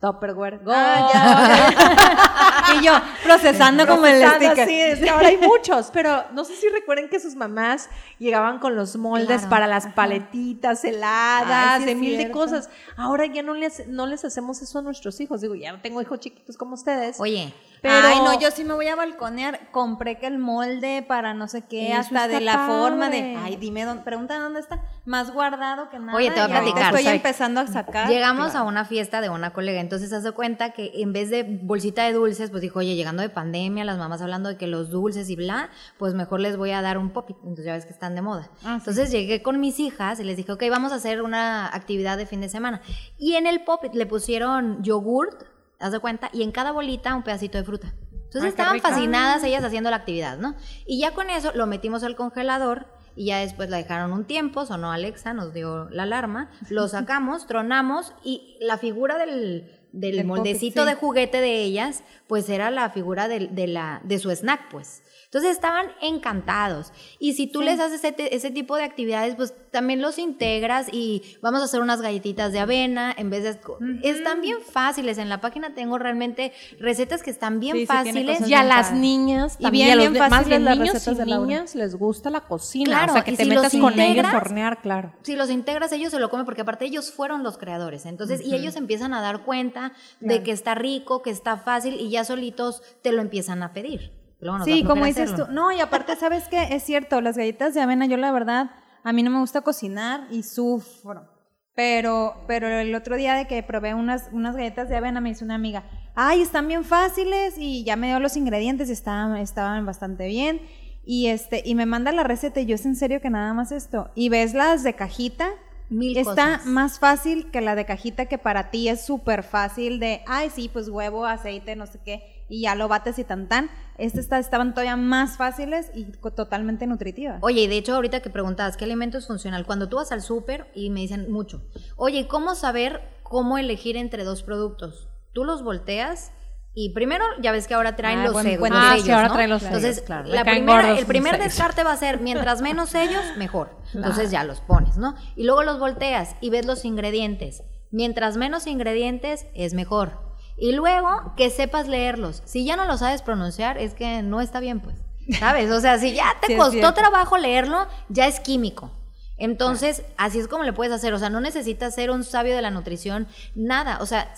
Tupperware. 0.00 0.60
Go. 0.64 0.72
y 2.74 2.84
yo 2.84 2.92
procesando 3.22 3.86
como 3.86 4.06
el 4.06 4.26
sticker. 4.26 4.66
sí, 4.66 4.80
es 4.80 5.00
que 5.00 5.10
ahora 5.10 5.28
hay 5.28 5.36
muchos, 5.36 5.90
pero 5.92 6.24
no 6.32 6.44
sé 6.44 6.56
si 6.56 6.68
recuerden 6.70 7.10
que 7.10 7.20
sus 7.20 7.34
mamás 7.34 7.90
llegaban 8.18 8.60
con 8.60 8.76
los 8.76 8.96
moldes 8.96 9.40
Claro, 9.40 9.50
para 9.50 9.66
las 9.66 9.88
paletitas 9.88 10.82
heladas, 10.84 11.74
Ay, 11.74 11.80
sí 11.80 11.86
de 11.86 11.94
mil 11.94 12.16
de 12.16 12.30
cosas. 12.30 12.70
Ahora 12.96 13.26
ya 13.26 13.42
no 13.42 13.52
les, 13.54 13.86
no 13.88 14.06
les 14.06 14.24
hacemos 14.24 14.62
eso 14.62 14.78
a 14.78 14.82
nuestros 14.82 15.20
hijos. 15.20 15.42
Digo, 15.42 15.54
ya 15.54 15.72
no 15.72 15.80
tengo 15.80 16.00
hijos 16.00 16.18
chiquitos 16.18 16.56
como 16.56 16.74
ustedes. 16.74 17.20
Oye, 17.20 17.52
pero 17.82 17.94
Ay, 17.94 18.18
no, 18.18 18.38
yo 18.38 18.50
sí 18.50 18.64
me 18.64 18.74
voy 18.74 18.88
a 18.88 18.96
balconear. 18.96 19.70
Compré 19.72 20.18
que 20.18 20.26
el 20.26 20.38
molde 20.38 21.04
para 21.06 21.34
no 21.34 21.48
sé 21.48 21.62
qué, 21.62 21.92
Eso 21.92 22.00
hasta 22.00 22.28
de 22.28 22.40
la 22.40 22.66
forma 22.66 23.08
de. 23.08 23.36
Ay, 23.36 23.56
dime, 23.56 23.84
dónde, 23.84 24.02
pregunta 24.02 24.38
dónde 24.38 24.60
está. 24.60 24.82
Más 25.04 25.32
guardado 25.32 25.88
que 25.90 25.98
nada. 25.98 26.16
Oye, 26.16 26.30
te 26.30 26.40
voy 26.40 26.50
a 26.50 26.60
platicar. 26.60 26.82
Estoy 26.86 27.00
O 27.00 27.04
sea, 27.04 27.14
empezando 27.14 27.60
a 27.60 27.66
sacar. 27.66 28.08
Llegamos 28.08 28.54
a 28.54 28.62
una 28.62 28.84
fiesta 28.84 29.20
de 29.20 29.28
una 29.30 29.52
colega, 29.52 29.80
entonces 29.80 30.10
se 30.10 30.16
hace 30.16 30.32
cuenta 30.32 30.70
que 30.70 30.92
en 30.94 31.12
vez 31.12 31.30
de 31.30 31.42
bolsita 31.42 32.04
de 32.04 32.12
dulces, 32.12 32.50
pues 32.50 32.62
dijo, 32.62 32.80
oye, 32.80 32.94
llegando 32.96 33.22
de 33.22 33.30
pandemia, 33.30 33.84
las 33.84 33.98
mamás 33.98 34.22
hablando 34.22 34.48
de 34.48 34.56
que 34.56 34.66
los 34.66 34.90
dulces 34.90 35.30
y 35.30 35.36
bla, 35.36 35.70
pues 35.98 36.14
mejor 36.14 36.40
les 36.40 36.56
voy 36.56 36.70
a 36.72 36.82
dar 36.82 36.98
un 36.98 37.10
popit. 37.10 37.36
Entonces 37.38 37.64
ya 37.64 37.72
ves 37.74 37.86
que 37.86 37.92
están 37.92 38.14
de 38.14 38.22
moda. 38.22 38.50
Ah, 38.64 38.74
sí. 38.74 38.90
Entonces 38.90 39.10
llegué 39.10 39.42
con 39.42 39.60
mis 39.60 39.78
hijas 39.80 40.20
y 40.20 40.24
les 40.24 40.36
dije, 40.36 40.52
ok, 40.52 40.64
vamos 40.70 40.92
a 40.92 40.96
hacer 40.96 41.22
una 41.22 41.66
actividad 41.74 42.18
de 42.18 42.26
fin 42.26 42.40
de 42.40 42.48
semana. 42.48 42.80
Y 43.18 43.34
en 43.34 43.46
el 43.46 43.64
popit 43.64 43.94
le 43.94 44.06
pusieron 44.06 44.82
yogurt, 44.82 45.44
haz 45.80 45.92
de 45.92 45.98
cuenta, 45.98 46.30
y 46.32 46.42
en 46.42 46.52
cada 46.52 46.72
bolita 46.72 47.14
un 47.14 47.22
pedacito 47.22 47.58
de 47.58 47.64
fruta. 47.64 47.94
Entonces 48.12 48.42
Ay, 48.42 48.42
qué 48.42 48.48
estaban 48.48 48.80
fascinadas 48.80 49.42
ellas 49.42 49.64
haciendo 49.64 49.90
la 49.90 49.96
actividad, 49.96 50.38
¿no? 50.38 50.54
Y 50.86 51.00
ya 51.00 51.12
con 51.14 51.30
eso 51.30 51.50
lo 51.54 51.66
metimos 51.66 52.04
al 52.04 52.14
congelador 52.14 52.86
y 53.16 53.26
ya 53.26 53.38
después 53.40 53.70
la 53.70 53.78
dejaron 53.78 54.12
un 54.12 54.24
tiempo, 54.24 54.64
sonó 54.66 54.92
Alexa, 54.92 55.34
nos 55.34 55.52
dio 55.52 55.88
la 55.90 56.04
alarma, 56.04 56.50
lo 56.68 56.86
sacamos, 56.88 57.46
tronamos 57.46 58.14
y 58.22 58.56
la 58.60 58.78
figura 58.78 59.18
del, 59.18 59.68
del 59.92 60.24
moldecito 60.24 60.82
sí. 60.82 60.88
de 60.88 60.94
juguete 60.94 61.40
de 61.40 61.62
ellas, 61.62 62.04
pues 62.28 62.48
era 62.48 62.70
la 62.70 62.90
figura 62.90 63.28
de, 63.28 63.66
la, 63.66 64.00
de 64.04 64.18
su 64.18 64.30
snack, 64.30 64.70
pues. 64.70 65.02
Entonces 65.32 65.52
estaban 65.52 65.86
encantados. 66.02 66.92
Y 67.20 67.34
si 67.34 67.46
tú 67.46 67.62
les 67.62 67.78
haces 67.78 68.02
ese, 68.02 68.34
ese 68.34 68.50
tipo 68.50 68.74
de 68.74 68.82
actividades, 68.82 69.36
pues 69.36 69.54
también 69.70 70.02
los 70.02 70.18
integras 70.18 70.88
y 70.92 71.22
vamos 71.40 71.60
a 71.60 71.66
hacer 71.66 71.80
unas 71.80 72.02
galletitas 72.02 72.50
de 72.52 72.58
avena 72.58 73.14
en 73.16 73.30
vez 73.30 73.44
de... 73.44 73.56
Están 74.02 74.40
bien 74.40 74.56
fáciles. 74.60 75.18
En 75.18 75.28
la 75.28 75.40
página 75.40 75.72
tengo 75.72 75.98
realmente 75.98 76.52
recetas 76.80 77.22
que 77.22 77.30
están 77.30 77.60
bien 77.60 77.76
Sí, 77.76 77.82
sí, 77.82 77.86
fáciles. 77.86 78.38
cosas 78.38 78.48
Y 78.50 78.54
a 78.54 78.64
las 78.64 78.92
niñas 78.92 79.54
Y 79.60 79.62
también, 79.62 79.86
bien, 79.86 79.92
a 79.92 79.94
los 79.94 80.02
bien 80.02 80.12
de- 80.14 80.18
más 80.18 80.30
fáciles 80.30 80.48
bien 80.48 80.64
las 80.64 80.78
niños 80.78 80.94
recetas 80.94 81.14
y 81.14 81.18
de 81.20 81.26
Laura. 81.26 81.46
niñas 81.46 81.74
les 81.76 81.94
gusta 81.94 82.30
la 82.30 82.40
cocina. 82.40 82.84
Claro, 82.90 83.12
o 83.12 83.14
sea, 83.14 83.22
que 83.24 83.30
y 83.30 83.36
te 83.36 83.44
si 83.44 83.48
metas 83.50 83.72
con 83.76 83.92
ellos 84.00 84.16
integras- 84.16 84.34
a 84.34 84.36
hornear, 84.36 84.82
claro. 84.82 85.12
Si 85.22 85.36
los 85.36 85.48
integras, 85.50 85.92
ellos 85.92 86.10
se 86.10 86.18
lo 86.18 86.28
comen 86.28 86.44
porque 86.44 86.62
aparte 86.62 86.86
ellos 86.86 87.12
fueron 87.12 87.44
los 87.44 87.56
creadores. 87.56 88.04
Entonces, 88.04 88.40
y 88.44 88.52
ellos 88.56 88.74
empiezan 88.74 89.14
a 89.14 89.20
dar 89.20 89.44
cuenta 89.44 89.92
de 90.18 90.42
que 90.42 90.50
está 90.50 90.74
rico, 90.74 91.22
que 91.22 91.30
está 91.30 91.56
fácil 91.56 91.94
y 92.00 92.10
ya 92.10 92.24
solitos 92.24 92.82
te 93.02 93.12
lo 93.12 93.20
empiezan 93.22 93.62
a 93.62 93.72
pedir. 93.72 94.18
Luego 94.40 94.58
nos 94.58 94.66
da 94.66 94.72
Sí, 94.72 94.84
como 94.84 95.04
dices 95.06 95.32
hacerlo. 95.32 95.46
tú. 95.46 95.52
No, 95.52 95.72
y 95.72 95.80
aparte, 95.80 96.16
¿sabes 96.16 96.48
qué? 96.48 96.68
Es 96.74 96.82
cierto, 96.82 97.20
las 97.20 97.36
galletas 97.36 97.74
de 97.74 97.80
avena, 97.80 98.06
yo 98.06 98.16
la 98.16 98.32
verdad, 98.32 98.70
a 99.04 99.12
mí 99.12 99.22
no 99.22 99.30
me 99.30 99.38
gusta 99.40 99.60
cocinar 99.62 100.26
y 100.30 100.42
sufro. 100.42 101.28
Pero, 101.74 102.34
pero 102.46 102.68
el 102.68 102.94
otro 102.94 103.16
día 103.16 103.34
de 103.34 103.46
que 103.46 103.62
probé 103.62 103.94
unas, 103.94 104.28
unas 104.32 104.56
galletas 104.56 104.88
de 104.88 104.96
avena, 104.96 105.20
me 105.20 105.30
dice 105.30 105.44
una 105.44 105.54
amiga, 105.54 105.84
ay, 106.14 106.42
están 106.42 106.68
bien 106.68 106.84
fáciles 106.84 107.54
y 107.56 107.84
ya 107.84 107.96
me 107.96 108.08
dio 108.08 108.18
los 108.20 108.36
ingredientes 108.36 108.88
y 108.88 108.92
estaban, 108.92 109.36
estaban 109.36 109.86
bastante 109.86 110.26
bien. 110.26 110.60
Y, 111.04 111.28
este, 111.28 111.62
y 111.64 111.74
me 111.74 111.86
manda 111.86 112.12
la 112.12 112.22
receta 112.24 112.60
y 112.60 112.66
yo 112.66 112.74
es 112.74 112.84
en 112.84 112.96
serio 112.96 113.20
que 113.20 113.30
nada 113.30 113.54
más 113.54 113.72
esto. 113.72 114.10
Y 114.14 114.28
ves 114.28 114.52
las 114.52 114.82
de 114.82 114.94
cajita, 114.94 115.50
Mil 115.88 116.16
está 116.16 116.58
cosas. 116.58 116.66
más 116.66 116.98
fácil 116.98 117.50
que 117.50 117.60
la 117.60 117.74
de 117.74 117.84
cajita 117.86 118.26
que 118.26 118.36
para 118.38 118.70
ti 118.70 118.88
es 118.88 119.04
súper 119.04 119.42
fácil 119.42 119.98
de, 120.00 120.22
ay, 120.26 120.50
sí, 120.54 120.68
pues 120.72 120.88
huevo, 120.88 121.24
aceite, 121.24 121.74
no 121.76 121.86
sé 121.86 121.98
qué, 122.04 122.39
y 122.50 122.62
ya 122.62 122.74
lo 122.74 122.88
bates 122.88 123.18
y 123.18 123.24
tan 123.24 123.48
tan. 123.48 123.70
Estas 123.96 124.40
estaban 124.44 124.72
todavía 124.74 124.96
más 124.96 125.36
fáciles 125.38 125.90
y 125.94 126.06
totalmente 126.34 126.86
nutritivas. 126.86 127.38
Oye, 127.42 127.62
y 127.62 127.66
de 127.66 127.78
hecho, 127.78 127.94
ahorita 127.94 128.20
que 128.20 128.28
preguntabas, 128.30 128.76
¿qué 128.76 128.84
alimento 128.84 129.16
es 129.18 129.26
funcional? 129.26 129.64
Cuando 129.64 129.88
tú 129.88 129.96
vas 129.96 130.10
al 130.12 130.20
súper 130.20 130.70
y 130.74 130.90
me 130.90 131.00
dicen 131.00 131.30
mucho, 131.30 131.62
oye, 131.96 132.26
¿cómo 132.28 132.54
saber 132.54 133.00
cómo 133.22 133.56
elegir 133.56 133.96
entre 133.96 134.24
dos 134.24 134.42
productos? 134.42 135.08
Tú 135.32 135.44
los 135.44 135.62
volteas 135.62 136.32
y 136.74 136.92
primero, 136.94 137.24
ya 137.42 137.52
ves 137.52 137.66
que 137.66 137.74
ahora 137.74 137.94
traen 137.96 138.20
Ah, 138.20 138.24
los, 138.24 138.32
buen- 138.32 138.44
sellos, 138.44 138.60
buen 138.60 138.72
los 138.72 138.82
Ah, 138.84 138.90
sellos, 138.90 139.04
sí, 139.04 139.10
ahora 139.12 139.28
¿no? 139.28 139.34
traen 139.34 139.50
los 139.50 139.62
Entonces, 139.62 139.94
sellos, 139.96 140.06
claro. 140.06 140.28
la 140.28 140.44
primera- 140.44 140.98
el 140.98 141.06
primer 141.06 141.38
descarte 141.38 141.82
va 141.84 141.92
a 141.92 141.96
ser, 141.96 142.20
mientras 142.20 142.62
menos 142.62 142.90
sellos, 142.90 143.22
mejor. 143.36 143.76
Entonces 143.94 144.30
ya 144.30 144.44
los 144.44 144.60
pones, 144.60 144.96
¿no? 144.96 145.14
Y 145.36 145.44
luego 145.44 145.62
los 145.62 145.78
volteas 145.78 146.36
y 146.40 146.50
ves 146.50 146.66
los 146.66 146.84
ingredientes. 146.84 147.62
Mientras 147.90 148.36
menos 148.36 148.66
ingredientes, 148.68 149.46
es 149.54 149.74
mejor. 149.74 150.29
Y 150.60 150.72
luego, 150.72 151.32
que 151.36 151.48
sepas 151.48 151.88
leerlos. 151.88 152.42
Si 152.44 152.66
ya 152.66 152.76
no 152.76 152.84
lo 152.84 152.98
sabes 152.98 153.22
pronunciar, 153.22 153.78
es 153.78 153.94
que 153.94 154.22
no 154.22 154.42
está 154.42 154.60
bien, 154.60 154.80
pues. 154.80 154.96
¿Sabes? 155.38 155.70
O 155.70 155.80
sea, 155.80 155.98
si 155.98 156.12
ya 156.12 156.36
te 156.40 156.48
Sí, 156.48 156.56
costó 156.56 156.92
trabajo 156.92 157.38
leerlo, 157.38 157.86
ya 158.10 158.26
es 158.26 158.40
químico. 158.40 158.90
Entonces, 159.38 160.04
así 160.18 160.38
es 160.38 160.48
como 160.48 160.64
le 160.64 160.74
puedes 160.74 160.92
hacer. 160.92 161.14
O 161.14 161.18
sea, 161.18 161.30
no 161.30 161.40
necesitas 161.40 161.94
ser 161.94 162.10
un 162.10 162.24
sabio 162.24 162.54
de 162.54 162.60
la 162.60 162.70
nutrición, 162.70 163.26
nada. 163.54 163.98
O 164.02 164.06
sea, 164.06 164.32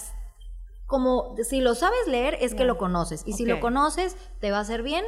como 0.87 1.35
si 1.43 1.61
lo 1.61 1.75
sabes 1.75 2.07
leer, 2.07 2.39
es 2.41 2.55
que 2.55 2.65
lo 2.65 2.79
conoces. 2.79 3.25
Y 3.27 3.33
si 3.33 3.45
lo 3.45 3.59
conoces, 3.59 4.17
te 4.41 4.53
va 4.53 4.59
a 4.59 4.61
hacer 4.61 4.83
bien, 4.83 5.05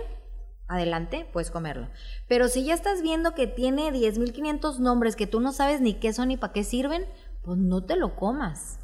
adelante, 0.66 1.28
puedes 1.32 1.52
comerlo. 1.52 1.88
Pero 2.26 2.48
si 2.48 2.64
ya 2.64 2.74
estás 2.74 3.02
viendo 3.02 3.34
que 3.34 3.46
tiene 3.46 3.92
10.500 3.92 4.78
nombres 4.78 5.14
que 5.14 5.26
tú 5.28 5.40
no 5.40 5.52
sabes 5.52 5.80
ni 5.80 5.94
qué 5.94 6.12
son 6.12 6.28
ni 6.28 6.36
para 6.36 6.52
qué 6.52 6.64
sirven, 6.64 7.06
pues 7.44 7.58
no 7.58 7.84
te 7.84 7.96
lo 7.96 8.16
comas. 8.16 8.78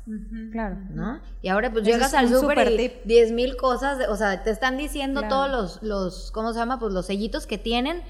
Claro. 0.53 0.77
¿no? 0.91 1.21
Y 1.43 1.49
ahora 1.49 1.73
pues 1.73 1.85
llegas 1.85 2.13
al 2.15 2.29
súper 2.29 2.59
súper 2.59 2.73
y 2.73 2.77
tip. 2.77 2.93
10 3.05 3.33
mil 3.33 3.57
cosas, 3.57 3.99
de- 3.99 4.07
o 4.09 4.17
sea, 4.17 4.43
te 4.43 4.51
están 4.51 4.77
diciendo 4.77 5.21
Claro. 5.21 5.35
todos 5.35 5.51
los, 5.51 5.83
los, 5.83 6.31
¿cómo 6.33 6.53
se 6.53 6.59
llama? 6.59 6.79
Pues 6.79 6.93
los 6.93 7.07
sellitos 7.07 7.47
que 7.47 7.57
tienen 7.59 8.03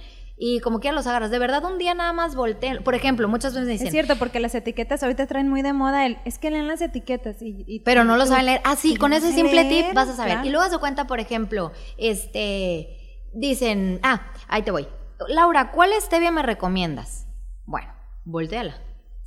y 0.42 0.60
como 0.60 0.80
quieran 0.80 0.96
los 0.96 1.06
agarras. 1.06 1.30
De 1.30 1.38
verdad, 1.38 1.62
un 1.64 1.76
día 1.78 1.92
nada 1.94 2.12
más 2.14 2.34
volteen. 2.34 2.82
Por 2.82 2.94
ejemplo, 2.94 3.28
muchas 3.28 3.52
veces 3.52 3.66
me 3.66 3.72
dicen, 3.72 3.88
Es 3.88 3.92
cierto, 3.92 4.16
porque 4.16 4.40
las 4.40 4.54
etiquetas 4.54 5.02
ahorita 5.02 5.26
traen 5.26 5.48
muy 5.48 5.60
de 5.62 5.72
moda 5.74 6.06
el, 6.06 6.16
es 6.24 6.38
que 6.38 6.50
leen 6.50 6.66
las 6.66 6.80
etiquetas 6.80 7.42
y... 7.42 7.62
y- 7.68 7.80
pero 7.80 8.04
no 8.04 8.16
lo 8.16 8.24
saben 8.26 8.46
leer. 8.46 8.60
Ah, 8.64 8.74
sí, 8.74 8.96
con 8.96 9.12
ese 9.12 9.32
simple 9.32 9.64
leer, 9.64 9.86
tip 9.86 9.94
vas 9.94 10.08
a 10.08 10.16
saber. 10.16 10.32
claro. 10.32 10.48
Y 10.48 10.50
luego 10.50 10.64
haz 10.64 10.72
de 10.72 10.78
cuenta, 10.78 11.06
por 11.06 11.20
ejemplo, 11.20 11.72
este, 11.98 13.28
dicen, 13.34 14.00
ah, 14.02 14.32
ahí 14.48 14.62
te 14.62 14.70
voy. 14.70 14.88
Laura, 15.28 15.70
¿cuál 15.72 15.90
stevia 16.00 16.30
me 16.30 16.42
recomiendas? 16.42 17.26
Bueno, 17.66 17.92
volteala. 18.24 18.74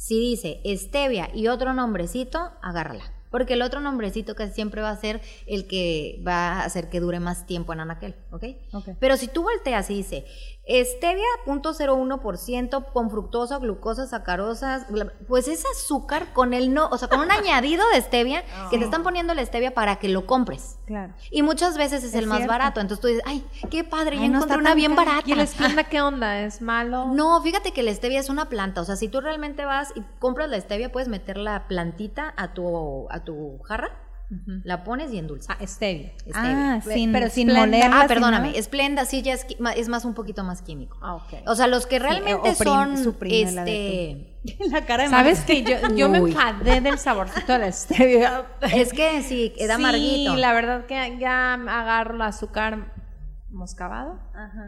Si 0.04 0.20
dice 0.20 0.60
stevia 0.76 1.30
y 1.34 1.48
otro 1.48 1.74
nombrecito, 1.74 2.52
agárrala. 2.62 3.06
Porque 3.32 3.54
el 3.54 3.62
otro 3.62 3.80
nombrecito 3.80 4.36
casi 4.36 4.54
siempre 4.54 4.82
va 4.82 4.90
a 4.90 4.98
ser 4.98 5.22
el 5.48 5.66
que 5.66 6.22
va 6.28 6.60
a 6.60 6.66
hacer 6.66 6.90
que 6.90 7.00
dure 7.00 7.22
más 7.22 7.46
tiempo 7.46 7.72
en 7.72 7.80
anaquel, 7.80 8.14
¿ok? 8.30 8.44
Ok. 8.74 8.90
Pero 9.00 9.16
si 9.16 9.30
tú 9.30 9.44
volteas 9.44 9.90
y 9.90 9.96
dice 9.96 10.26
stevia 10.66 11.26
0.01% 11.46 12.86
con 12.94 13.10
fructosa, 13.10 13.58
glucosa, 13.60 14.08
sacarosas, 14.08 14.86
pues 15.28 15.48
es 15.48 15.64
azúcar 15.66 16.32
con 16.34 16.54
el 16.54 16.74
no, 16.74 16.88
o 16.90 16.98
sea, 16.98 17.08
con 17.10 17.20
un 17.20 17.32
añadido 17.32 17.84
de 17.94 18.02
stevia 18.02 18.44
que 18.70 18.78
te 18.78 18.86
están 18.86 19.04
poniendo 19.04 19.34
la 19.34 19.46
stevia 19.46 19.74
para 19.74 19.98
que 19.98 20.10
lo 20.10 20.26
compres. 20.26 20.78
Claro. 20.86 21.14
Y 21.32 21.42
muchas 21.42 21.78
veces 21.78 22.04
es, 22.04 22.14
Es 22.14 22.16
el 22.16 22.28
más 22.28 22.46
barato. 22.48 22.80
Entonces 22.80 23.02
tú 23.02 23.08
dices, 23.08 23.24
ay, 23.26 23.46
qué 23.70 23.84
padre, 23.84 24.16
ya 24.16 24.22
no 24.22 24.38
encontré 24.38 24.56
está 24.56 24.58
una 24.60 24.74
bien 24.76 24.96
cara. 24.96 25.12
barata. 25.12 25.30
¿Y 25.30 25.34
el 25.34 25.40
esplenda 25.42 25.84
qué 25.86 26.02
onda? 26.02 26.42
¿Es 26.42 26.62
malo? 26.62 27.08
No, 27.08 27.42
fíjate 27.42 27.72
que 27.72 27.84
la 27.84 27.94
stevia 27.94 28.20
es 28.20 28.30
una 28.30 28.50
planta. 28.50 28.82
O 28.82 28.86
sea, 28.86 28.96
si 28.96 29.08
tú 29.08 29.22
realmente 29.22 29.66
vas 29.66 29.92
y 29.96 30.02
compras 30.20 30.50
la 30.50 30.60
stevia, 30.60 30.92
puedes 30.92 31.10
meter 31.10 31.38
la 31.38 31.68
plantita 31.68 32.34
a 32.38 32.54
tu, 32.54 33.08
a 33.10 33.24
tu 33.24 33.60
jarra, 33.64 33.92
la 34.64 34.84
pones 34.84 35.12
y 35.14 35.18
endulza. 35.18 35.58
Ah, 35.60 35.66
stevia. 35.68 36.12
Ah, 36.34 36.78
Stevia. 36.82 36.98
sin, 36.98 37.12
Pero 37.12 37.30
sin 37.30 37.48
molerla, 37.54 37.98
Ah, 37.98 38.00
sin 38.02 38.08
perdóname, 38.08 38.50
nada. 38.50 38.62
Splenda 38.62 39.06
sí 39.06 39.22
ya 39.22 39.34
es, 39.34 39.46
es 39.76 39.90
más 39.90 40.06
un 40.06 40.14
poquito 40.14 40.44
más 40.44 40.62
químico. 40.62 40.98
Ah, 41.02 41.16
ok. 41.16 41.34
O 41.48 41.56
sea, 41.56 41.68
los 41.68 41.86
que 41.88 42.00
realmente 42.00 42.34
o 42.50 42.54
prim- 42.56 42.56
son 42.56 43.04
suprime 43.04 43.52
la 43.52 43.62
este 43.64 44.30
La 44.72 44.86
cara 44.86 45.04
de 45.04 45.10
¿Sabes 45.10 45.40
que 45.42 45.64
yo, 45.64 45.76
yo 45.96 46.10
me 46.10 46.18
enfadé 46.18 46.82
del 46.82 47.00
saborcito 47.00 47.54
de 47.54 47.60
la 47.60 47.72
stevia? 47.72 48.46
es 48.74 48.92
que 48.92 49.22
sí, 49.24 49.54
queda 49.58 49.76
amarguito. 49.76 50.34
Sí, 50.34 50.38
la 50.40 50.54
verdad 50.54 50.86
que 50.86 51.18
ya 51.20 51.54
agarro 51.54 52.16
el 52.16 52.22
azúcar 52.24 52.93
moscabado 53.54 54.20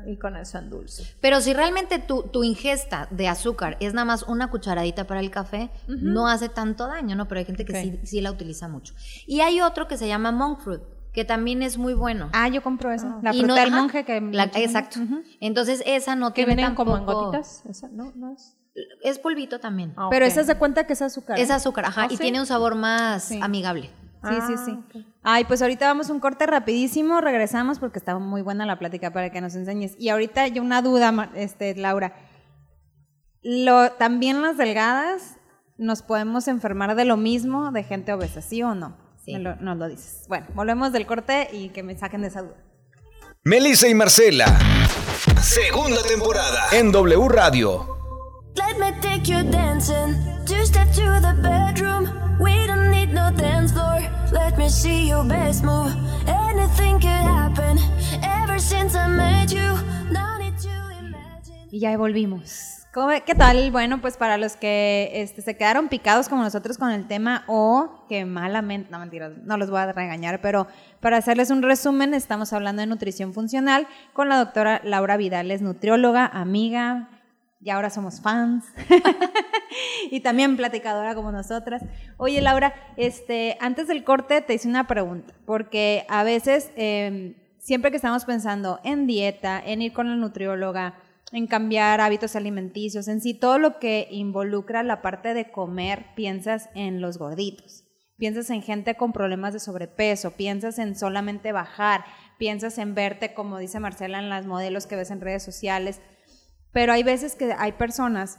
y 0.08 0.18
con 0.18 0.36
eso 0.36 0.58
endulzo. 0.58 1.04
Pero 1.22 1.42
si 1.42 1.54
realmente 1.54 2.00
tu, 2.00 2.24
tu 2.24 2.44
ingesta 2.44 3.08
de 3.12 3.28
azúcar 3.28 3.78
es 3.80 3.94
nada 3.94 4.06
más 4.06 4.24
una 4.24 4.50
cucharadita 4.50 5.06
para 5.06 5.20
el 5.20 5.32
café, 5.32 5.70
no 5.88 6.28
hace 6.28 6.50
tanto 6.50 6.88
daño, 6.88 7.16
¿no? 7.16 7.28
Pero 7.28 7.40
hay 7.40 7.46
gente 7.46 7.66
que 7.66 7.74
Ok. 7.74 7.80
sí, 7.82 8.00
sí 8.04 8.22
la 8.22 8.32
utiliza 8.32 8.68
mucho. 8.68 8.94
Y 9.28 9.42
hay 9.42 9.62
otro 9.62 9.88
que 9.88 9.98
se 9.98 10.08
llama 10.08 10.32
monk 10.32 10.60
fruit, 10.62 10.82
que 11.14 11.26
también 11.26 11.64
es 11.64 11.78
muy 11.78 11.94
bueno. 11.94 12.30
Ah, 12.34 12.48
yo 12.50 12.62
compro 12.62 12.92
esa. 12.92 13.20
La 13.22 13.34
Y 13.34 13.40
fruta 13.40 13.48
no- 13.56 13.60
del 13.62 13.70
ajá, 13.74 13.82
monje 13.82 14.06
que... 14.06 14.22
la- 14.22 14.44
exacto. 14.54 15.00
Ujú. 15.00 15.24
Entonces 15.40 15.82
esa 15.86 16.16
no 16.16 16.30
Que 16.34 16.44
tiene 16.46 16.56
vienen 16.56 16.76
como 16.76 16.98
en 16.98 17.06
gotitas. 17.06 17.64
¿Esa? 17.70 17.88
¿No? 17.88 18.12
¿No 18.16 18.34
es? 18.34 18.56
Es 19.02 19.20
polvito 19.20 19.60
también. 19.62 19.94
Ah, 19.96 20.10
Pero 20.12 20.26
ok. 20.26 20.32
esa 20.32 20.42
es 20.42 20.48
de 20.48 20.56
cuenta 20.56 20.86
que 20.86 20.92
es 20.94 21.02
azúcar. 21.02 21.40
Es 21.40 21.50
azúcar, 21.50 21.86
ajá, 21.86 22.04
¿Ah, 22.04 22.08
y 22.10 22.18
sí? 22.18 22.22
tiene 22.22 22.42
un 22.42 22.46
sabor 22.46 22.76
más 22.76 23.24
Sí. 23.24 23.40
amigable. 23.42 23.90
Sí, 24.30 24.36
sí, 24.48 24.54
Ah, 24.58 24.64
sí. 24.66 24.72
ok. 25.00 25.06
Ay, 25.24 25.46
pues 25.46 25.62
ahorita 25.62 25.88
vamos 25.88 26.10
a 26.10 26.14
un 26.14 26.20
corte 26.20 26.46
rapidísimo, 26.46 27.20
regresamos 27.22 27.80
porque 27.80 28.00
estaba 28.00 28.20
muy 28.20 28.42
buena 28.42 28.66
la 28.66 28.78
plática 28.80 29.12
para 29.12 29.30
que 29.32 29.42
nos 29.42 29.56
enseñes. 29.56 29.96
Y 29.98 30.10
ahorita 30.10 30.48
yo 30.48 30.62
una 30.62 30.82
duda, 30.82 31.32
este, 31.36 31.76
Laura. 31.76 32.14
Lo, 33.42 33.92
También 33.92 34.42
las 34.42 34.58
delgadas 34.58 35.38
nos 35.78 36.02
podemos 36.02 36.48
enfermar 36.48 36.96
de 36.96 37.06
lo 37.06 37.18
mismo 37.18 37.72
de 37.72 37.84
gente 37.84 38.14
obesa, 38.14 38.42
¿sí 38.42 38.64
o 38.64 38.74
no? 38.76 38.98
Sí. 39.24 39.34
Lo- 39.38 39.56
nos 39.58 39.78
lo 39.78 39.88
dices. 39.88 40.26
Bueno, 40.28 40.48
volvemos 40.54 40.92
del 40.92 41.06
corte 41.06 41.50
y 41.52 41.70
que 41.70 41.84
me 41.84 41.98
saquen 41.98 42.22
de 42.22 42.28
esa 42.28 42.42
duda. 42.44 42.56
Melissa 43.44 43.88
y 43.88 43.94
Marcela. 43.94 44.46
Segunda 45.42 46.02
temporada. 46.08 46.62
En 46.72 46.92
W 46.92 47.28
Radio. 47.30 47.95
Let 48.58 48.80
me 48.80 48.92
take 49.02 49.28
you 49.28 49.44
dancing. 49.52 50.16
Two 50.46 50.66
step 50.66 50.88
to 50.94 51.20
the 51.22 51.34
bedroom. 51.42 52.10
We 52.40 52.66
don't 52.68 52.90
need 52.92 53.14
no 53.14 53.32
dance 53.32 53.72
floor. 53.74 54.00
Let 54.32 54.58
me 54.58 54.70
see 54.70 55.08
your 55.10 55.26
best 55.26 55.64
move. 55.64 55.94
Anything 56.28 57.00
could 57.00 57.10
happen. 57.10 57.78
Ever 58.24 58.60
since 58.60 58.96
I 58.98 59.08
met 59.08 59.52
you, 59.52 59.62
no 60.12 60.38
need 60.40 60.58
to 60.62 60.70
imagine. 61.00 61.68
Y 61.72 61.80
ya 61.80 61.98
volvimos 61.98 62.72
¿Cómo- 62.94 63.10
¿Qué 63.26 63.36
tal? 63.36 63.72
Bueno, 63.72 64.00
pues 64.00 64.16
para 64.16 64.38
los 64.38 64.56
que 64.56 65.12
este, 65.16 65.42
se 65.42 65.58
quedaron 65.58 65.90
picados 65.90 66.30
como 66.30 66.44
nosotros 66.44 66.78
con 66.78 66.92
el 66.92 67.08
tema 67.08 67.44
o 67.48 68.06
que 68.08 68.24
malamente, 68.24 68.90
no 68.90 69.00
mentiras, 69.00 69.34
no 69.44 69.58
los 69.58 69.70
voy 69.70 69.80
a 69.82 69.92
regañar, 69.92 70.40
pero 70.40 70.68
para 71.02 71.18
hacerles 71.18 71.50
un 71.52 71.62
resumen, 71.62 72.14
estamos 72.14 72.54
hablando 72.54 72.80
de 72.82 72.86
nutrición 72.88 73.34
funcional 73.34 73.86
con 74.14 74.30
la 74.30 74.38
doctora 74.38 74.80
Laura 74.86 75.18
Vidales, 75.18 75.62
nutrióloga, 75.62 76.26
amiga, 76.26 77.10
y 77.66 77.72
ahora 77.72 77.90
somos 77.90 78.22
fans. 78.22 78.64
y 80.12 80.20
también 80.20 80.56
platicadora 80.56 81.16
como 81.16 81.32
nosotras. 81.32 81.84
Oye, 82.18 82.40
Laura, 82.40 82.76
este, 82.96 83.58
antes 83.60 83.88
del 83.88 84.04
corte 84.04 84.42
te 84.42 84.54
hice 84.54 84.68
una 84.68 84.86
pregunta, 84.86 85.34
porque 85.48 86.06
a 86.08 86.24
veces, 86.24 86.72
eh, 86.76 87.36
siempre 87.58 87.90
que 87.90 87.98
estamos 87.98 88.24
pensando 88.24 88.80
en 88.84 89.08
dieta, 89.08 89.60
en 89.66 89.82
ir 89.82 89.94
con 89.94 90.08
la 90.08 90.16
nutrióloga, 90.16 91.00
en 91.32 91.48
cambiar 91.48 92.02
hábitos 92.02 92.36
alimenticios, 92.36 93.08
en 93.08 93.20
sí, 93.20 93.34
todo 93.34 93.58
lo 93.58 93.80
que 93.80 94.10
involucra 94.12 94.84
la 94.84 95.02
parte 95.02 95.34
de 95.34 95.50
comer, 95.52 96.06
piensas 96.16 96.70
en 96.76 97.02
los 97.02 97.18
gorditos. 97.18 97.84
Piensas 98.18 98.52
en 98.52 98.62
gente 98.62 98.94
con 98.94 99.12
problemas 99.12 99.54
de 99.54 99.60
sobrepeso, 99.60 100.38
piensas 100.38 100.78
en 100.78 100.96
solamente 100.96 101.52
bajar, 101.52 102.06
piensas 102.38 102.78
en 102.78 102.94
verte, 102.94 103.34
como 103.34 103.58
dice 103.58 103.80
Marcela, 103.80 104.20
en 104.20 104.30
las 104.30 104.46
modelos 104.46 104.86
que 104.86 104.96
ves 104.96 105.10
en 105.10 105.20
redes 105.20 105.42
sociales. 105.44 106.00
Pero 106.76 106.92
hay 106.92 107.04
veces 107.04 107.38
que 107.38 107.54
hay 107.58 107.72
personas, 107.72 108.38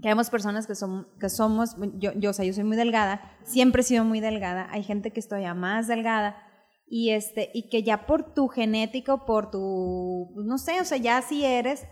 que 0.00 0.06
vemos 0.06 0.30
personas 0.30 0.68
que, 0.68 0.76
son, 0.76 1.08
que 1.18 1.28
somos, 1.28 1.74
yo, 1.98 2.12
yo, 2.14 2.30
o 2.30 2.32
sea, 2.32 2.44
yo 2.44 2.52
soy 2.52 2.62
muy 2.62 2.76
delgada, 2.76 3.36
siempre 3.42 3.80
he 3.80 3.84
sido 3.84 4.04
muy 4.04 4.20
delgada, 4.20 4.68
hay 4.70 4.84
gente 4.84 5.12
que 5.12 5.18
estoy 5.18 5.42
ya 5.42 5.52
más 5.52 5.88
delgada 5.88 6.36
y, 6.86 7.10
este, 7.10 7.50
y 7.54 7.68
que 7.68 7.82
ya 7.82 8.06
por 8.06 8.34
tu 8.34 8.46
genético, 8.46 9.24
por 9.24 9.50
tu, 9.50 10.32
no 10.36 10.58
sé, 10.58 10.80
o 10.80 10.84
sea, 10.84 10.96
ya 10.96 11.20
si 11.22 11.44
eres, 11.44 11.88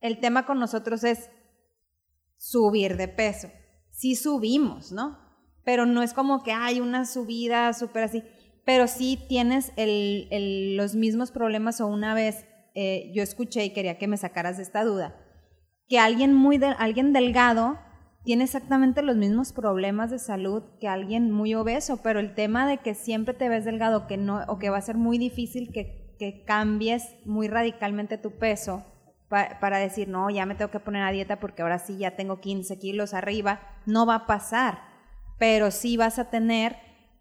el 0.00 0.20
tema 0.20 0.46
con 0.46 0.60
nosotros 0.60 1.02
es 1.02 1.30
subir 2.36 2.96
de 2.96 3.08
peso. 3.08 3.48
Sí 3.90 4.14
subimos, 4.14 4.92
¿no? 4.92 5.18
Pero 5.64 5.84
no 5.84 6.04
es 6.04 6.14
como 6.14 6.44
que 6.44 6.52
hay 6.52 6.78
una 6.78 7.06
subida 7.06 7.72
súper 7.72 8.04
así, 8.04 8.22
pero 8.64 8.86
sí 8.86 9.18
tienes 9.28 9.72
el, 9.74 10.28
el, 10.30 10.76
los 10.76 10.94
mismos 10.94 11.32
problemas 11.32 11.80
o 11.80 11.88
una 11.88 12.14
vez 12.14 12.46
eh, 12.74 13.10
yo 13.14 13.22
escuché 13.22 13.64
y 13.64 13.70
quería 13.70 13.98
que 13.98 14.08
me 14.08 14.16
sacaras 14.16 14.56
de 14.56 14.62
esta 14.62 14.84
duda, 14.84 15.16
que 15.88 15.98
alguien 15.98 16.32
muy 16.32 16.60
alguien 16.78 17.12
delgado 17.12 17.78
tiene 18.24 18.44
exactamente 18.44 19.02
los 19.02 19.16
mismos 19.16 19.52
problemas 19.52 20.10
de 20.10 20.18
salud 20.18 20.62
que 20.80 20.88
alguien 20.88 21.30
muy 21.30 21.54
obeso, 21.54 22.00
pero 22.02 22.20
el 22.20 22.34
tema 22.34 22.68
de 22.68 22.78
que 22.78 22.94
siempre 22.94 23.34
te 23.34 23.48
ves 23.48 23.64
delgado 23.64 24.06
que 24.06 24.16
no, 24.16 24.42
o 24.48 24.58
que 24.58 24.70
va 24.70 24.78
a 24.78 24.82
ser 24.82 24.96
muy 24.96 25.18
difícil 25.18 25.72
que, 25.72 26.14
que 26.18 26.44
cambies 26.44 27.14
muy 27.24 27.48
radicalmente 27.48 28.18
tu 28.18 28.38
peso 28.38 28.84
pa, 29.28 29.58
para 29.60 29.78
decir, 29.78 30.08
no, 30.08 30.30
ya 30.30 30.46
me 30.46 30.54
tengo 30.54 30.70
que 30.70 30.78
poner 30.78 31.02
a 31.02 31.10
dieta 31.10 31.40
porque 31.40 31.62
ahora 31.62 31.78
sí 31.78 31.98
ya 31.98 32.14
tengo 32.14 32.40
15 32.40 32.78
kilos 32.78 33.12
arriba, 33.12 33.60
no 33.86 34.06
va 34.06 34.14
a 34.14 34.26
pasar, 34.26 34.78
pero 35.38 35.72
sí 35.72 35.96
vas 35.96 36.20
a 36.20 36.30
tener 36.30 36.76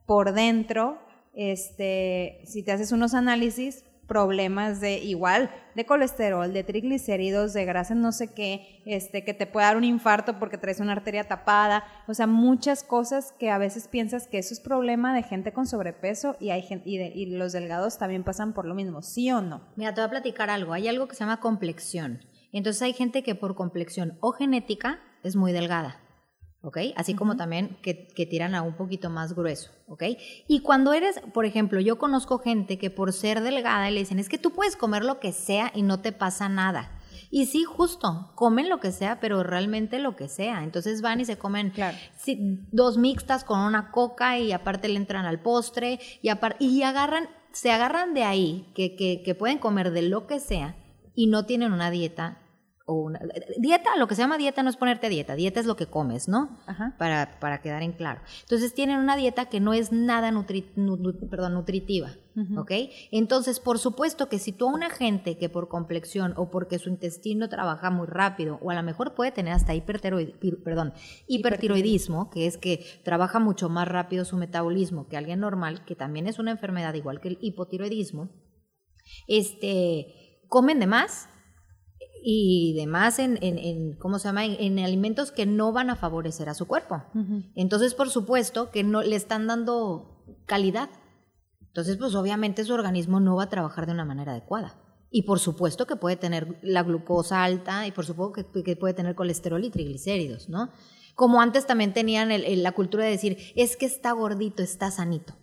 por 0.06 0.34
dentro, 0.34 1.00
este, 1.34 2.42
si 2.46 2.64
te 2.64 2.74
haces 2.74 2.92
unos 2.92 3.16
análisis, 3.16 3.86
problemas 4.12 4.82
de 4.82 4.98
igual, 4.98 5.50
de 5.74 5.86
colesterol, 5.86 6.52
de 6.52 6.66
triglicéridos, 6.66 7.54
de 7.54 7.64
grasa 7.64 7.96
no 7.96 8.12
sé 8.12 8.34
qué, 8.34 8.82
este, 8.86 9.24
que 9.24 9.34
te 9.34 9.48
puede 9.48 9.68
dar 9.68 9.78
un 9.78 9.86
infarto 9.86 10.38
porque 10.38 10.58
traes 10.58 10.82
una 10.82 10.92
arteria 10.92 11.30
tapada, 11.30 11.86
o 12.10 12.14
sea, 12.14 12.28
muchas 12.28 12.84
cosas 12.84 13.34
que 13.40 13.50
a 13.50 13.58
veces 13.58 13.88
piensas 13.88 14.28
que 14.28 14.38
eso 14.38 14.54
es 14.54 14.60
problema 14.60 15.16
de 15.16 15.24
gente 15.24 15.54
con 15.54 15.66
sobrepeso 15.66 16.36
y 16.42 16.50
hay 16.50 16.62
gente, 16.62 16.90
y, 16.90 16.98
de, 16.98 17.08
y 17.16 17.26
los 17.28 17.54
delgados 17.54 17.98
también 17.98 18.26
pasan 18.26 18.52
por 18.52 18.66
lo 18.66 18.76
mismo, 18.76 19.02
¿sí 19.02 19.32
o 19.32 19.40
no? 19.40 19.62
Mira, 19.78 19.94
te 19.94 20.02
voy 20.02 20.08
a 20.08 20.12
platicar 20.12 20.50
algo, 20.50 20.74
hay 20.74 20.90
algo 20.90 21.08
que 21.08 21.16
se 21.16 21.22
llama 21.22 21.40
complexión. 21.40 22.20
Entonces 22.52 22.82
hay 22.82 22.92
gente 22.92 23.24
que 23.24 23.34
por 23.34 23.56
complexión 23.56 24.18
o 24.20 24.34
genética 24.34 25.00
es 25.24 25.38
muy 25.38 25.54
delgada. 25.54 26.01
¿Ok? 26.62 26.78
Así 26.96 27.12
uh 27.12 27.16
-huh. 27.16 27.18
como 27.18 27.38
también 27.38 27.78
que, 27.82 28.08
que, 28.08 28.26
tiran 28.26 28.56
a 28.56 28.62
un 28.62 28.76
poquito 28.76 29.10
más 29.10 29.34
grueso, 29.34 29.72
¿ok? 29.88 30.04
Y 30.48 30.62
cuando 30.62 30.94
eres, 30.94 31.20
por 31.34 31.46
ejemplo, 31.46 31.80
yo 31.80 31.98
conozco 31.98 32.40
gente 32.40 32.78
que 32.78 32.90
por 32.90 33.14
ser 33.14 33.42
delgada 33.42 33.90
le 33.90 34.00
dicen, 34.00 34.20
es 34.20 34.30
que 34.30 34.38
tú 34.38 34.52
puedes 34.52 34.76
comer 34.76 35.04
lo 35.04 35.20
que 35.20 35.32
sea 35.32 35.72
y 35.74 35.82
no 35.82 36.02
te 36.02 36.12
pasa 36.12 36.50
nada. 36.50 36.92
Y 37.34 37.46
sí, 37.46 37.64
justo, 37.64 38.32
comen 38.36 38.68
lo 38.68 38.82
que 38.82 38.92
sea, 38.92 39.22
pero 39.22 39.42
realmente 39.42 40.00
lo 40.00 40.18
que 40.18 40.28
sea. 40.28 40.64
Entonces 40.66 41.02
van 41.02 41.22
y 41.22 41.26
se 41.26 41.38
comen 41.38 41.70
claro. 41.70 41.98
sí, 42.18 42.60
dos 42.72 42.98
mixtas 42.98 43.46
con 43.46 43.60
una 43.60 43.90
coca 43.92 44.38
y 44.38 44.52
aparte 44.52 44.90
le 44.90 44.98
entran 44.98 45.26
al 45.26 45.42
postre 45.42 46.00
y, 46.22 46.28
aparte, 46.28 46.64
y 46.64 46.84
agarran, 46.84 47.30
se 47.54 47.72
agarran 47.72 48.14
de 48.14 48.24
ahí, 48.24 48.70
que, 48.76 48.98
que, 48.98 49.24
que 49.24 49.34
pueden 49.34 49.60
comer 49.60 49.92
de 49.92 50.02
lo 50.02 50.28
que 50.28 50.42
sea 50.42 50.76
y 51.16 51.28
no 51.28 51.46
tienen 51.46 51.72
una 51.72 51.90
dieta 51.90 52.41
una, 52.94 53.20
dieta, 53.58 53.96
lo 53.98 54.08
que 54.08 54.16
se 54.16 54.22
llama 54.22 54.38
dieta 54.38 54.64
no 54.64 54.70
es 54.70 54.78
ponerte 54.78 55.10
dieta, 55.10 55.36
dieta 55.36 55.60
es 55.60 55.66
lo 55.66 55.76
que 55.76 55.86
comes, 55.86 56.28
¿no? 56.28 56.60
Ajá. 56.66 56.96
Para, 56.98 57.40
para 57.40 57.62
quedar 57.62 57.84
en 57.84 57.94
claro. 57.94 58.22
Entonces 58.42 58.74
tienen 58.74 58.98
una 58.98 59.16
dieta 59.16 59.46
que 59.46 59.60
no 59.60 59.74
es 59.74 59.92
nada 59.92 60.32
nutri, 60.32 60.72
nu, 60.76 60.98
perdón, 61.30 61.54
nutritiva, 61.54 62.12
uh 62.36 62.40
-huh. 62.40 62.62
¿ok? 62.62 62.72
Entonces, 63.12 63.60
por 63.60 63.80
supuesto 63.80 64.30
que 64.30 64.40
si 64.40 64.52
tú 64.52 64.70
a 64.70 64.74
una 64.74 64.90
gente 64.90 65.38
que 65.38 65.50
por 65.50 65.68
complexión 65.68 66.34
o 66.38 66.50
porque 66.50 66.80
su 66.80 66.90
intestino 66.90 67.50
trabaja 67.50 67.90
muy 67.90 68.08
rápido, 68.08 68.60
o 68.62 68.72
a 68.72 68.76
lo 68.76 68.84
mejor 68.84 69.14
puede 69.14 69.32
tener 69.32 69.54
hasta 69.54 69.74
hipertiroid, 69.74 70.30
perdón, 70.64 70.94
hipertiroidismo, 71.28 72.30
que 72.30 72.48
es 72.48 72.58
que 72.58 72.86
trabaja 73.04 73.40
mucho 73.40 73.70
más 73.70 73.88
rápido 73.88 74.26
su 74.26 74.38
metabolismo 74.38 75.08
que 75.08 75.18
alguien 75.18 75.40
normal, 75.40 75.86
que 75.86 75.96
también 75.96 76.28
es 76.28 76.40
una 76.40 76.52
enfermedad 76.52 76.94
igual 76.94 77.22
que 77.22 77.30
el 77.30 77.38
hipotiroidismo, 77.42 78.30
este, 79.28 80.42
comen 80.48 80.80
de 80.80 80.88
más, 80.88 81.30
y 82.24 82.74
demás 82.76 83.20
en, 83.20 83.38
en, 83.42 83.58
en, 83.58 83.94
¿cómo 83.94 84.20
se 84.20 84.28
llama? 84.28 84.46
En, 84.46 84.78
en, 84.78 84.86
alimentos 84.86 85.32
que 85.32 85.46
no 85.46 85.72
van 85.72 85.90
a 85.90 85.96
favorecer 85.96 86.50
a 86.50 86.54
su 86.54 86.68
cuerpo. 86.68 87.04
Uh 87.14 87.20
-huh. 87.20 87.52
Entonces, 87.56 87.94
por 87.94 88.10
supuesto 88.10 88.70
que 88.72 88.84
no 88.84 89.02
le 89.02 89.16
están 89.16 89.48
dando 89.48 90.24
calidad. 90.46 90.90
Entonces, 91.62 91.98
pues 91.98 92.16
obviamente 92.16 92.64
su 92.64 92.74
organismo 92.74 93.20
no 93.20 93.36
va 93.36 93.44
a 93.44 93.50
trabajar 93.50 93.86
de 93.86 93.94
una 93.94 94.06
manera 94.06 94.34
adecuada. 94.34 94.76
Y 95.10 95.24
por 95.24 95.40
supuesto 95.40 95.88
que 95.88 95.96
puede 95.96 96.16
tener 96.16 96.58
la 96.62 96.84
glucosa 96.84 97.44
alta 97.44 97.86
y 97.88 97.92
por 97.92 98.06
supuesto 98.06 98.34
que, 98.54 98.64
que 98.64 98.76
puede 98.76 98.94
tener 98.94 99.16
colesterol 99.16 99.64
y 99.64 99.70
triglicéridos, 99.70 100.48
¿no? 100.48 100.70
Como 101.16 101.42
antes 101.42 101.66
también 101.66 101.94
tenían 101.94 102.32
el, 102.32 102.46
el, 102.46 102.64
la 102.64 102.72
cultura 102.72 103.04
de 103.04 103.12
decir, 103.12 103.38
es 103.56 103.76
que 103.76 103.86
está 103.86 104.14
gordito, 104.14 104.64
está 104.64 104.90
sanito. 104.92 105.34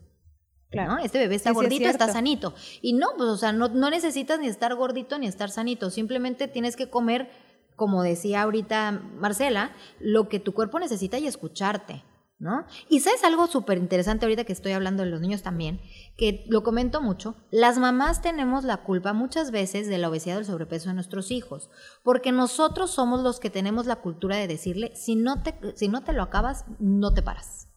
Claro. 0.70 0.92
¿no? 0.92 0.98
Este 0.98 1.18
bebé 1.18 1.35
está 1.35 1.50
sí, 1.50 1.54
gordito, 1.54 1.85
sí, 1.85 1.90
está 1.90 2.12
sanito. 2.12 2.54
Y 2.83 2.92
no, 2.92 3.09
pues, 3.16 3.28
o 3.28 3.37
sea, 3.37 3.52
no, 3.52 3.68
no 3.68 3.90
necesitas 3.90 4.38
ni 4.38 4.48
estar 4.48 4.74
gordito 4.74 5.18
ni 5.18 5.26
estar 5.26 5.50
sanito. 5.50 5.90
Simplemente 5.90 6.48
tienes 6.48 6.76
que 6.76 6.90
comer, 6.90 7.31
como 7.74 8.02
decía 8.02 8.42
ahorita 8.42 8.92
Marcela, 8.92 9.72
lo 9.98 10.28
que 10.28 10.40
tu 10.40 10.52
cuerpo 10.52 10.78
necesita 10.78 11.18
y 11.18 11.26
escucharte. 11.26 12.04
¿No? 12.40 12.66
Y 12.88 13.00
sabes 13.00 13.24
algo 13.24 13.48
súper 13.48 13.78
interesante 13.78 14.24
ahorita 14.24 14.44
que 14.44 14.52
estoy 14.52 14.70
hablando 14.70 15.02
de 15.02 15.11
los 15.11 15.20
niños 15.20 15.42
también, 15.42 15.81
que 16.16 16.44
lo 16.48 16.62
comento 16.62 17.00
mucho, 17.00 17.35
las 17.50 17.78
mamás 17.78 18.22
tenemos 18.22 18.62
la 18.62 18.85
culpa 18.85 19.12
muchas 19.12 19.50
veces 19.50 19.88
de 19.88 19.98
la 19.98 20.09
obesidad 20.09 20.37
o 20.37 20.38
el 20.38 20.44
sobrepeso 20.44 20.88
de 20.88 20.94
nuestros 20.94 21.33
hijos, 21.33 21.68
porque 22.04 22.31
nosotros 22.31 22.92
somos 22.92 23.24
los 23.24 23.40
que 23.40 23.50
tenemos 23.50 23.87
la 23.87 23.96
cultura 23.96 24.37
de 24.37 24.46
decirle, 24.46 24.92
si 24.94 25.16
no 25.16 25.42
te, 25.42 25.52
si 25.74 25.88
no 25.88 26.04
te 26.04 26.12
lo 26.12 26.22
acabas, 26.22 26.64
no 26.78 27.12
te 27.12 27.22
paras. 27.22 27.67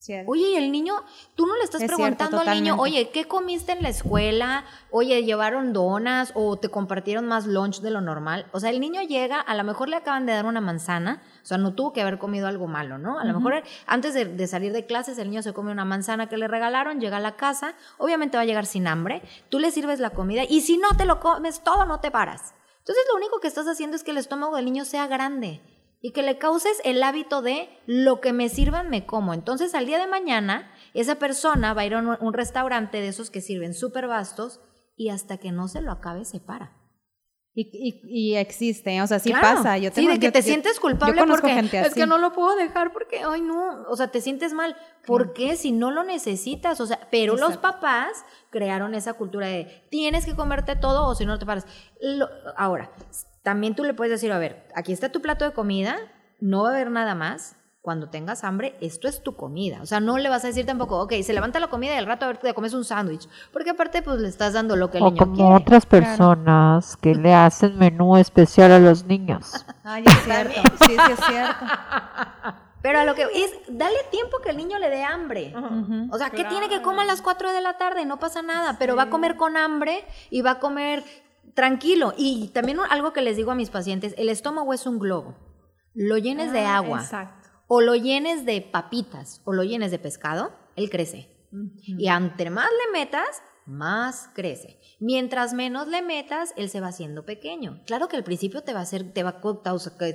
Cierto. 0.00 0.30
Oye, 0.30 0.50
y 0.50 0.54
el 0.54 0.70
niño, 0.70 0.94
tú 1.34 1.44
no 1.44 1.56
le 1.56 1.64
estás 1.64 1.82
Es 1.82 1.88
preguntando 1.88 2.38
cierto, 2.38 2.50
al 2.50 2.62
niño, 2.62 2.76
oye, 2.78 3.10
¿qué 3.10 3.24
comiste 3.24 3.72
en 3.72 3.82
la 3.82 3.88
escuela? 3.88 4.64
Oye, 4.92 5.24
¿llevaron 5.24 5.72
donas 5.72 6.30
o 6.34 6.56
te 6.56 6.68
compartieron 6.68 7.26
más 7.26 7.46
lunch 7.46 7.80
de 7.80 7.90
lo 7.90 8.00
normal? 8.00 8.46
O 8.52 8.60
sea, 8.60 8.70
el 8.70 8.78
niño 8.78 9.02
llega, 9.02 9.40
a 9.40 9.56
lo 9.56 9.64
mejor 9.64 9.88
le 9.88 9.96
acaban 9.96 10.24
de 10.24 10.34
dar 10.34 10.46
una 10.46 10.60
manzana, 10.60 11.20
o 11.42 11.46
sea, 11.46 11.58
no 11.58 11.74
tuvo 11.74 11.92
que 11.92 12.00
haber 12.00 12.18
comido 12.18 12.46
algo 12.46 12.68
malo, 12.68 12.96
¿no? 12.96 13.18
A 13.18 13.24
lo 13.24 13.34
mejor 13.34 13.64
antes 13.86 14.14
de, 14.14 14.24
de 14.24 14.46
salir 14.46 14.72
de 14.72 14.86
clases 14.86 15.18
el 15.18 15.30
niño 15.30 15.42
se 15.42 15.52
come 15.52 15.72
una 15.72 15.84
manzana 15.84 16.28
que 16.28 16.36
le 16.36 16.46
regalaron, 16.46 17.00
llega 17.00 17.16
a 17.16 17.20
la 17.20 17.34
casa, 17.34 17.74
obviamente 17.98 18.36
va 18.36 18.44
a 18.44 18.46
llegar 18.46 18.66
sin 18.66 18.86
hambre, 18.86 19.22
tú 19.48 19.58
le 19.58 19.72
sirves 19.72 19.98
la 19.98 20.10
comida 20.10 20.44
y 20.48 20.60
si 20.60 20.78
no 20.78 20.96
te 20.96 21.06
lo 21.06 21.18
comes 21.18 21.64
todo, 21.64 21.86
no 21.86 21.98
te 21.98 22.12
paras. 22.12 22.54
Entonces 22.78 23.04
lo 23.10 23.16
único 23.16 23.40
que 23.40 23.48
estás 23.48 23.66
haciendo 23.66 23.96
es 23.96 24.04
que 24.04 24.12
el 24.12 24.18
estómago 24.18 24.54
del 24.54 24.64
niño 24.64 24.84
sea 24.84 25.08
grande 25.08 25.60
y 26.00 26.12
que 26.12 26.22
le 26.22 26.38
causes 26.38 26.80
el 26.84 27.02
hábito 27.02 27.42
de 27.42 27.68
lo 27.86 28.20
que 28.20 28.32
me 28.32 28.48
sirvan 28.48 28.88
me 28.88 29.04
como. 29.06 29.34
Entonces 29.34 29.74
al 29.74 29.86
día 29.86 29.98
de 29.98 30.06
mañana 30.06 30.70
esa 30.94 31.16
persona 31.16 31.74
va 31.74 31.82
a 31.82 31.86
ir 31.86 31.94
a 31.94 31.98
un, 31.98 32.32
restaurante 32.32 33.00
de 33.00 33.08
esos 33.08 33.30
que 33.30 33.40
sirven 33.40 33.74
súper 33.74 34.06
vastos 34.06 34.60
y 34.96 35.08
hasta 35.10 35.38
que 35.38 35.52
no 35.52 35.68
se 35.68 35.80
lo 35.82 35.90
acabe 35.92 36.24
se 36.24 36.40
para. 36.40 36.74
Y, 37.54 37.62
y, 37.72 38.30
y 38.32 38.36
existe, 38.36 39.02
o 39.02 39.06
sea, 39.08 39.18
sí 39.18 39.30
Claro. 39.30 39.56
pasa. 39.56 39.78
Yo 39.78 39.88
sí, 39.90 39.96
tengo- 39.96 40.12
de 40.12 40.20
que 40.20 40.26
yo- 40.26 40.32
te 40.32 40.38
yo- 40.42 40.44
sientes 40.46 40.78
culpable 40.78 41.24
porque 41.26 41.48
gente 41.54 41.80
es 41.80 41.92
que 41.92 42.06
no 42.06 42.18
lo 42.18 42.32
puedo 42.32 42.54
dejar 42.54 42.92
porque, 42.92 43.22
ay 43.24 43.40
no, 43.42 43.82
o 43.88 43.96
sea, 43.96 44.08
te 44.12 44.20
sientes 44.20 44.52
mal. 44.52 44.76
¿Por 45.04 45.32
qué? 45.32 45.56
Si 45.56 45.72
no 45.72 45.90
lo 45.90 46.04
necesitas, 46.04 46.80
o 46.80 46.86
sea, 46.86 47.08
pero 47.10 47.36
los 47.36 47.56
papás 47.56 48.24
crearon 48.50 48.94
esa 48.94 49.14
cultura 49.14 49.48
de 49.48 49.86
tienes 49.90 50.24
que 50.24 50.36
comerte 50.36 50.76
todo 50.76 51.06
o 51.08 51.14
si 51.16 51.24
no 51.26 51.32
no 51.32 51.38
te 51.40 51.46
paras. 51.46 51.66
Lo- 52.00 52.28
ahora, 52.56 52.92
también 53.42 53.74
tú 53.74 53.84
le 53.84 53.94
puedes 53.94 54.10
decir, 54.12 54.32
a 54.32 54.38
ver, 54.38 54.66
aquí 54.74 54.92
está 54.92 55.10
tu 55.10 55.20
plato 55.22 55.44
de 55.44 55.52
comida, 55.52 55.96
no 56.40 56.62
va 56.62 56.70
a 56.70 56.72
haber 56.72 56.90
nada 56.90 57.14
más. 57.14 57.54
cuando 57.80 58.10
tengas 58.10 58.44
hambre, 58.44 58.76
esto 58.82 59.08
es 59.08 59.22
tu 59.22 59.34
comida. 59.34 59.78
O 59.80 59.86
sea, 59.86 59.98
no 60.00 60.18
le 60.18 60.28
vas 60.28 60.44
a 60.44 60.48
decir 60.48 60.66
tampoco, 60.66 61.00
ok, 61.00 61.14
se 61.22 61.32
levanta 61.32 61.58
la 61.58 61.68
comida 61.68 61.94
y 61.94 61.96
al 61.96 62.04
rato 62.04 62.26
a 62.26 62.28
ver, 62.28 62.36
te 62.36 62.52
comes 62.52 62.74
un 62.74 62.84
sándwich. 62.84 63.26
Porque 63.50 63.70
aparte, 63.70 64.02
pues 64.02 64.18
le 64.20 64.28
estás 64.28 64.52
dando 64.52 64.76
lo 64.76 64.90
que 64.90 64.98
el 64.98 65.04
O 65.04 65.10
niño 65.10 65.16
como 65.16 65.34
quiere. 65.36 65.54
otras 65.54 65.86
personas 65.86 66.96
que 66.98 67.14
le 67.14 67.32
hacen 67.32 67.78
menú 67.78 68.18
especial 68.18 68.72
a 68.72 68.78
los 68.78 69.04
niños. 69.06 69.64
Ay, 69.84 70.04
es 70.06 70.22
cierto. 70.24 70.60
Sí, 70.86 70.96
sí, 71.06 71.12
es 71.12 71.24
cierto. 71.24 71.64
Pero 72.82 73.00
a 73.00 73.04
lo 73.04 73.14
que 73.14 73.22
es, 73.22 73.52
dale 73.68 73.96
tiempo 74.10 74.36
que 74.42 74.50
el 74.50 74.56
niño 74.58 74.78
le 74.78 74.90
dé 74.90 75.02
hambre. 75.04 75.54
O 76.10 76.18
sea, 76.18 76.30
¿qué 76.30 76.44
tiene 76.44 76.68
que 76.68 76.80
comer 76.82 77.00
a 77.02 77.06
las 77.06 77.22
4 77.22 77.52
de 77.52 77.60
la 77.60 77.76
tarde? 77.78 78.04
No 78.04 78.18
pasa 78.18 78.40
nada, 78.42 78.76
pero 78.78 78.94
va 78.96 79.04
a 79.04 79.10
comer 79.10 79.36
con 79.36 79.56
hambre 79.56 80.04
y 80.30 80.42
va 80.42 80.52
a 80.52 80.58
comer 80.60 81.02
tranquilo. 81.54 82.12
Y 82.16 82.48
también 82.48 82.78
algo 82.90 83.12
que 83.12 83.22
les 83.22 83.36
digo 83.36 83.50
a 83.50 83.54
mis 83.54 83.70
pacientes, 83.70 84.14
el 84.18 84.28
estómago 84.28 84.72
es 84.72 84.86
un 84.86 84.98
globo. 84.98 85.36
Lo 85.94 86.18
llenes 86.18 86.52
de 86.52 86.60
agua 86.60 87.00
Exacto. 87.00 87.48
o 87.66 87.80
lo 87.80 87.94
llenes 87.94 88.44
de 88.44 88.60
papitas 88.60 89.42
o 89.44 89.52
lo 89.52 89.64
llenes 89.64 89.90
de 89.90 89.98
pescado, 89.98 90.52
él 90.76 90.90
crece. 90.90 91.34
Y 91.86 92.08
entre 92.08 92.50
más 92.50 92.68
le 92.68 92.98
metas, 92.98 93.42
más 93.68 94.30
crece. 94.34 94.78
Mientras 94.98 95.54
menos 95.54 95.86
le 95.86 96.02
metas, 96.02 96.52
él 96.56 96.70
se 96.70 96.80
va 96.80 96.88
haciendo 96.88 97.24
pequeño. 97.24 97.80
Claro 97.86 98.08
que 98.08 98.16
al 98.16 98.24
principio 98.24 98.62
te 98.62 98.72
va 98.72 98.80
a 98.80 98.82
hacer, 98.82 99.12
te 99.12 99.22
va 99.22 99.30
a 99.30 99.40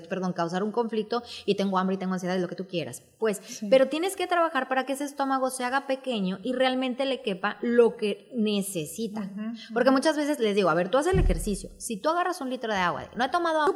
perdón, 0.10 0.34
causar 0.34 0.64
un 0.64 0.72
conflicto 0.72 1.24
y 1.46 1.56
tengo 1.56 1.78
hambre 1.78 1.96
y 1.96 2.00
tengo 2.00 2.14
ansiedad, 2.14 2.38
lo 2.40 2.48
que 2.48 2.56
tú 2.56 2.68
quieras. 2.68 3.04
Pues, 3.20 3.64
pero 3.70 3.88
tienes 3.88 4.16
que 4.16 4.28
trabajar 4.28 4.68
para 4.68 4.86
que 4.86 4.94
ese 4.94 5.06
estómago 5.06 5.50
se 5.50 5.64
haga 5.64 5.88
pequeño 5.88 6.40
y 6.44 6.54
realmente 6.54 7.06
le 7.06 7.22
quepa 7.22 7.58
lo 7.62 7.96
que 7.96 8.30
necesita. 8.36 9.30
Porque 9.74 9.92
muchas 9.92 10.18
veces 10.18 10.40
les 10.40 10.56
digo, 10.56 10.70
a 10.70 10.74
ver, 10.74 10.90
tú 10.90 10.98
haces 10.98 11.14
el 11.14 11.20
ejercicio. 11.20 11.70
Si 11.78 11.98
tú 11.98 12.10
agarras 12.10 12.42
un 12.42 12.50
litro 12.50 12.74
de 12.74 12.80
agua, 12.80 13.10
no 13.16 13.24
he 13.24 13.30
tomado 13.30 13.62
agua, 13.62 13.76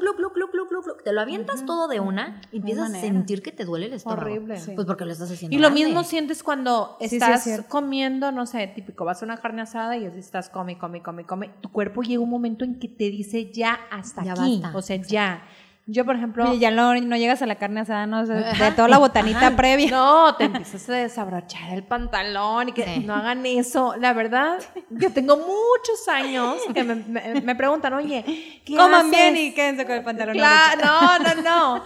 te 1.03 1.13
lo 1.13 1.21
avientas 1.21 1.65
todo 1.65 1.87
de 1.87 1.99
una 1.99 2.41
y 2.51 2.57
empiezas 2.57 2.93
a 2.93 2.99
sentir 2.99 3.41
que 3.41 3.51
te 3.51 3.63
duele 3.63 3.85
el 3.85 3.93
estómago. 3.93 4.21
Horrible. 4.21 4.59
Sí. 4.59 4.71
Pues 4.75 4.87
porque 4.87 5.05
lo 5.05 5.11
estás 5.11 5.31
haciendo 5.31 5.55
Y 5.55 5.59
lo 5.59 5.67
grande. 5.69 5.85
mismo 5.85 6.03
sientes 6.03 6.43
cuando 6.43 6.97
sí, 6.99 7.15
estás 7.15 7.47
es 7.47 7.61
comiendo, 7.61 8.31
no 8.31 8.45
sé, 8.45 8.67
típico, 8.67 9.05
vas 9.05 9.21
a 9.21 9.25
una 9.25 9.37
carne 9.37 9.61
asada 9.67 9.97
y 9.97 10.05
así 10.05 10.19
estás 10.19 10.49
come, 10.49 10.77
come, 10.77 11.01
come, 11.01 11.25
come. 11.25 11.49
Tu 11.61 11.71
cuerpo 11.71 12.01
llega 12.01 12.21
un 12.21 12.29
momento 12.29 12.65
en 12.65 12.79
que 12.79 12.87
te 12.87 13.05
dice 13.09 13.51
ya 13.51 13.79
hasta 13.91 14.23
Ya 14.23 14.31
aquí. 14.33 14.59
basta. 14.61 14.77
O 14.77 14.81
sea, 14.81 14.95
ya. 14.97 15.41
Yo, 15.89 16.03
por 16.03 16.17
ejemplo. 16.17 16.53
Y 16.53 16.59
ya 16.59 16.69
no, 16.69 16.93
no 16.99 17.15
llegas 17.15 17.41
a 17.41 17.45
la 17.45 17.55
carne 17.55 17.79
asada, 17.79 18.05
no, 18.07 18.19
O 18.19 18.25
sea, 18.25 18.35
de 18.35 18.71
toda 18.71 18.89
la 18.89 18.97
botanita 18.97 19.55
previa. 19.55 19.89
No, 19.89 20.35
te 20.35 20.43
empiezas 20.43 20.89
a 20.89 20.95
desabrochar 20.95 21.71
el 21.71 21.83
pantalón 21.83 22.67
y 22.67 22.71
que 22.73 22.83
Sí. 22.83 22.99
no 23.05 23.15
hagan 23.15 23.45
eso. 23.45 23.95
La 23.97 24.11
verdad, 24.11 24.59
yo 24.89 25.13
tengo 25.13 25.37
muchos 25.37 26.05
años 26.09 26.57
que 26.73 26.83
me, 26.83 26.95
me- 26.95 27.39
me 27.41 27.55
preguntan, 27.55 27.93
oye, 27.93 28.61
¿qué 28.65 28.75
Coman 28.75 28.95
haces? 28.95 29.11
bien 29.11 29.37
y 29.37 29.53
quédense 29.53 29.85
con 29.85 29.95
el 29.95 30.03
pantalón. 30.03 30.33
Claro, 30.35 30.83
no, 31.23 31.35
no, 31.35 31.41
no. 31.77 31.83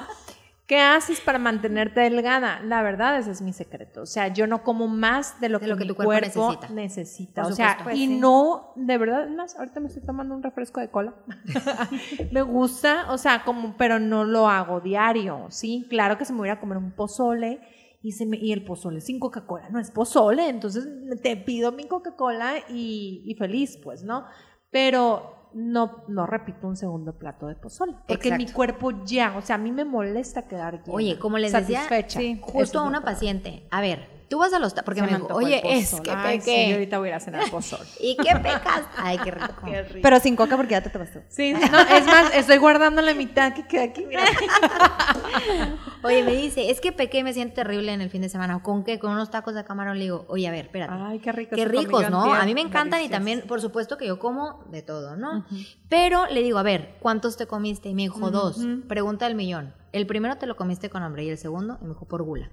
¿Qué 0.72 0.80
haces 0.80 1.19
para 1.19 1.38
mantenerte 1.38 1.99
delgada? 1.99 2.61
La 2.61 2.82
verdad, 2.82 3.17
ese 3.19 3.30
es 3.32 3.41
mi 3.41 3.51
secreto. 3.51 4.03
O 4.03 4.05
sea, 4.05 4.30
yo 4.30 4.47
no 4.47 4.63
como 4.63 4.88
más 4.88 5.41
de 5.41 5.49
lo 5.49 5.59
De 5.59 5.65
que, 5.65 5.69
lo 5.69 5.76
que 5.76 5.84
mi 5.84 5.89
tu 5.89 5.95
cuerpo 5.95 6.11
cuerpo, 6.11 6.49
necesita. 6.74 7.45
o 7.45 7.51
sea. 7.51 7.78
Pues 7.84 7.97
y 7.97 8.07
sí. 8.07 8.17
no, 8.17 8.72
de 8.78 8.97
verdad, 8.97 9.28
más, 9.28 9.57
ahorita 9.57 9.82
me 9.82 9.88
estoy 9.88 10.01
tomando 10.05 10.34
un 10.34 10.41
refresco 10.41 10.80
de 10.80 10.89
cola. 10.89 11.13
me 12.32 12.41
gusta, 12.41 13.11
o 13.11 13.17
sea, 13.17 13.43
como, 13.43 13.76
pero 13.76 13.99
no 13.99 14.24
lo 14.24 14.47
hago 14.47 14.80
diario, 14.80 15.47
¿sí? 15.49 15.88
Claro 15.89 16.17
que 16.17 16.24
se 16.24 16.32
me 16.32 16.39
voy 16.39 16.47
a 16.49 16.61
comer 16.61 16.78
un 16.78 16.91
pozole 16.95 17.59
y, 18.01 18.13
se 18.13 18.26
me- 18.26 18.38
y 18.38 18.53
el 18.53 18.63
pozole 18.63 19.01
sin 19.01 19.19
Coca-Cola 19.19 19.67
no 19.72 19.80
es 19.82 19.91
pozole, 19.91 20.47
entonces 20.47 20.88
te 21.22 21.36
pido 21.36 21.74
mi 21.74 21.84
Coca-Cola 21.86 22.53
y, 22.69 23.24
y 23.26 23.36
feliz, 23.36 23.78
pues, 23.84 24.03
¿no? 24.03 24.24
Pero 24.69 25.41
no, 25.54 26.04
no 26.08 26.26
repito 26.26 26.68
un 26.68 26.76
segundo 26.78 27.14
plato 27.14 27.47
de 27.47 27.56
pozole, 27.56 27.93
porque 28.08 28.30
Exacto. 28.30 28.45
mi 28.45 28.52
cuerpo 28.52 28.91
ya, 29.06 29.36
o 29.38 29.41
sea, 29.41 29.56
a 29.56 29.60
mí 29.60 29.72
me 29.72 29.86
molesta 29.86 30.47
quedar 30.47 30.82
llena, 30.84 30.93
Oye, 30.93 31.20
como 31.20 31.38
les 31.38 31.52
decía, 31.52 31.82
satisfecha. 31.84 32.20
sí, 32.20 32.39
Justo 32.41 32.80
a 32.80 32.84
una 32.84 33.02
paciente, 33.02 33.68
a 33.72 33.82
ver, 33.82 34.20
tú 34.32 34.39
vas 34.39 34.53
a 34.53 34.59
los... 34.59 34.73
ta- 34.73 34.84
Porque 34.84 35.01
Se 35.01 35.05
me 35.05 35.11
me 35.11 35.17
dijo, 35.19 35.34
oye, 35.36 35.61
el 35.63 35.79
es 35.79 35.99
que 36.01 36.09
Ay, 36.09 36.39
sí, 36.39 36.45
pequé. 36.45 36.69
yo 36.69 36.73
ahorita 36.75 36.97
voy 36.99 37.07
a 37.09 37.11
ir 37.11 37.15
a 37.15 37.19
cenar 37.19 37.51
pozole. 37.51 37.84
¿Y 37.99 38.15
qué 38.15 38.34
pecas? 38.38 38.84
Ay, 38.97 39.17
qué 39.23 39.29
rico. 39.32 39.53
Qué 39.65 39.84
rico. 39.84 39.99
Pero 40.01 40.19
sin 40.21 40.36
coca 40.38 40.55
porque 40.55 40.71
ya 40.71 40.82
te 40.82 40.89
tomaste. 40.89 41.25
Sí, 41.27 41.51
no, 41.53 41.59
es 41.59 42.05
más, 42.05 42.34
estoy 42.34 42.57
guardando 42.57 43.01
la 43.01 43.13
mitad 43.13 43.53
que 43.53 43.67
queda 43.67 43.84
aquí. 43.84 44.05
Mira. 44.05 44.23
Oye, 46.03 46.23
me 46.23 46.32
dice, 46.32 46.71
es 46.71 46.82
que 46.82 46.91
pequé 46.91 47.19
y 47.19 47.23
me 47.23 47.34
siento 47.34 47.55
terrible 47.55 47.93
en 47.93 48.01
el 48.01 48.09
fin 48.09 48.21
de 48.21 48.29
semana. 48.29 48.63
¿Con 48.63 48.84
qué? 48.84 48.97
Con 48.99 49.11
unos 49.11 49.29
tacos 49.29 49.53
de 49.53 49.63
camarón. 49.63 49.97
Le 49.97 50.05
digo, 50.05 50.25
oye, 50.29 50.47
a 50.47 50.51
ver, 50.51 50.65
espérate. 50.65 50.93
Ay, 50.95 51.19
qué 51.19 51.32
rico. 51.32 51.55
Qué 51.55 51.65
ricos, 51.65 52.09
¿no? 52.09 52.23
antier. 52.23 52.41
A 52.41 52.45
mí 52.45 52.53
me 52.53 52.61
encantan 52.61 53.01
y 53.03 53.09
también, 53.09 53.41
por 53.47 53.61
supuesto, 53.61 53.97
que 53.97 54.07
yo 54.07 54.17
como 54.17 54.63
de 54.71 54.82
todo, 54.82 55.15
¿no? 55.17 55.45
Pero 55.89 56.25
le 56.27 56.41
digo, 56.41 56.57
a 56.57 56.63
ver, 56.63 56.95
¿cuántos 57.01 57.38
te 57.38 57.45
comiste? 57.47 57.89
Y 57.89 57.93
me 57.93 58.03
dijo, 58.03 58.32
dos. 58.32 58.59
Pregunta 58.88 59.25
del 59.25 59.36
millón. 59.36 59.73
El 59.91 60.07
primero 60.07 60.38
te 60.38 60.45
lo 60.47 60.55
comiste 60.55 60.89
con 60.89 61.03
hambre 61.03 61.25
y 61.25 61.29
el 61.29 61.38
segundo, 61.38 61.77
y 61.82 61.84
me 61.84 61.89
dijo, 61.89 62.05
por 62.05 62.23
gula. 62.23 62.49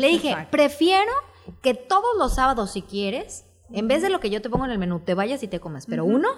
Le 0.00 0.08
dije, 0.08 0.48
prefiero 0.50 1.12
que 1.62 1.74
todos 1.74 2.16
los 2.18 2.34
sábados, 2.34 2.72
si 2.72 2.82
quieres, 2.82 3.46
en 3.72 3.88
vez 3.88 4.02
de 4.02 4.10
lo 4.10 4.20
que 4.20 4.30
yo 4.30 4.42
te 4.42 4.50
pongo 4.50 4.64
en 4.64 4.70
el 4.70 4.78
menú, 4.78 5.00
te 5.00 5.14
vayas 5.14 5.42
y 5.42 5.48
te 5.48 5.60
comes, 5.60 5.86
pero 5.86 6.04
uno, 6.04 6.28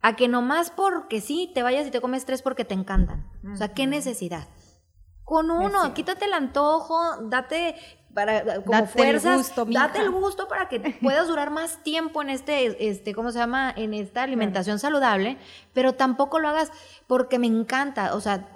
a 0.00 0.16
que 0.16 0.28
nomás 0.28 0.70
porque 0.70 1.20
sí, 1.20 1.50
te 1.54 1.62
vayas 1.62 1.86
y 1.86 1.90
te 1.90 2.00
comes 2.00 2.24
tres 2.24 2.42
porque 2.42 2.64
te 2.64 2.74
encantan. 2.74 3.30
O 3.52 3.56
sea, 3.56 3.68
¿qué 3.74 3.86
necesidad? 3.86 4.48
Con 5.24 5.50
uno, 5.50 5.94
quítate 5.94 6.24
el 6.24 6.32
antojo, 6.32 6.98
date 7.22 7.76
para 8.12 8.62
como 8.62 8.78
Date 8.78 9.08
el 9.08 9.20
gusto, 9.20 9.64
date 9.64 9.98
el 10.00 10.10
gusto 10.10 10.48
para 10.48 10.68
que 10.68 10.80
puedas 11.02 11.28
durar 11.28 11.50
más 11.50 11.82
tiempo 11.82 12.20
en 12.20 12.30
este, 12.30 12.88
este, 12.88 13.14
¿cómo 13.14 13.30
se 13.30 13.38
llama? 13.38 13.72
En 13.74 13.94
esta 13.94 14.22
alimentación 14.22 14.78
saludable, 14.78 15.38
pero 15.72 15.94
tampoco 15.94 16.38
lo 16.38 16.48
hagas 16.48 16.70
porque 17.06 17.38
me 17.38 17.46
encanta, 17.46 18.14
o 18.14 18.20
sea, 18.20 18.48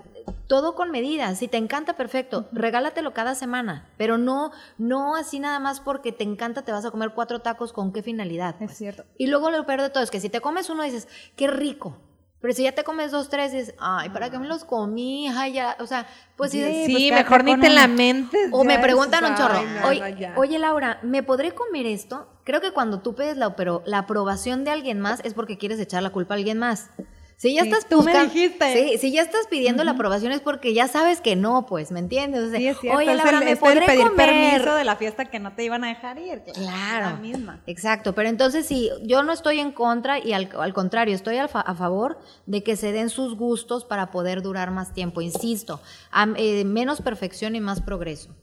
todo 0.46 0.74
con 0.74 0.90
medidas. 0.90 1.38
Si 1.38 1.48
te 1.48 1.56
encanta, 1.56 1.96
perfecto. 1.96 2.46
Regálatelo 2.52 3.12
cada 3.14 3.34
semana. 3.34 3.88
Pero 3.96 4.18
no, 4.18 4.52
no 4.78 5.16
así 5.16 5.40
nada 5.40 5.58
más 5.58 5.80
porque 5.80 6.12
te 6.12 6.24
encanta, 6.24 6.62
te 6.62 6.72
vas 6.72 6.84
a 6.84 6.90
comer 6.90 7.10
cuatro 7.14 7.40
tacos. 7.40 7.72
¿Con 7.72 7.92
qué 7.92 8.02
finalidad? 8.02 8.60
Es 8.60 8.76
cierto. 8.76 9.04
Y 9.18 9.26
luego 9.26 9.50
lo 9.50 9.66
peor 9.66 9.82
de 9.82 9.90
todo 9.90 10.02
es 10.02 10.10
que 10.10 10.20
si 10.20 10.28
te 10.28 10.40
comes 10.40 10.70
uno 10.70 10.82
dices, 10.82 11.08
qué 11.36 11.48
rico. 11.48 11.98
Pero 12.40 12.52
si 12.54 12.64
ya 12.64 12.72
te 12.72 12.84
comes 12.84 13.10
dos, 13.10 13.28
tres, 13.28 13.50
dices, 13.50 13.74
ay, 13.78 14.10
¿para 14.10 14.30
qué 14.30 14.38
me 14.38 14.46
los 14.46 14.64
comí? 14.64 15.26
Ay, 15.28 15.54
ya, 15.54 15.76
o 15.80 15.86
sea, 15.86 16.06
pues 16.36 16.52
sí. 16.52 16.62
Sí, 16.84 17.08
pues, 17.10 17.24
mejor 17.24 17.44
ni 17.44 17.58
te 17.58 17.70
lamentes. 17.70 18.50
O 18.52 18.62
me 18.62 18.78
preguntan 18.78 19.24
un 19.24 19.34
chorro, 19.34 19.60
oye, 19.84 20.32
oye 20.36 20.58
Laura, 20.58 21.00
¿me 21.02 21.22
podré 21.22 21.52
comer 21.52 21.86
esto? 21.86 22.28
Creo 22.44 22.60
que 22.60 22.72
cuando 22.72 23.00
tú 23.00 23.14
pides 23.14 23.36
la, 23.36 23.56
pero 23.56 23.82
la 23.86 23.98
aprobación 23.98 24.64
de 24.64 24.70
alguien 24.70 25.00
más 25.00 25.20
es 25.24 25.34
porque 25.34 25.58
quieres 25.58 25.80
echar 25.80 26.02
la 26.02 26.10
culpa 26.10 26.34
a 26.34 26.36
alguien 26.36 26.58
más. 26.58 26.90
Si 27.38 27.52
ya 27.54 27.64
Sí, 27.64 27.68
estás 27.68 27.86
tú 27.86 27.98
me 27.98 28.12
buscando- 28.12 28.32
dijiste. 28.32 28.72
Sí, 28.72 28.98
si 28.98 29.12
ya 29.12 29.20
estás 29.20 29.46
pidiendo 29.50 29.84
la 29.84 29.90
aprobación 29.90 30.32
es 30.32 30.40
porque 30.40 30.72
ya 30.72 30.88
sabes 30.88 31.20
que 31.20 31.36
no, 31.36 31.66
pues, 31.66 31.92
¿me 31.92 31.98
entiendes? 31.98 32.44
O 32.44 32.48
sea, 32.50 32.58
Sí, 32.58 32.68
es 32.68 32.78
cierto. 32.80 32.98
Oye, 32.98 33.10
es 33.10 33.16
Laura, 33.18 33.38
el, 33.38 33.44
¿me 33.44 33.50
es 33.50 33.58
el 33.58 33.58
podré 33.58 33.82
pedir 33.84 34.06
comer? 34.08 34.26
permiso 34.54 34.74
de 34.74 34.84
la 34.84 34.96
fiesta 34.96 35.26
que 35.26 35.38
no 35.38 35.54
te 35.54 35.62
iban 35.64 35.84
a 35.84 35.88
dejar 35.88 36.18
ir. 36.18 36.42
Claro. 36.54 37.10
La 37.10 37.16
misma. 37.16 37.60
Exacto, 37.66 38.14
pero 38.14 38.30
entonces 38.30 38.64
sí, 38.64 38.90
yo 39.02 39.22
no 39.22 39.34
estoy 39.34 39.60
en 39.60 39.72
contra 39.72 40.18
y 40.18 40.32
al, 40.32 40.48
al 40.58 40.72
contrario, 40.72 41.14
estoy 41.14 41.36
fa- 41.48 41.60
a 41.60 41.74
favor 41.74 42.18
de 42.46 42.62
que 42.62 42.74
se 42.74 42.92
den 42.92 43.10
sus 43.10 43.36
gustos 43.36 43.84
para 43.84 44.10
poder 44.10 44.40
durar 44.40 44.70
más 44.70 44.94
tiempo. 44.94 45.20
Insisto, 45.20 45.82
am- 46.10 46.36
eh, 46.38 46.64
menos 46.64 47.02
perfección 47.02 47.54
y 47.54 47.60
más 47.60 47.82
progreso. 47.82 48.34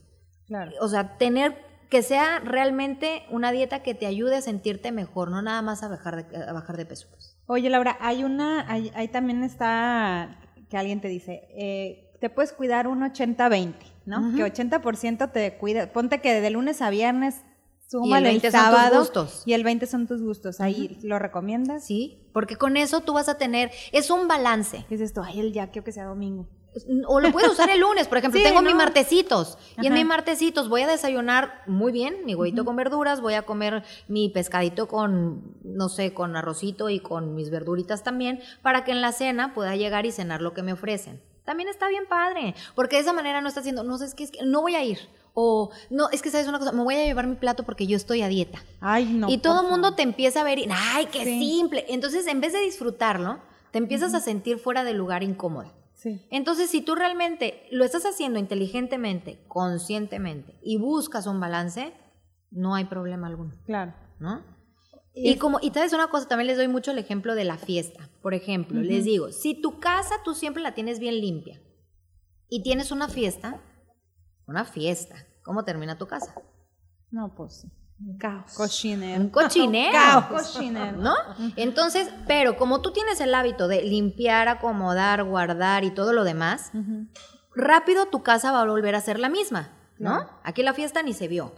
Claro. 0.46 0.72
O 0.82 0.88
sea, 0.88 1.18
tener 1.18 1.58
que 1.90 2.04
sea 2.04 2.42
realmente 2.42 3.24
una 3.32 3.52
dieta 3.52 3.82
que 3.82 3.96
te 3.96 4.06
ayude 4.06 4.36
a 4.36 4.42
sentirte 4.42 4.92
mejor, 4.92 5.32
no 5.32 5.42
nada 5.42 5.64
más 5.64 5.82
a 5.82 5.88
bajar 5.88 6.28
de, 6.28 6.44
a 6.44 6.54
bajar 6.54 6.78
de 6.78 6.86
peso. 6.86 7.08
pues. 7.10 7.33
Oye, 7.46 7.70
Laura, 7.70 7.98
hay 8.00 8.24
una, 8.24 8.70
hay, 8.72 8.92
ahí 8.96 9.08
también 9.10 9.44
está 9.44 10.40
que 10.70 10.78
alguien 10.78 11.02
te 11.02 11.08
dice, 11.08 11.48
eh, 11.56 12.10
te 12.20 12.30
puedes 12.30 12.54
cuidar 12.54 12.88
un 12.88 13.02
80-20, 13.02 13.76
¿no? 14.06 14.22
Ujú. 14.28 14.38
Que 14.38 14.44
80% 14.44 15.32
te 15.32 15.58
cuida, 15.58 15.92
ponte 15.92 16.20
que 16.20 16.42
de 16.42 16.50
lunes 16.50 16.82
a 16.82 16.90
viernes, 16.90 17.36
Y 17.36 17.42
el 17.44 17.90
súmale 17.90 18.30
el, 18.30 18.40
20 18.42 18.52
son 18.52 18.60
tus 18.60 18.70
sábado 18.70 19.00
gustos. 19.00 19.44
y 19.46 19.54
el 19.54 19.64
20 19.64 19.86
son 19.86 20.08
tus 20.08 20.22
gustos. 20.24 20.62
Ahí 20.62 20.98
lo 21.04 21.20
recomiendas. 21.20 21.86
¿Sí? 21.86 22.28
Porque 22.34 22.56
con 22.56 22.76
eso 22.78 23.02
tú 23.02 23.14
vas 23.14 23.30
a 23.30 23.38
tener, 23.38 23.72
es 23.92 24.10
un 24.10 24.28
balance. 24.28 24.86
¿Qué 24.90 24.96
es 24.96 25.02
esto? 25.02 25.22
Ay, 25.22 25.42
el 25.42 25.54
ya 25.54 25.70
quiero 25.70 25.86
que 25.86 25.92
sea 25.92 26.06
domingo. 26.06 26.48
O 27.08 27.20
lo 27.20 27.32
puedes 27.32 27.52
usar 27.52 27.70
el 27.70 27.80
lunes, 27.80 28.08
por 28.08 28.18
ejemplo. 28.18 28.40
Sí, 28.40 28.44
tengo 28.44 28.62
¿no? 28.62 28.68
mis 28.68 28.76
martesitos. 28.76 29.58
Y 29.82 29.88
en 29.88 29.94
mis 29.94 30.06
martesitos 30.06 30.70
voy 30.70 30.82
a 30.82 30.88
desayunar 30.88 31.62
muy 31.68 31.92
bien, 31.92 32.26
mi 32.26 32.36
huevito 32.36 32.66
con 32.66 32.76
verduras, 32.76 33.22
voy 33.22 33.36
a 33.36 33.44
comer 33.44 33.84
mi 34.08 34.30
pescadito 34.30 34.88
con, 34.88 35.56
no 35.64 35.90
sé, 35.90 36.14
con 36.14 36.36
arrocito 36.36 36.90
y 36.90 37.00
con 37.00 37.36
mis 37.36 37.50
verduritas 37.50 38.04
también, 38.04 38.42
para 38.62 38.84
que 38.84 38.92
en 38.92 39.02
la 39.02 39.12
cena 39.12 39.54
pueda 39.54 39.76
llegar 39.76 40.06
y 40.06 40.12
cenar 40.12 40.42
lo 40.42 40.54
que 40.54 40.64
me 40.64 40.74
ofrecen. 40.74 41.22
También 41.46 41.68
está 41.70 41.88
bien 41.90 42.06
padre, 42.08 42.56
porque 42.74 42.96
de 42.96 43.02
esa 43.02 43.12
manera 43.14 43.42
no 43.42 43.50
está 43.50 43.60
haciendo, 43.60 43.84
no 43.84 43.98
sé, 43.98 44.06
es 44.06 44.16
que, 44.16 44.24
es 44.24 44.32
que 44.32 44.46
no 44.46 44.62
voy 44.62 44.76
a 44.76 44.84
ir. 44.84 45.00
O, 45.36 45.72
no, 45.90 46.10
es 46.12 46.22
que 46.22 46.30
sabes 46.30 46.48
una 46.48 46.60
cosa, 46.60 46.72
me 46.72 46.84
voy 46.84 46.96
a 46.96 47.06
llevar 47.06 47.28
mi 47.28 47.36
plato 47.36 47.64
porque 47.64 47.88
yo 47.88 47.98
estoy 47.98 48.22
a 48.22 48.28
dieta. 48.28 48.64
Ay, 48.80 49.06
no. 49.06 49.30
y 49.30 49.40
todo 49.40 49.62
el 49.64 49.68
mundo 49.68 49.94
te 49.96 50.04
empieza 50.04 50.42
a 50.42 50.44
ver 50.44 50.60
y, 50.60 50.68
ay, 50.72 51.08
qué 51.08 51.24
Sí. 51.24 51.40
simple. 51.40 51.86
Entonces, 51.90 52.28
en 52.28 52.40
vez 52.40 52.54
de 52.54 52.60
disfrutarlo, 52.60 53.40
te 53.72 53.80
empiezas 53.80 54.14
a 54.14 54.20
sentir 54.20 54.60
fuera 54.60 54.84
del 54.84 54.98
lugar 54.98 55.24
incómodo. 55.24 55.72
Sí. 56.04 56.22
Entonces, 56.32 56.70
si 56.70 56.82
tú 56.82 56.96
realmente 56.96 57.66
lo 57.72 57.86
estás 57.86 58.04
haciendo 58.04 58.38
inteligentemente, 58.38 59.46
conscientemente 59.48 60.60
y 60.62 60.78
buscas 60.78 61.28
un 61.28 61.40
balance, 61.40 61.94
no 62.52 62.76
hay 62.76 62.84
problema 62.86 63.28
alguno, 63.28 63.54
Claro. 63.66 63.94
¿no? 64.20 64.44
Y 65.16 65.38
como, 65.38 65.60
y 65.62 65.70
sabes 65.70 65.94
una 65.94 66.10
cosa, 66.10 66.28
también 66.28 66.48
les 66.48 66.58
doy 66.58 66.68
mucho 66.68 66.92
el 66.92 66.98
ejemplo 66.98 67.36
de 67.36 67.46
la 67.46 67.58
fiesta. 67.58 68.10
Por 68.22 68.34
ejemplo, 68.34 68.82
les 68.82 69.06
digo, 69.06 69.32
si 69.32 69.62
tu 69.62 69.80
casa 69.80 70.16
tú 70.26 70.34
siempre 70.34 70.62
la 70.62 70.74
tienes 70.74 71.00
bien 71.00 71.22
limpia 71.22 71.62
y 72.50 72.64
tienes 72.64 72.92
una 72.92 73.08
fiesta, 73.08 73.62
una 74.46 74.66
fiesta. 74.66 75.16
¿Cómo 75.44 75.64
termina 75.64 75.98
tu 75.98 76.08
casa? 76.08 76.36
No, 77.12 77.34
pues 77.36 77.62
sí. 77.62 77.72
Un 78.00 78.18
caos. 78.18 78.54
Cochinero. 78.54 79.22
Un 79.22 79.30
cochinero. 79.30 79.92
Caos. 79.94 80.26
Cochinero. 80.26 80.98
¿No? 80.98 81.16
Entonces, 81.56 82.10
pero 82.28 82.58
como 82.58 82.82
tú 82.82 82.92
tienes 82.92 83.22
el 83.22 83.34
hábito 83.34 83.68
de 83.68 83.82
limpiar, 83.84 84.48
acomodar, 84.48 85.24
guardar 85.24 85.84
y 85.84 85.92
todo 85.92 86.12
lo 86.14 86.24
demás, 86.24 86.72
rápido 87.56 88.08
tu 88.08 88.24
casa 88.24 88.52
va 88.52 88.62
a 88.62 88.66
volver 88.66 88.96
a 88.96 89.02
ser 89.02 89.20
la 89.20 89.30
misma, 89.30 89.70
¿no? 90.00 90.28
Aquí 90.44 90.64
la 90.64 90.74
fiesta 90.74 91.02
ni 91.04 91.14
se 91.14 91.28
vio. 91.28 91.54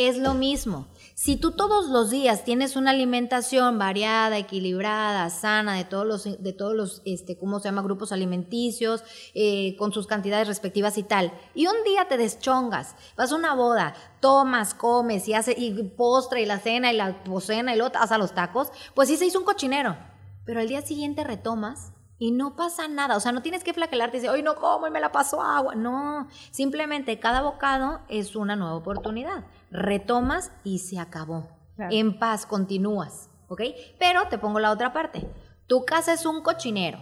Es 0.00 0.16
lo 0.16 0.32
mismo. 0.32 0.86
Si 1.12 1.36
tú 1.36 1.50
todos 1.50 1.90
los 1.90 2.08
días 2.08 2.42
tienes 2.42 2.74
una 2.74 2.92
alimentación 2.92 3.78
variada, 3.78 4.38
equilibrada, 4.38 5.28
sana, 5.28 5.74
de 5.74 5.84
todos 5.84 6.06
los, 6.06 6.42
de 6.42 6.52
todos 6.54 6.74
los, 6.74 7.02
este, 7.04 7.36
¿cómo 7.36 7.60
se 7.60 7.68
llama? 7.68 7.82
Grupos 7.82 8.10
alimenticios, 8.10 9.04
eh, 9.34 9.76
con 9.76 9.92
sus 9.92 10.06
cantidades 10.06 10.48
respectivas 10.48 10.96
y 10.96 11.02
tal, 11.02 11.34
y 11.54 11.66
un 11.66 11.84
día 11.84 12.08
te 12.08 12.16
deschongas, 12.16 12.96
vas 13.14 13.30
a 13.30 13.36
una 13.36 13.54
boda, 13.54 13.94
tomas, 14.20 14.72
comes 14.72 15.28
y 15.28 15.34
hace, 15.34 15.54
y 15.54 15.82
postre 15.82 16.40
y 16.40 16.46
la 16.46 16.60
cena 16.60 16.90
y 16.90 16.96
la 16.96 17.22
poscena 17.22 17.74
y 17.74 17.76
luego 17.76 17.94
hasta 17.94 18.16
los 18.16 18.32
tacos, 18.32 18.72
pues 18.94 19.06
sí 19.10 19.18
se 19.18 19.26
hizo 19.26 19.38
un 19.38 19.44
cochinero. 19.44 19.98
Pero 20.46 20.60
al 20.60 20.68
día 20.68 20.80
siguiente 20.80 21.24
retomas 21.24 21.92
y 22.20 22.32
no 22.32 22.54
pasa 22.54 22.86
nada. 22.86 23.16
O 23.16 23.20
sea, 23.20 23.32
no 23.32 23.42
tienes 23.42 23.64
que 23.64 23.72
flagelarte 23.74 24.18
y 24.18 24.20
decir, 24.20 24.30
hoy 24.30 24.42
no 24.42 24.54
como 24.54 24.86
y 24.86 24.90
me 24.90 25.00
la 25.00 25.10
paso 25.10 25.42
agua. 25.42 25.74
No, 25.74 26.28
simplemente 26.50 27.18
cada 27.18 27.40
bocado 27.40 28.00
es 28.08 28.36
una 28.36 28.56
nueva 28.56 28.76
oportunidad. 28.76 29.44
Retomas 29.70 30.52
y 30.64 30.78
se 30.80 30.98
acabó. 30.98 31.48
Claro. 31.76 31.94
En 31.94 32.18
paz, 32.18 32.46
continúas. 32.46 33.30
¿Ok? 33.48 33.62
Pero 33.98 34.28
te 34.28 34.38
pongo 34.38 34.60
la 34.60 34.70
otra 34.70 34.92
parte. 34.92 35.26
Tu 35.66 35.84
casa 35.84 36.12
es 36.12 36.26
un 36.26 36.42
cochinero. 36.42 36.98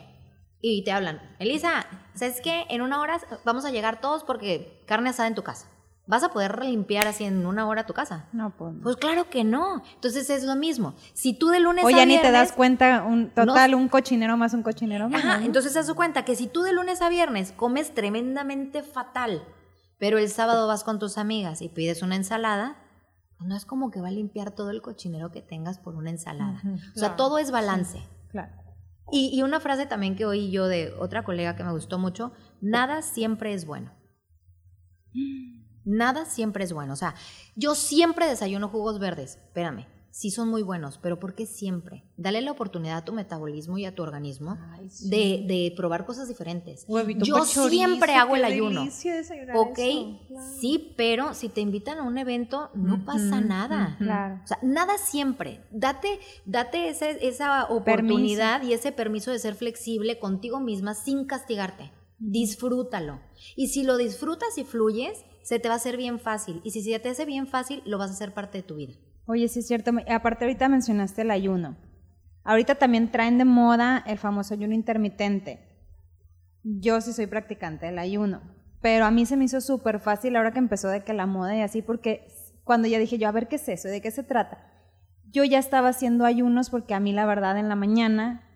Y 0.61 0.83
te 0.85 0.91
hablan, 0.93 1.21
Elisa, 1.39 1.87
¿sabes 2.15 2.41
qué? 2.41 2.65
En 2.69 2.83
una 2.83 3.01
hora 3.01 3.19
vamos 3.45 3.65
a 3.65 3.71
llegar 3.71 4.01
todos 4.01 4.25
porque 4.25 4.83
carne 4.87 5.11
asada 5.11 5.29
en 5.29 5.35
tu 5.37 5.43
casa. 5.45 5.69
¿Vas 6.07 6.25
a 6.25 6.31
poder 6.31 6.65
limpiar 6.65 7.07
así 7.07 7.25
en 7.25 7.47
una 7.47 7.69
hora 7.69 7.85
tu 7.87 7.93
casa? 7.93 8.27
No, 8.33 8.51
pues. 8.57 8.73
no. 8.75 8.83
Pues 8.83 8.97
claro 8.97 9.29
que 9.29 9.45
no. 9.45 9.83
Entonces 9.95 10.31
es 10.31 10.43
lo 10.45 10.57
mismo. 10.57 10.95
Si 11.13 11.35
tú 11.35 11.49
de 11.49 11.61
lunes 11.61 11.85
O 11.85 11.89
a 11.89 11.91
ya 11.93 12.07
ni 12.07 12.15
te 12.17 12.23
viernes- 12.23 12.33
das 12.33 12.53
cuenta, 12.53 13.03
un 13.05 13.29
total, 13.31 13.75
un 13.75 13.89
cochinero 13.89 14.37
más 14.39 14.55
un 14.55 14.63
cochinero 14.63 15.09
más. 15.09 15.23
Ajá, 15.23 15.39
¿no? 15.39 15.45
entonces 15.47 15.77
haz 15.77 15.87
de 15.87 15.95
cuenta 15.95 16.25
que 16.25 16.35
si 16.35 16.47
tú 16.49 16.63
de 16.63 16.73
lunes 16.73 17.03
a 17.03 17.09
viernes 17.11 17.53
comes 17.53 17.93
tremendamente 17.95 18.83
fatal, 18.83 19.45
pero 19.99 20.19
el 20.19 20.29
sábado 20.29 20.67
vas 20.67 20.85
con 20.85 20.99
tus 20.99 21.19
amigas 21.19 21.63
y 21.63 21.69
pides 21.69 22.03
una 22.03 22.17
ensalada, 22.17 22.77
pues 23.37 23.49
no 23.49 23.57
es 23.57 23.65
como 23.65 23.91
que 23.91 24.01
va 24.01 24.09
a 24.09 24.13
limpiar 24.13 24.53
todo 24.53 24.71
el 24.71 24.83
cochinero 24.83 25.31
que 25.31 25.43
tengas 25.43 25.79
por 25.79 25.95
una 25.97 26.11
ensalada. 26.11 26.63
O 26.65 26.99
sea, 26.99 27.09
claro, 27.11 27.17
todo 27.17 27.39
es 27.39 27.51
balance. 27.51 28.03
Claro. 28.31 28.53
Y, 29.11 29.31
y 29.37 29.43
una 29.43 29.61
frase 29.61 29.87
también 29.87 30.17
que 30.17 30.27
oí 30.27 30.51
yo 30.51 30.67
de 30.67 30.93
otra 30.99 31.25
colega 31.25 31.57
que 31.57 31.65
me 31.65 31.73
gustó 31.73 31.99
mucho, 31.99 32.33
nada 32.61 33.03
siempre 33.03 33.55
es 33.55 33.67
bueno. 33.67 33.93
Nada 35.85 36.27
siempre 36.27 36.65
es 36.65 36.73
bueno. 36.75 36.93
O 36.93 36.97
sea, 36.97 37.15
yo 37.57 37.75
siempre 37.75 38.27
desayuno 38.27 38.69
jugos 38.69 38.99
verdes. 38.99 39.37
Espérame, 39.37 39.87
sí 40.11 40.31
son 40.31 40.49
muy 40.49 40.63
buenos, 40.63 40.99
pero 40.99 41.19
¿por 41.19 41.35
qué 41.35 41.47
siempre? 41.47 42.05
Dale 42.17 42.41
la 42.41 42.53
oportunidad 42.53 42.99
a 42.99 43.05
tu 43.05 43.13
metabolismo 43.13 43.79
y 43.79 43.85
a 43.85 43.95
tu 43.95 44.03
organismo 44.03 44.59
Ay, 44.73 44.91
sí. 44.91 45.11
de, 45.11 45.45
de 45.47 45.73
probar 45.77 46.05
cosas 46.05 46.29
diferentes. 46.29 46.85
Huevito 46.89 47.25
yo 47.25 47.35
chorizo, 47.37 47.69
siempre 47.69 48.15
hago 48.15 48.37
el 48.37 48.45
ayuno. 48.45 48.83
Ok, 48.83 48.89
eso, 48.89 49.35
claro. 50.29 50.47
sí, 50.61 50.95
pero 50.97 51.35
si 51.35 51.49
te 51.49 51.61
invitan 51.61 51.99
a 51.99 52.03
un 52.03 52.19
evento, 52.19 52.71
no 52.75 53.05
pasa 53.05 53.41
nada. 53.41 53.97
Claro. 53.99 54.41
O 54.43 54.47
sea, 54.47 54.59
nada 54.63 54.99
siempre. 54.99 55.65
Date, 55.71 56.21
date 56.45 56.89
esa 56.89 57.65
oportunidad 57.67 58.63
y 58.63 58.73
ese 58.73 58.93
permiso 58.93 59.31
de 59.31 59.39
ser 59.39 59.55
flexible 59.55 60.19
contigo 60.19 60.61
misma 60.61 60.95
sin 60.95 61.27
castigarte. 61.27 61.93
Disfrútalo. 62.19 63.21
Y 63.55 63.69
si 63.69 63.85
lo 63.85 63.97
disfrutas 63.97 64.59
y 64.59 64.65
fluyes, 64.65 65.25
se 65.43 65.59
te 65.59 65.69
va 65.69 65.75
a 65.75 65.77
hacer 65.77 65.97
bien 65.97 66.19
fácil. 66.19 66.61
Y 66.65 66.73
si 66.73 66.83
se 66.83 66.99
te 66.99 67.09
hace 67.09 67.25
bien 67.25 67.47
fácil, 67.47 67.83
lo 67.87 67.99
vas 67.99 68.11
a 68.11 68.15
hacer 68.15 68.35
parte 68.35 68.59
de 68.59 68.65
tu 68.65 68.77
vida. 68.77 68.95
Oye, 69.31 69.47
sí 69.49 69.59
es 69.59 69.67
cierto. 69.67 69.91
Aparte 70.09 70.47
ahorita 70.47 70.71
mencionaste 70.71 71.21
el 71.21 71.31
ayuno. 71.31 71.77
Ahorita 72.45 72.77
también 72.77 73.11
traen 73.11 73.37
de 73.37 73.45
moda 73.45 74.03
el 74.07 74.17
famoso 74.17 74.55
ayuno 74.55 74.73
intermitente. 74.73 75.61
Yo 76.63 76.99
sí 77.03 77.13
soy 77.13 77.27
practicante 77.27 77.85
del 77.85 77.99
ayuno, 77.99 78.41
pero 78.81 79.05
a 79.05 79.11
mí 79.11 79.27
se 79.27 79.37
me 79.37 79.45
hizo 79.45 79.61
súper 79.61 80.01
fácil 80.01 80.35
ahora 80.35 80.53
que 80.53 80.59
empezó 80.59 80.89
de 80.89 81.05
que 81.05 81.13
la 81.13 81.27
moda 81.27 81.55
y 81.55 81.61
así, 81.61 81.83
porque 81.83 82.27
cuando 82.65 82.89
ya 82.89 82.99
dije 82.99 83.19
yo, 83.19 83.29
a 83.29 83.33
ver 83.33 83.49
qué 83.49 83.57
es 83.57 83.69
eso, 83.69 83.89
de 83.89 84.01
qué 84.01 84.11
se 84.11 84.23
trata. 84.23 84.67
Yo 85.31 85.45
ya 85.45 85.59
estaba 85.59 85.91
haciendo 85.91 86.25
ayunos 86.25 86.71
porque 86.71 86.95
a 86.95 87.01
mí 87.01 87.13
la 87.13 87.27
verdad 87.27 87.59
en 87.59 87.69
la 87.69 87.77
mañana 87.77 88.49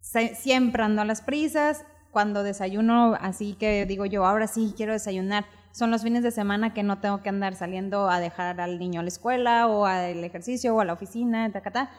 siempre 0.00 0.82
ando 0.82 1.02
a 1.02 1.04
las 1.04 1.22
prisas, 1.22 1.84
cuando 2.10 2.42
desayuno 2.42 3.14
así 3.20 3.54
que 3.54 3.86
digo 3.86 4.04
yo, 4.04 4.26
ahora 4.26 4.48
sí 4.48 4.74
quiero 4.76 4.92
desayunar. 4.94 5.44
Son 5.78 5.92
los 5.92 6.02
fines 6.02 6.24
de 6.24 6.32
semana 6.32 6.74
que 6.74 6.82
no 6.82 6.98
tengo 6.98 7.22
que 7.22 7.28
andar 7.28 7.54
saliendo 7.54 8.10
a 8.10 8.18
dejar 8.18 8.60
al 8.60 8.80
niño 8.80 8.98
a 8.98 9.02
la 9.04 9.08
escuela 9.10 9.68
o 9.68 9.84
al 9.86 10.24
ejercicio 10.24 10.74
o 10.74 10.80
a 10.80 10.84
la 10.84 10.92
oficina, 10.92 11.52
tacatá. 11.52 11.90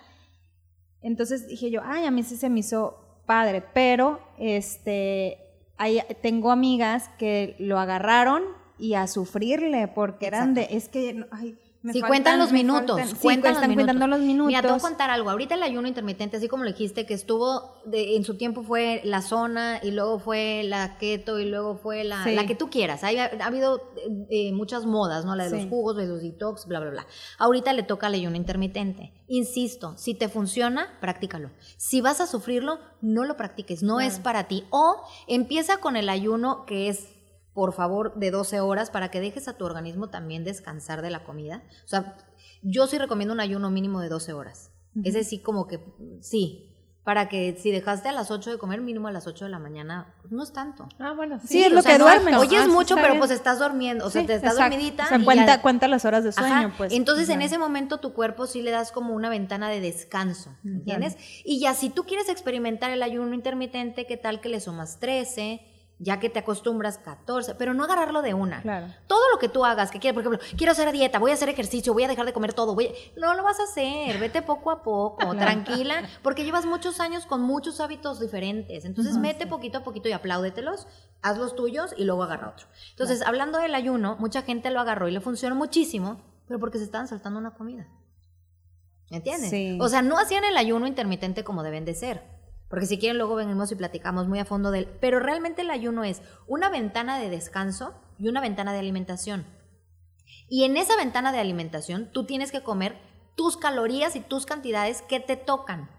Entonces 1.01 1.47
dije 1.47 1.71
yo, 1.71 1.79
ay, 1.85 2.03
a 2.05 2.11
mí 2.11 2.23
sí 2.23 2.35
se 2.35 2.49
me 2.49 2.59
hizo 2.59 3.21
padre, 3.25 3.63
pero 3.73 4.19
este, 4.37 5.37
hay- 5.77 6.01
tengo 6.21 6.51
amigas 6.51 7.09
que 7.17 7.55
lo 7.59 7.79
agarraron 7.79 8.43
y 8.77 8.95
a 8.95 9.07
sufrirle 9.07 9.87
porque 9.87 10.27
eran 10.27 10.53
de, 10.55 10.67
es 10.71 10.89
que, 10.89 11.25
ay, 11.31 11.57
me 11.81 11.93
Si 11.93 11.99
faltan- 12.01 12.07
cuentan 12.09 12.39
los 12.39 12.51
minutos, 12.51 12.97
faltan- 12.99 13.07
sí, 13.07 13.15
cuentan 13.21 13.51
los 13.53 13.57
están 13.57 13.69
minutos. 13.69 13.85
cuentando 13.87 14.07
los 14.17 14.25
minutos. 14.25 14.47
Mira, 14.47 14.61
te 14.61 14.67
voy 14.67 14.77
a 14.77 14.81
contar 14.81 15.09
algo. 15.09 15.29
Ahorita 15.29 15.55
el 15.55 15.63
ayuno 15.63 15.87
intermitente, 15.87 16.35
así 16.37 16.47
como 16.49 16.63
lo 16.65 16.71
dijiste, 16.71 17.05
que 17.05 17.13
estuvo, 17.13 17.75
de- 17.85 18.17
en 18.17 18.25
su 18.25 18.35
tiempo 18.35 18.63
fue 18.63 18.99
la 19.05 19.21
zona 19.21 19.79
y 19.81 19.91
luego 19.91 20.19
fue 20.19 20.63
la 20.65 20.97
keto 20.97 21.39
y 21.39 21.45
luego 21.45 21.77
fue 21.77 22.03
la, 22.03 22.23
Sí. 22.25 22.35
la 22.35 22.45
que 22.45 22.55
tú 22.55 22.69
quieras. 22.69 23.03
Hay- 23.05 23.17
ha, 23.17 23.29
habido 23.41 23.77
eh, 23.95 24.25
eh, 24.49 24.51
muchas 24.53 24.85
modas, 24.85 25.23
¿no? 25.23 25.35
La 25.35 25.45
de 25.45 25.51
Sí. 25.51 25.55
los 25.57 25.65
jugos, 25.69 25.95
de 25.95 26.07
los 26.07 26.21
detox, 26.21 26.65
bla, 26.67 26.79
bla, 26.81 26.89
bla. 26.91 27.07
Ahorita 27.37 27.71
le 27.73 27.83
toca 27.83 28.07
el 28.07 28.15
ayuno 28.15 28.35
intermitente. 28.35 29.13
Insisto, 29.27 29.93
si 29.97 30.15
te 30.15 30.27
funciona, 30.27 30.97
practícalo. 30.99 31.51
Si 31.77 32.01
vas 32.01 32.19
a 32.19 32.27
sufrirlo, 32.27 32.79
no 33.01 33.23
lo 33.23 33.37
practiques, 33.37 33.83
no 33.83 33.99
es 34.01 34.19
para 34.19 34.47
ti. 34.49 34.65
O 34.69 34.97
empieza 35.27 35.77
con 35.77 35.95
el 35.95 36.09
ayuno 36.09 36.65
que 36.65 36.89
es 36.89 37.07
por 37.59 37.73
favor, 37.73 38.13
de 38.15 38.31
12 38.31 38.61
horas 38.61 38.89
para 38.89 39.11
que 39.11 39.19
dejes 39.19 39.49
a 39.49 39.57
tu 39.57 39.65
organismo 39.65 40.07
también 40.09 40.45
descansar 40.45 41.01
de 41.01 41.09
la 41.09 41.25
comida. 41.25 41.61
O 41.83 41.87
sea, 41.89 42.15
yo 42.61 42.87
sí 42.87 42.97
recomiendo 42.97 43.33
un 43.33 43.41
ayuno 43.41 43.69
mínimo 43.69 43.99
de 43.99 44.07
12 44.07 44.31
horas. 44.31 44.71
Es 45.03 45.13
decir, 45.13 45.41
como 45.41 45.67
que 45.67 45.81
sí, 46.21 46.73
para 47.03 47.27
que 47.27 47.57
si 47.61 47.69
dejaste 47.69 48.07
a 48.07 48.13
las 48.13 48.31
8 48.31 48.49
de 48.51 48.57
comer, 48.57 48.79
mínimo 48.79 49.09
a 49.09 49.11
las 49.11 49.27
8 49.27 49.43
de 49.43 49.51
la 49.51 49.59
mañana, 49.59 50.15
pues 50.21 50.31
no 50.31 50.41
es 50.41 50.53
tanto. 50.53 50.87
Ah, 50.99 51.11
bueno, 51.17 51.37
sí. 51.41 51.47
Sí, 51.49 51.63
es 51.65 51.71
lo 51.73 51.81
sea, 51.81 51.91
que 51.93 51.97
no- 51.99 52.05
duermes. 52.05 52.37
Hoy 52.37 52.47
es 52.55 52.63
Ah, 52.63 52.67
mucho, 52.69 52.95
pero 52.95 53.07
bien. 53.09 53.19
pues 53.19 53.31
estás 53.31 53.59
durmiendo, 53.59 54.05
o 54.05 54.09
sea, 54.09 54.21
Sí, 54.21 54.27
te 54.27 54.35
estás 54.35 54.53
exacto. 54.53 54.71
dormidita. 54.75 55.03
O 55.03 55.07
sea, 55.09 55.23
cuenta, 55.25 55.45
ya- 55.57 55.61
cuenta 55.61 55.87
las 55.89 56.05
horas 56.05 56.23
de 56.23 56.31
sueño, 56.31 56.53
Ajá. 56.55 56.73
pues. 56.77 56.93
Entonces, 56.93 57.27
en 57.27 57.41
ese 57.41 57.57
momento 57.57 57.97
tu 57.97 58.13
cuerpo 58.13 58.47
sí 58.47 58.61
le 58.61 58.71
das 58.71 58.93
como 58.93 59.13
una 59.13 59.29
ventana 59.29 59.67
de 59.67 59.81
descanso, 59.81 60.55
¿entiendes? 60.63 61.17
Y 61.43 61.59
ya 61.59 61.73
si 61.73 61.89
tú 61.89 62.05
quieres 62.05 62.29
experimentar 62.29 62.91
el 62.91 63.03
ayuno 63.03 63.33
intermitente, 63.33 64.05
¿qué 64.05 64.15
tal 64.15 64.39
que 64.39 64.47
le 64.47 64.61
sumas 64.61 64.99
13? 65.01 65.65
Ya 66.01 66.17
que 66.21 66.29
te 66.29 66.39
acostumbras 66.39 66.97
14, 66.97 67.55
pero 67.55 67.73
no 67.73 67.83
agarrarlo 67.83 68.21
de 68.21 68.33
una. 68.33 68.61
Claro. 68.61 68.87
Todo 69.07 69.19
lo 69.33 69.37
que 69.37 69.49
tú 69.49 69.65
hagas, 69.65 69.91
que 69.91 69.99
quieras, 69.99 70.13
por 70.13 70.23
ejemplo, 70.33 70.57
quiero 70.57 70.71
hacer 70.71 70.89
dieta, 70.93 71.19
voy 71.19 71.31
a 71.31 71.33
hacer 71.33 71.49
ejercicio, 71.49 71.91
voy 71.93 72.03
a 72.03 72.07
dejar 72.07 72.25
de 72.25 72.31
comer 72.31 72.53
todo, 72.53 72.73
voy 72.73 72.87
a- 72.87 73.19
no 73.19 73.33
lo 73.33 73.43
vas 73.43 73.59
a 73.59 73.63
hacer, 73.63 74.17
vete 74.17 74.41
poco 74.41 74.71
a 74.71 74.81
poco, 74.81 75.35
tranquila, 75.35 76.07
porque 76.23 76.45
llevas 76.45 76.65
muchos 76.65 77.01
años 77.01 77.25
con 77.25 77.41
muchos 77.41 77.81
hábitos 77.81 78.21
diferentes. 78.21 78.85
Entonces, 78.85 79.17
mete 79.17 79.45
poquito 79.45 79.79
a 79.79 79.83
poquito 79.83 80.07
y 80.07 80.13
apláudetelos, 80.13 80.87
haz 81.21 81.37
los 81.37 81.53
tuyos 81.57 81.93
y 81.97 82.05
luego 82.05 82.23
agarra 82.23 82.49
otro. 82.51 82.67
Entonces, 82.91 83.21
hablando 83.21 83.57
del 83.59 83.75
ayuno, 83.75 84.15
mucha 84.19 84.41
gente 84.43 84.69
lo 84.71 84.79
agarró 84.79 85.09
y 85.09 85.11
le 85.11 85.19
funcionó 85.19 85.55
muchísimo, 85.55 86.21
pero 86.47 86.61
porque 86.61 86.77
se 86.77 86.85
estaban 86.85 87.09
saltando 87.09 87.39
una 87.39 87.51
comida. 87.55 87.87
¿Me 89.11 89.17
entiendes? 89.17 89.49
Sí. 89.49 89.77
O 89.81 89.89
sea, 89.89 90.01
no 90.01 90.17
hacían 90.17 90.45
el 90.45 90.55
ayuno 90.55 90.87
intermitente 90.87 91.43
como 91.43 91.61
deben 91.63 91.83
de 91.83 91.93
ser. 91.93 92.38
Porque 92.69 92.85
si 92.85 92.99
quieren 92.99 93.17
luego 93.17 93.35
venimos 93.35 93.71
y 93.71 93.75
platicamos 93.75 94.27
muy 94.27 94.39
a 94.39 94.45
fondo 94.45 94.71
de 94.71 94.79
él. 94.79 94.97
Pero 95.01 95.19
realmente 95.19 95.63
el 95.63 95.71
ayuno 95.71 96.03
es 96.03 96.21
una 96.47 96.69
ventana 96.69 97.17
de 97.17 97.29
descanso 97.29 97.93
y 98.17 98.27
una 98.27 98.41
ventana 98.41 98.73
de 98.73 98.79
alimentación. 98.79 99.45
Y 100.47 100.63
en 100.63 100.77
esa 100.77 100.95
ventana 100.95 101.31
de 101.31 101.39
alimentación 101.39 102.11
tú 102.11 102.25
tienes 102.25 102.51
que 102.51 102.61
comer 102.63 102.97
tus 103.35 103.57
calorías 103.57 104.15
y 104.15 104.19
tus 104.19 104.45
cantidades 104.45 105.01
que 105.01 105.19
te 105.19 105.35
tocan. 105.35 105.89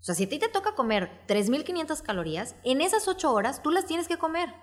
O 0.00 0.04
sea, 0.04 0.14
si 0.14 0.24
a 0.24 0.28
ti 0.28 0.38
te 0.38 0.48
toca 0.48 0.74
comer 0.74 1.10
3.500 1.26 2.02
calorías, 2.02 2.56
en 2.62 2.80
esas 2.80 3.08
8 3.08 3.32
horas 3.32 3.62
tú 3.62 3.70
las 3.70 3.86
tienes 3.86 4.06
que 4.06 4.18
comer. 4.18 4.54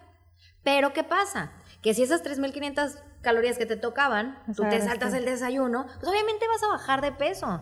Pero 0.64 0.94
¿qué 0.94 1.04
pasa? 1.04 1.52
Que 1.82 1.94
si 1.94 2.04
esas 2.04 2.24
3.500 2.24 3.02
calorías 3.22 3.58
que 3.58 3.66
te 3.66 3.76
tocaban, 3.76 4.38
tú 4.56 4.64
te 4.70 4.80
saltas 4.82 5.14
el 5.14 5.26
desayuno, 5.26 5.88
pues 6.00 6.12
obviamente 6.12 6.48
vas 6.48 6.64
a 6.64 6.68
bajar 6.68 7.02
de 7.02 7.12
peso. 7.12 7.62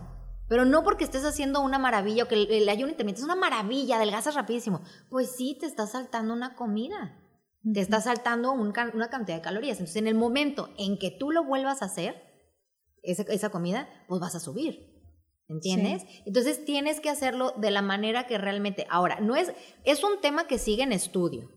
Pero 0.50 0.64
no 0.64 0.82
porque 0.82 1.04
estés 1.04 1.24
haciendo 1.24 1.60
una 1.60 1.78
maravilla 1.78 2.24
o 2.24 2.26
que 2.26 2.34
el, 2.34 2.50
el 2.50 2.68
ayuno 2.68 2.90
intermitente 2.90 3.20
es 3.20 3.24
una 3.24 3.36
maravilla, 3.36 3.94
adelgazas 3.94 4.34
rapidísimo. 4.34 4.82
Pues 5.08 5.30
sí, 5.30 5.56
te 5.60 5.66
estás 5.66 5.92
saltando 5.92 6.34
una 6.34 6.56
comida. 6.56 7.16
Te 7.72 7.80
estás 7.80 8.02
saltando 8.04 8.50
un 8.50 8.74
una 8.94 9.10
cantidad 9.10 9.36
de 9.36 9.42
calorías. 9.42 9.78
Entonces, 9.78 9.94
en 10.02 10.08
el 10.08 10.16
momento 10.16 10.70
en 10.76 10.98
que 10.98 11.12
tú 11.12 11.30
lo 11.30 11.44
vuelvas 11.44 11.82
a 11.82 11.84
hacer, 11.84 12.20
esa, 13.04 13.22
esa 13.22 13.50
comida, 13.50 13.88
pues 14.08 14.20
vas 14.20 14.34
a 14.34 14.40
subir. 14.40 14.90
¿Entiendes? 15.46 16.02
Entonces 16.26 16.64
tienes 16.64 16.98
que 16.98 17.10
hacerlo 17.10 17.54
de 17.56 17.70
la 17.70 17.82
manera 17.82 18.26
que 18.26 18.36
realmente. 18.36 18.88
Ahora, 18.90 19.20
no 19.20 19.36
es, 19.36 19.52
es 19.84 20.02
un 20.02 20.20
tema 20.20 20.48
que 20.48 20.58
sigue 20.58 20.82
en 20.82 20.90
estudio. 20.90 21.48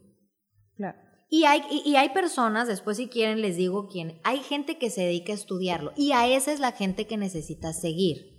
Claro. 0.76 1.00
Y 1.32 1.46
hay, 1.46 1.64
y, 1.72 1.82
y 1.90 1.96
hay 1.96 2.10
personas, 2.10 2.68
después 2.68 2.98
si 2.98 3.08
quieren 3.08 3.42
les 3.42 3.56
digo 3.56 3.88
quién, 3.88 4.22
hay 4.24 4.38
gente 4.42 4.78
que 4.78 4.92
se 4.92 5.02
dedica 5.02 5.32
a 5.32 5.36
estudiarlo 5.36 5.94
y 5.96 6.12
a 6.12 6.28
esa 6.28 6.52
es 6.54 6.60
la 6.60 6.74
gente 6.74 7.08
que 7.08 7.18
necesitas 7.18 7.82
seguir 7.82 8.33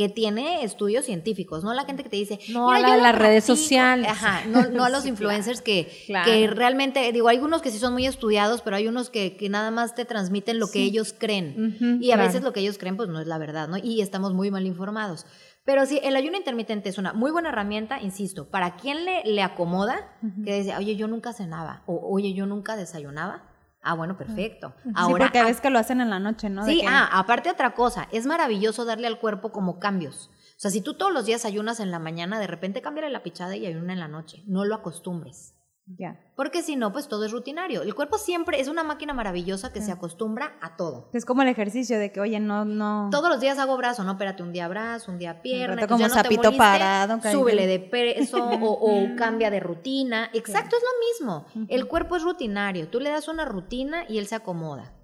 que 0.00 0.08
tiene 0.08 0.64
estudios 0.64 1.04
científicos, 1.04 1.62
no 1.62 1.74
la 1.74 1.84
gente 1.84 2.02
que 2.02 2.08
te 2.08 2.16
dice, 2.16 2.38
No 2.48 2.68
"Mira, 2.72 2.78
a 2.78 2.80
la 2.80 2.96
de 2.96 3.02
las 3.02 3.14
redes 3.18 3.44
practico". 3.44 3.56
sociales. 3.56 4.08
Ajá, 4.10 4.46
no, 4.46 4.70
no 4.70 4.84
a 4.84 4.88
los 4.96 5.04
influencers 5.04 5.60
que, 5.60 5.92
claro. 6.06 6.24
que 6.30 6.46
realmente, 6.46 7.12
digo, 7.12 7.28
hay 7.28 7.36
unos 7.36 7.60
que 7.60 7.70
sí 7.70 7.78
son 7.78 7.92
muy 7.92 8.06
estudiados, 8.06 8.62
pero 8.62 8.76
hay 8.76 8.86
unos 8.88 9.10
que, 9.10 9.36
que 9.36 9.50
nada 9.50 9.70
más 9.70 9.94
te 9.94 10.06
transmiten 10.06 10.58
lo 10.58 10.70
que 10.70 10.82
ellos 10.82 11.14
creen. 11.18 11.76
Y 12.00 12.12
a 12.12 12.14
claro. 12.14 12.28
veces 12.28 12.42
lo 12.42 12.54
que 12.54 12.60
ellos 12.60 12.78
creen, 12.78 12.96
pues 12.96 13.10
no 13.10 13.20
es 13.20 13.26
la 13.26 13.36
verdad, 13.36 13.68
¿no? 13.68 13.76
Y 13.76 14.00
estamos 14.00 14.32
muy 14.32 14.50
mal 14.50 14.64
informados. 14.64 15.26
Pero 15.66 15.84
sí, 15.84 16.00
el 16.02 16.16
ayuno 16.16 16.38
intermitente 16.38 16.88
es 16.88 16.96
una 16.96 17.12
muy 17.12 17.30
buena 17.30 17.50
herramienta, 17.50 18.00
insisto, 18.00 18.48
para 18.48 18.76
quien 18.76 19.04
le, 19.04 19.22
le 19.24 19.42
acomoda, 19.42 20.16
que 20.46 20.54
dice, 20.62 20.74
oye, 20.78 20.96
yo 20.96 21.08
nunca 21.08 21.34
cenaba, 21.34 21.82
o 21.86 22.00
oye, 22.10 22.32
yo 22.32 22.46
nunca 22.46 22.74
desayunaba. 22.76 23.49
Ah, 23.82 23.94
bueno, 23.94 24.16
perfecto. 24.16 24.74
sí, 24.82 24.90
Ahora, 24.94 25.24
porque 25.26 25.38
a 25.38 25.44
veces 25.44 25.60
que 25.60 25.70
lo 25.70 25.78
hacen 25.78 26.00
en 26.00 26.10
la 26.10 26.18
noche, 26.18 26.50
¿no? 26.50 26.64
Sí, 26.66 26.80
que- 26.80 26.86
ah, 26.86 27.08
aparte 27.12 27.50
otra 27.50 27.72
cosa, 27.74 28.08
es 28.12 28.26
maravilloso 28.26 28.84
darle 28.84 29.06
al 29.06 29.18
cuerpo 29.18 29.52
como 29.52 29.78
cambios. 29.78 30.30
O 30.56 30.60
sea, 30.60 30.70
si 30.70 30.82
tú 30.82 30.94
todos 30.94 31.12
los 31.12 31.24
días 31.24 31.46
ayunas 31.46 31.80
en 31.80 31.90
la 31.90 31.98
mañana, 31.98 32.38
de 32.38 32.46
repente 32.46 32.82
cámbiale 32.82 33.08
la 33.10 33.22
pichada 33.22 33.56
y 33.56 33.66
ayuna 33.66 33.94
en 33.94 34.00
la 34.00 34.08
noche. 34.08 34.42
No 34.46 34.66
lo 34.66 34.74
acostumbres. 34.74 35.54
Ya. 35.98 36.20
Porque 36.36 36.62
si 36.62 36.76
no, 36.76 36.92
pues 36.92 37.08
todo 37.08 37.24
es 37.24 37.32
rutinario. 37.32 37.82
El 37.82 37.94
cuerpo 37.94 38.18
siempre 38.18 38.60
es 38.60 38.68
una 38.68 38.82
máquina 38.82 39.12
maravillosa 39.12 39.72
que 39.72 39.80
se 39.80 39.92
acostumbra 39.92 40.56
a 40.60 40.76
todo. 40.76 41.08
Es 41.12 41.24
como 41.24 41.42
el 41.42 41.48
ejercicio 41.48 41.98
de 41.98 42.12
que, 42.12 42.20
oye, 42.20 42.38
no, 42.40 42.64
no. 42.64 43.08
Todos 43.10 43.28
los 43.28 43.40
días 43.40 43.58
hago 43.58 43.76
brazo, 43.76 44.04
no, 44.04 44.12
espérate, 44.12 44.42
un 44.42 44.52
día 44.52 44.68
brazo, 44.68 45.10
un 45.10 45.18
día 45.18 45.42
pierna. 45.42 45.76
rato 45.76 45.82
entonces 45.82 45.88
como 45.88 46.00
ya 46.00 46.08
no 46.08 46.14
te 46.14 46.22
sapito 46.22 46.42
moriste, 46.42 46.58
parado. 46.58 47.20
Súbele 47.32 47.66
de 47.66 47.80
peso 47.80 48.38
o, 48.62 48.72
o 48.72 49.16
cambia 49.16 49.50
de 49.50 49.60
rutina. 49.60 50.30
Exacto, 50.32 50.76
es 50.76 50.82
lo 50.82 51.28
mismo. 51.28 51.66
El 51.68 51.86
cuerpo 51.88 52.16
es 52.16 52.22
rutinario. 52.22 52.88
Tú 52.88 53.00
le 53.00 53.10
das 53.10 53.28
una 53.28 53.44
rutina 53.44 54.04
y 54.08 54.18
él 54.18 54.26
se 54.26 54.36
acomoda. 54.36 54.94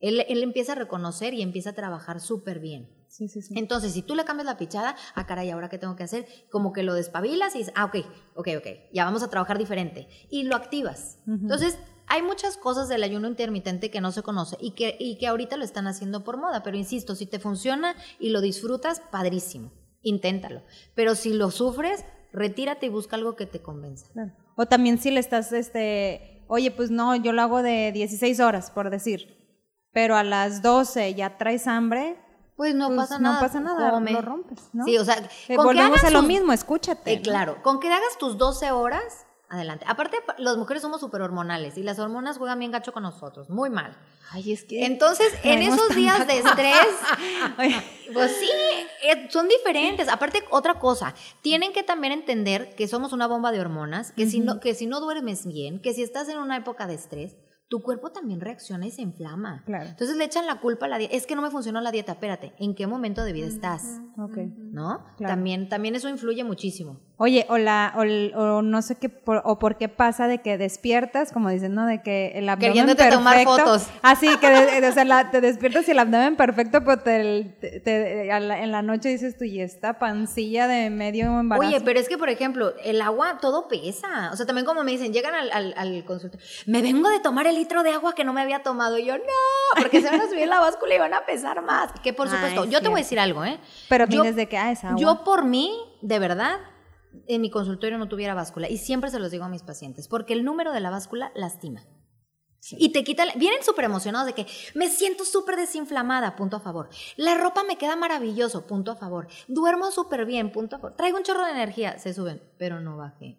Él, 0.00 0.24
él 0.28 0.42
empieza 0.42 0.72
a 0.72 0.76
reconocer 0.76 1.34
y 1.34 1.42
empieza 1.42 1.70
a 1.70 1.74
trabajar 1.74 2.20
súper 2.20 2.60
bien. 2.60 2.95
Sí, 3.16 3.28
sí, 3.28 3.40
sí. 3.40 3.54
Entonces, 3.56 3.94
si 3.94 4.02
tú 4.02 4.14
le 4.14 4.26
cambias 4.26 4.44
la 4.44 4.58
pichada, 4.58 4.94
ah, 5.14 5.26
caray, 5.26 5.50
¿ahora 5.50 5.70
qué 5.70 5.78
tengo 5.78 5.96
que 5.96 6.02
hacer? 6.02 6.26
Como 6.50 6.74
que 6.74 6.82
lo 6.82 6.92
despabilas 6.92 7.54
y 7.54 7.60
dices, 7.60 7.72
ah, 7.74 7.86
ok, 7.86 7.96
ok, 8.34 8.48
ok, 8.58 8.66
ya 8.92 9.06
vamos 9.06 9.22
a 9.22 9.30
trabajar 9.30 9.56
diferente. 9.56 10.06
Y 10.28 10.42
lo 10.42 10.54
activas. 10.54 11.18
Entonces, 11.26 11.78
hay 12.08 12.20
muchas 12.20 12.58
cosas 12.58 12.90
del 12.90 13.02
ayuno 13.02 13.26
intermitente 13.26 13.90
que 13.90 14.02
no 14.02 14.12
se 14.12 14.22
conoce 14.22 14.58
y 14.60 14.72
que, 14.72 14.98
y 15.00 15.16
que 15.16 15.28
ahorita 15.28 15.56
lo 15.56 15.64
están 15.64 15.86
haciendo 15.86 16.24
por 16.24 16.36
moda. 16.36 16.62
Pero 16.62 16.76
insisto, 16.76 17.14
si 17.14 17.24
te 17.24 17.38
funciona 17.38 17.94
y 18.18 18.28
lo 18.28 18.42
disfrutas, 18.42 19.00
padrísimo. 19.10 19.72
Inténtalo. 20.02 20.62
Pero 20.94 21.14
si 21.14 21.32
lo 21.32 21.50
sufres, 21.50 22.04
retírate 22.34 22.84
y 22.84 22.90
busca 22.90 23.16
algo 23.16 23.34
que 23.34 23.46
te 23.46 23.62
convenza. 23.62 24.08
Claro. 24.12 24.32
O 24.56 24.66
también 24.66 24.98
si 24.98 25.10
le 25.10 25.20
estás, 25.20 25.54
este, 25.54 26.44
oye, 26.48 26.70
pues 26.70 26.90
no, 26.90 27.16
yo 27.16 27.32
lo 27.32 27.40
hago 27.40 27.62
de 27.62 27.92
16 27.92 28.40
horas, 28.40 28.70
por 28.70 28.90
decir, 28.90 29.36
pero 29.92 30.16
a 30.16 30.22
las 30.22 30.60
12 30.60 31.14
ya 31.14 31.38
traes 31.38 31.66
hambre, 31.66 32.18
Pues 32.56 32.74
no 32.74 32.86
pues 32.88 32.98
pasa 32.98 33.18
no 33.18 33.28
nada. 33.30 33.40
pasa 33.40 33.60
nada, 33.60 33.90
come. 33.90 34.12
lo 34.12 34.22
rompes, 34.22 34.70
¿no? 34.72 34.84
Sí, 34.84 34.96
o 34.96 35.04
sea, 35.04 35.16
Eh, 35.16 35.20
con 35.20 35.28
que 35.48 35.56
volvemos 35.56 35.90
hagas 35.98 36.04
a 36.04 36.10
lo 36.10 36.20
sus- 36.20 36.28
mismo, 36.28 36.52
escúchate. 36.52 37.12
Eh, 37.12 37.16
¿no? 37.16 37.22
claro, 37.22 37.62
con 37.62 37.80
que 37.80 37.88
hagas 37.92 38.16
tus 38.18 38.38
12 38.38 38.70
horas, 38.72 39.26
adelante. 39.48 39.84
Aparte, 39.88 40.16
pa- 40.26 40.34
las 40.38 40.56
mujeres 40.56 40.82
somos 40.82 41.00
súper 41.00 41.20
hormonales 41.22 41.76
y 41.76 41.82
las 41.82 41.98
hormonas 41.98 42.38
juegan 42.38 42.58
bien 42.58 42.72
gacho 42.72 42.92
con 42.92 43.02
nosotros, 43.02 43.50
muy 43.50 43.68
mal. 43.70 43.96
Ay, 44.32 44.52
es 44.52 44.64
que. 44.64 44.84
Entonces, 44.86 45.28
en 45.44 45.62
esos 45.62 45.94
días 45.94 46.26
de 46.26 46.38
estrés, 46.38 46.86
pues 48.12 48.32
sí, 48.40 48.48
eh, 49.04 49.28
son 49.30 49.48
diferentes. 49.48 50.08
Aparte, 50.08 50.42
otra 50.50 50.78
cosa, 50.80 51.14
tienen 51.42 51.72
que 51.72 51.82
también 51.82 52.12
entender 52.12 52.74
que 52.74 52.88
somos 52.88 53.12
una 53.12 53.26
bomba 53.26 53.52
de 53.52 53.60
hormonas, 53.60 54.12
que, 54.12 54.26
si 54.26 54.40
no, 54.40 54.60
que 54.60 54.74
si 54.74 54.86
no 54.86 55.00
duermes 55.00 55.46
bien, 55.46 55.80
que 55.80 55.94
si 55.94 56.02
estás 56.02 56.28
en 56.28 56.38
una 56.38 56.56
época 56.56 56.86
de 56.86 56.94
estrés, 56.94 57.36
tu 57.68 57.82
cuerpo 57.82 58.12
también 58.12 58.40
reacciona 58.40 58.86
y 58.86 58.90
se 58.90 59.02
inflama. 59.02 59.62
Claro. 59.66 59.86
Entonces 59.86 60.16
le 60.16 60.24
echan 60.24 60.46
la 60.46 60.60
culpa 60.60 60.86
a 60.86 60.88
la 60.88 60.98
dieta. 60.98 61.14
Es 61.14 61.26
que 61.26 61.34
no 61.34 61.42
me 61.42 61.50
funcionó 61.50 61.80
la 61.80 61.90
dieta, 61.90 62.12
espérate, 62.12 62.54
¿en 62.58 62.74
qué 62.74 62.86
momento 62.86 63.24
de 63.24 63.32
vida 63.32 63.46
estás? 63.46 64.00
¿No? 64.16 65.04
Claro. 65.16 65.34
También, 65.34 65.68
también 65.68 65.94
eso 65.96 66.08
influye 66.08 66.44
muchísimo. 66.44 67.00
Oye, 67.18 67.46
o, 67.48 67.56
la, 67.56 67.94
o, 67.96 68.00
o 68.42 68.60
no 68.62 68.82
sé 68.82 68.96
qué, 68.96 69.08
por, 69.08 69.40
o 69.46 69.58
por 69.58 69.78
qué 69.78 69.88
pasa 69.88 70.28
de 70.28 70.42
que 70.42 70.58
despiertas, 70.58 71.32
como 71.32 71.48
dicen, 71.48 71.74
¿no? 71.74 71.86
De 71.86 72.02
que 72.02 72.32
el 72.34 72.46
abdomen 72.46 72.68
Queriéndote 72.72 72.96
perfecto. 73.04 73.16
tomar 73.18 73.42
fotos. 73.44 73.86
Así 74.02 74.36
que 74.36 74.50
de- 74.50 74.80
de- 74.82 74.88
o 74.88 74.92
sea, 74.92 75.04
la- 75.06 75.30
te 75.30 75.40
despiertas 75.40 75.88
y 75.88 75.92
el 75.92 75.98
abdomen 75.98 76.36
perfecto, 76.36 76.84
pero 76.84 77.00
te, 77.00 77.80
te- 77.82 78.26
la- 78.26 78.62
en 78.62 78.70
la 78.70 78.82
noche 78.82 79.08
dices 79.08 79.38
tú, 79.38 79.44
y 79.44 79.62
esta 79.62 79.98
pancilla 79.98 80.68
de 80.68 80.90
medio 80.90 81.40
embarazo. 81.40 81.66
Oye, 81.66 81.80
pero 81.80 81.98
es 81.98 82.06
que, 82.06 82.18
por 82.18 82.28
ejemplo, 82.28 82.74
el 82.84 83.00
agua 83.00 83.38
todo 83.40 83.66
pesa. 83.66 84.28
O 84.30 84.36
sea, 84.36 84.44
también 84.44 84.66
como 84.66 84.84
me 84.84 84.90
dicen, 84.92 85.14
llegan 85.14 85.34
al, 85.34 85.50
al, 85.52 85.74
al 85.78 86.04
consultorio, 86.04 86.46
me 86.66 86.82
vengo 86.82 87.08
de 87.08 87.20
tomar 87.20 87.46
el 87.46 87.54
litro 87.54 87.82
de 87.82 87.92
agua 87.92 88.14
que 88.14 88.24
no 88.24 88.34
me 88.34 88.42
había 88.42 88.62
tomado. 88.62 88.98
Y 88.98 89.06
yo, 89.06 89.16
no, 89.16 89.24
porque 89.80 90.02
se 90.02 90.10
van 90.10 90.20
a 90.20 90.28
subir 90.28 90.48
la 90.48 90.60
báscula 90.60 90.94
y 90.94 90.98
van 90.98 91.14
a 91.14 91.24
pesar 91.24 91.62
más. 91.62 91.92
Que 92.02 92.12
por 92.12 92.28
Ay, 92.28 92.34
supuesto, 92.34 92.66
yo 92.66 92.82
te 92.82 92.88
voy 92.88 93.00
a 93.00 93.02
decir 93.04 93.18
algo, 93.18 93.42
¿eh? 93.42 93.58
Pero 93.88 94.04
yo, 94.06 94.22
de 94.22 94.46
que, 94.48 94.58
ah, 94.58 94.70
es 94.70 94.84
agua. 94.84 94.98
yo 95.00 95.24
por 95.24 95.46
mí, 95.46 95.72
de 96.02 96.18
verdad, 96.18 96.58
en 97.26 97.40
mi 97.40 97.50
consultorio 97.50 97.98
no 97.98 98.08
tuviera 98.08 98.34
báscula. 98.34 98.68
Y 98.68 98.78
siempre 98.78 99.10
se 99.10 99.18
los 99.18 99.30
digo 99.30 99.44
a 99.44 99.48
mis 99.48 99.62
pacientes, 99.62 100.08
porque 100.08 100.32
el 100.32 100.44
número 100.44 100.72
de 100.72 100.80
la 100.80 100.90
báscula 100.90 101.32
lastima. 101.34 101.84
Y 102.78 102.88
te 102.88 103.04
quita, 103.04 103.24
la- 103.24 103.34
vienen 103.34 103.62
súper 103.62 103.84
emocionados 103.84 104.26
de 104.26 104.32
que 104.32 104.46
me 104.74 104.88
siento 104.88 105.24
súper 105.24 105.54
desinflamada, 105.54 106.34
punto 106.34 106.56
a 106.56 106.60
favor. 106.60 106.88
La 107.16 107.34
ropa 107.36 107.62
me 107.62 107.78
queda 107.78 107.94
maravilloso, 107.94 108.66
punto 108.66 108.90
a 108.90 108.96
favor. 108.96 109.28
Duermo 109.46 109.92
súper 109.92 110.26
bien, 110.26 110.50
punto 110.50 110.74
a 110.76 110.78
favor. 110.80 110.96
Traigo 110.96 111.16
un 111.16 111.22
chorro 111.22 111.44
de 111.44 111.52
energía, 111.52 111.98
se 112.00 112.12
suben, 112.12 112.42
pero 112.58 112.80
no 112.80 112.96
bajé. 112.96 113.36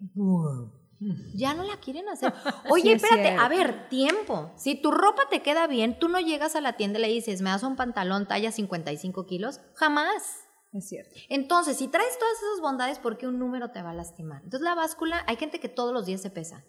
Ya 1.35 1.53
no 1.53 1.63
la 1.63 1.77
quieren 1.77 2.07
hacer. 2.09 2.33
Oye, 2.71 2.83
Sí, 2.83 2.91
espérate, 2.93 3.35
a 3.35 3.47
ver, 3.49 3.89
tiempo. 3.89 4.51
Si 4.55 4.75
tu 4.81 4.91
ropa 4.91 5.23
te 5.29 5.41
queda 5.41 5.67
bien, 5.67 5.99
tú 5.99 6.07
no 6.07 6.19
llegas 6.19 6.55
a 6.55 6.61
la 6.61 6.73
tienda 6.77 6.97
y 6.97 7.01
le 7.03 7.07
dices, 7.09 7.41
me 7.41 7.49
das 7.49 7.63
un 7.63 7.75
pantalón 7.75 8.27
talla 8.27 8.51
55 8.51 9.25
kilos, 9.25 9.59
jamás. 9.73 10.46
Es 10.77 10.89
cierto. 10.89 11.15
Entonces, 11.29 11.77
si 11.77 11.87
traes 11.87 12.17
todas 12.19 12.37
esas 12.37 12.61
bondades, 12.61 12.99
¿por 12.99 13.17
qué 13.17 13.27
un 13.27 13.39
número 13.39 13.71
te 13.71 13.81
va 13.81 13.91
a 13.91 13.93
lastimar? 13.93 14.43
Entonces, 14.43 14.61
la 14.61 14.75
báscula, 14.75 15.23
hay 15.27 15.35
gente 15.35 15.59
que 15.59 15.69
todos 15.69 15.93
los 15.93 16.05
días 16.05 16.21
se 16.21 16.29
pesa. 16.29 16.63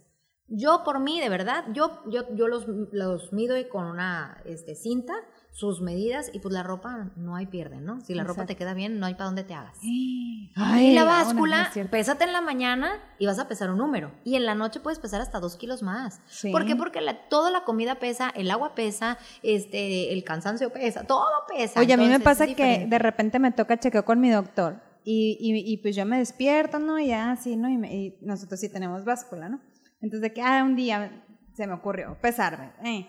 Yo, 0.46 0.82
por 0.82 0.98
mí, 0.98 1.20
de 1.20 1.28
verdad, 1.28 1.66
yo, 1.74 2.02
yo, 2.09 2.34
yo 2.34 2.48
los, 2.48 2.66
los 2.66 3.32
mido 3.34 3.54
con 3.68 3.84
una 3.84 4.42
este, 4.46 4.74
cinta, 4.74 5.14
sus 5.51 5.80
medidas, 5.80 6.30
y 6.32 6.38
pues 6.38 6.55
la 6.55 6.62
ropa 6.62 7.11
no 7.16 7.34
hay 7.34 7.46
pierde, 7.46 7.80
¿no? 7.80 8.01
Si 8.03 8.14
la 8.14 8.22
ropa 8.22 8.46
te 8.46 8.55
queda 8.55 8.74
bien, 8.74 9.01
no 9.01 9.07
hay 9.07 9.14
para 9.14 9.24
dónde 9.26 9.42
te 9.44 9.55
hagas. 9.55 9.76
Ay, 10.55 10.88
y 10.90 10.94
la 10.94 11.05
báscula, 11.05 11.70
cierto. 11.72 11.90
pésate 11.90 12.24
en 12.24 12.32
la 12.32 12.40
mañana 12.40 12.92
y 13.18 13.26
vas 13.26 13.38
a 13.38 13.49
pesar 13.49 13.70
un 13.70 13.78
número. 13.78 14.12
Y 14.24 14.36
en 14.36 14.44
la 14.46 14.55
noche 14.55 14.80
puedes 14.80 14.99
pesar 14.99 15.20
hasta 15.20 15.40
dos 15.40 15.57
kilos 15.57 15.82
más. 15.82 16.20
Sí. 16.26 16.51
¿Por 16.53 16.64
qué? 16.66 16.74
Porque 16.76 17.01
la- 17.01 17.28
toda 17.28 17.51
la 17.51 17.64
comida 17.64 17.96
pesa, 17.96 18.30
el 18.34 18.51
agua 18.51 18.74
pesa, 18.74 19.18
este, 19.42 20.12
el 20.12 20.22
cansancio 20.24 20.72
pesa, 20.72 21.05
todo 21.05 21.24
pesa. 21.49 21.80
Oye, 21.80 21.92
a 21.92 21.96
mí 21.96 22.07
me 22.09 22.20
pasa 22.20 22.46
que 22.46 22.86
de 22.88 22.99
repente 22.99 23.38
me 23.38 23.51
toca 23.53 23.78
chequeo 23.78 24.05
con 24.05 24.20
mi 24.20 24.30
doctor 24.30 24.80
y, 25.05 25.36
y, 25.40 25.72
y 25.72 25.76
pues 25.78 25.96
yo 25.96 26.05
me 26.07 26.18
despierto, 26.18 26.78
¿no? 26.78 26.99
Y 26.99 27.12
así, 27.12 27.57
¿no? 27.57 27.68
Y, 27.68 27.78
me- 27.78 27.94
y 27.94 28.18
nosotros 28.22 28.61
sí 28.61 28.68
tenemos 28.72 29.05
báscula, 29.05 29.49
¿no? 29.49 29.61
Entonces 30.01 30.20
de 30.22 30.32
que, 30.32 30.42
ah, 30.42 30.62
un 30.64 30.76
día 30.76 31.24
se 31.55 31.66
me 31.66 31.72
ocurrió 31.74 32.16
pesarme. 32.20 32.72
eh. 32.84 33.07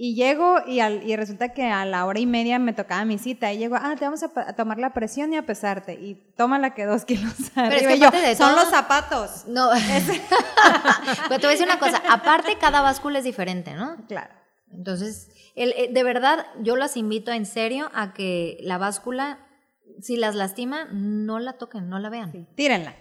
Y 0.00 0.14
llego 0.14 0.58
y, 0.64 0.78
al- 0.78 1.02
y 1.02 1.16
resulta 1.16 1.48
que 1.48 1.64
a 1.64 1.84
la 1.84 2.06
hora 2.06 2.20
y 2.20 2.26
media 2.26 2.60
me 2.60 2.72
tocaba 2.72 3.04
mi 3.04 3.18
cita 3.18 3.52
y 3.52 3.58
llego, 3.58 3.74
ah, 3.74 3.94
te 3.98 4.04
vamos 4.04 4.22
a, 4.22 4.28
tomar 4.54 4.78
la 4.78 4.94
presión 4.94 5.32
y 5.32 5.36
a 5.36 5.44
pesarte. 5.44 5.94
Y 5.94 6.14
tómala 6.36 6.72
que 6.72 6.84
dos 6.86 7.04
kilos 7.04 7.34
arriba. 7.56 7.76
es 7.76 7.86
que 7.88 7.98
yo, 7.98 8.10
de 8.12 8.36
son 8.36 8.52
todo- 8.54 8.60
los 8.62 8.70
zapatos. 8.70 9.44
No. 9.48 9.70
Pero 11.28 11.40
te 11.40 11.46
voy 11.46 11.46
a 11.46 11.50
decir 11.50 11.66
una 11.66 11.78
cosa. 11.80 12.00
Aparte, 12.08 12.56
cada 12.60 12.80
báscula 12.80 13.18
es 13.18 13.24
diferente, 13.24 13.74
¿no? 13.74 13.96
Claro. 14.06 14.32
Entonces, 14.72 15.30
el- 15.56 15.72
eh, 15.76 15.88
de 15.92 16.02
verdad, 16.04 16.46
yo 16.60 16.76
las 16.76 16.96
invito 16.96 17.32
en 17.32 17.44
serio 17.44 17.90
a 17.92 18.12
que 18.14 18.58
la 18.62 18.78
báscula, 18.78 19.38
si 20.00 20.16
las 20.16 20.34
lastima, 20.34 20.86
no 20.92 21.38
la 21.38 21.54
toquen, 21.54 21.88
no 21.88 21.98
la 21.98 22.08
vean. 22.10 22.30
¿Sí? 22.32 22.46
Tírenla. 22.54 22.94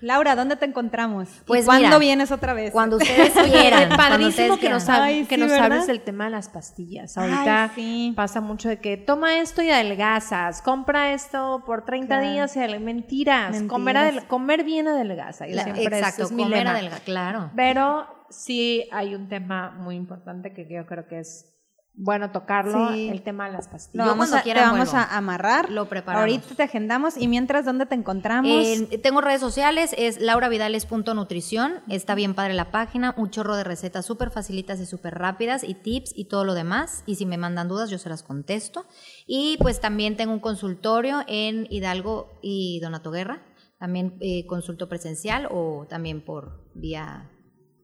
Laura, 0.00 0.34
¿dónde 0.34 0.56
te 0.56 0.64
encontramos? 0.64 1.28
¿Y 1.28 1.44
Pues 1.44 1.66
¿Cuándo 1.66 1.86
mira, 1.88 1.98
vienes 1.98 2.32
otra 2.32 2.54
vez? 2.54 2.72
Cuando 2.72 2.96
ustedes 2.96 3.32
quieran. 3.52 3.88
cuando 3.94 3.96
Padrísimo 3.96 4.56
que 4.58 4.70
nos, 4.70 4.88
hab- 4.88 5.00
Ay, 5.02 5.24
que 5.26 5.34
sí, 5.34 5.40
nos 5.42 5.52
hables 5.52 5.86
del 5.86 6.00
tema 6.00 6.24
de 6.24 6.30
las 6.30 6.48
pastillas. 6.48 7.18
Ahorita 7.18 7.64
Ay, 7.64 7.70
sí. 7.74 8.12
pasa 8.16 8.40
mucho 8.40 8.70
de 8.70 8.78
que 8.80 8.96
toma 8.96 9.38
esto 9.40 9.60
y 9.62 9.68
adelgazas, 9.70 10.62
compra 10.62 11.12
esto 11.12 11.62
por 11.66 11.84
30 11.84 12.06
Claro. 12.18 12.32
días 12.32 12.56
y 12.56 12.60
mentiras. 12.78 13.50
Mentiras. 13.50 13.62
Comer, 13.68 13.96
adel- 13.96 14.26
comer 14.26 14.64
bien 14.64 14.88
adelgaza. 14.88 15.46
Y 15.46 15.52
Claro, 15.52 15.74
siempre 15.74 15.98
exacto, 15.98 16.22
es 16.24 16.32
mi 16.32 16.44
comer 16.44 16.58
lema. 16.60 16.70
adelga, 16.70 16.96
claro. 17.00 17.50
Pero 17.54 18.06
sí 18.30 18.88
hay 18.90 19.14
un 19.14 19.28
tema 19.28 19.70
muy 19.72 19.96
importante 19.96 20.54
que 20.54 20.66
yo 20.66 20.86
creo 20.86 21.06
que 21.06 21.18
es 21.20 21.51
bueno 21.94 22.30
tocarlo, 22.30 22.92
Sí. 22.92 23.08
el 23.08 23.22
tema 23.22 23.46
de 23.46 23.52
las 23.52 23.66
Lo 23.66 23.72
pastillas. 23.72 24.06
Yo 24.06 24.10
vamos, 24.10 24.30
cuando 24.30 24.50
a, 24.50 24.54
te 24.54 24.60
vamos 24.60 24.94
a 24.94 25.16
amarrar. 25.16 25.70
Lo 25.70 25.88
preparamos. 25.88 26.20
Ahorita 26.22 26.54
te 26.54 26.62
agendamos. 26.62 27.16
Y 27.16 27.28
mientras, 27.28 27.64
¿dónde 27.64 27.86
te 27.86 27.94
encontramos? 27.94 28.50
Eh, 28.50 28.98
tengo 29.02 29.20
redes 29.20 29.40
sociales, 29.40 29.94
es 29.98 30.20
lauravidales.nutrición, 30.20 31.82
está 31.88 32.14
bien 32.14 32.34
padre 32.34 32.54
la 32.54 32.70
página, 32.70 33.14
un 33.18 33.30
chorro 33.30 33.56
de 33.56 33.64
recetas 33.64 34.06
súper 34.06 34.30
facilitas 34.30 34.80
y 34.80 34.86
súper 34.86 35.14
rápidas 35.14 35.64
y 35.64 35.74
tips 35.74 36.12
y 36.16 36.26
todo 36.26 36.44
lo 36.44 36.54
demás. 36.54 37.02
Y 37.06 37.16
si 37.16 37.26
me 37.26 37.36
mandan 37.36 37.68
dudas, 37.68 37.90
yo 37.90 37.98
se 37.98 38.08
las 38.08 38.22
contesto. 38.22 38.86
Y 39.26 39.56
pues 39.58 39.80
también 39.80 40.16
tengo 40.16 40.32
un 40.32 40.40
consultorio 40.40 41.22
en 41.26 41.66
Hidalgo 41.70 42.38
y 42.42 42.80
Donato 42.80 43.10
Guerra, 43.10 43.42
también 43.78 44.16
eh, 44.20 44.46
consulto 44.46 44.88
presencial 44.88 45.46
o 45.50 45.86
también 45.88 46.24
por 46.24 46.70
vía 46.74 47.30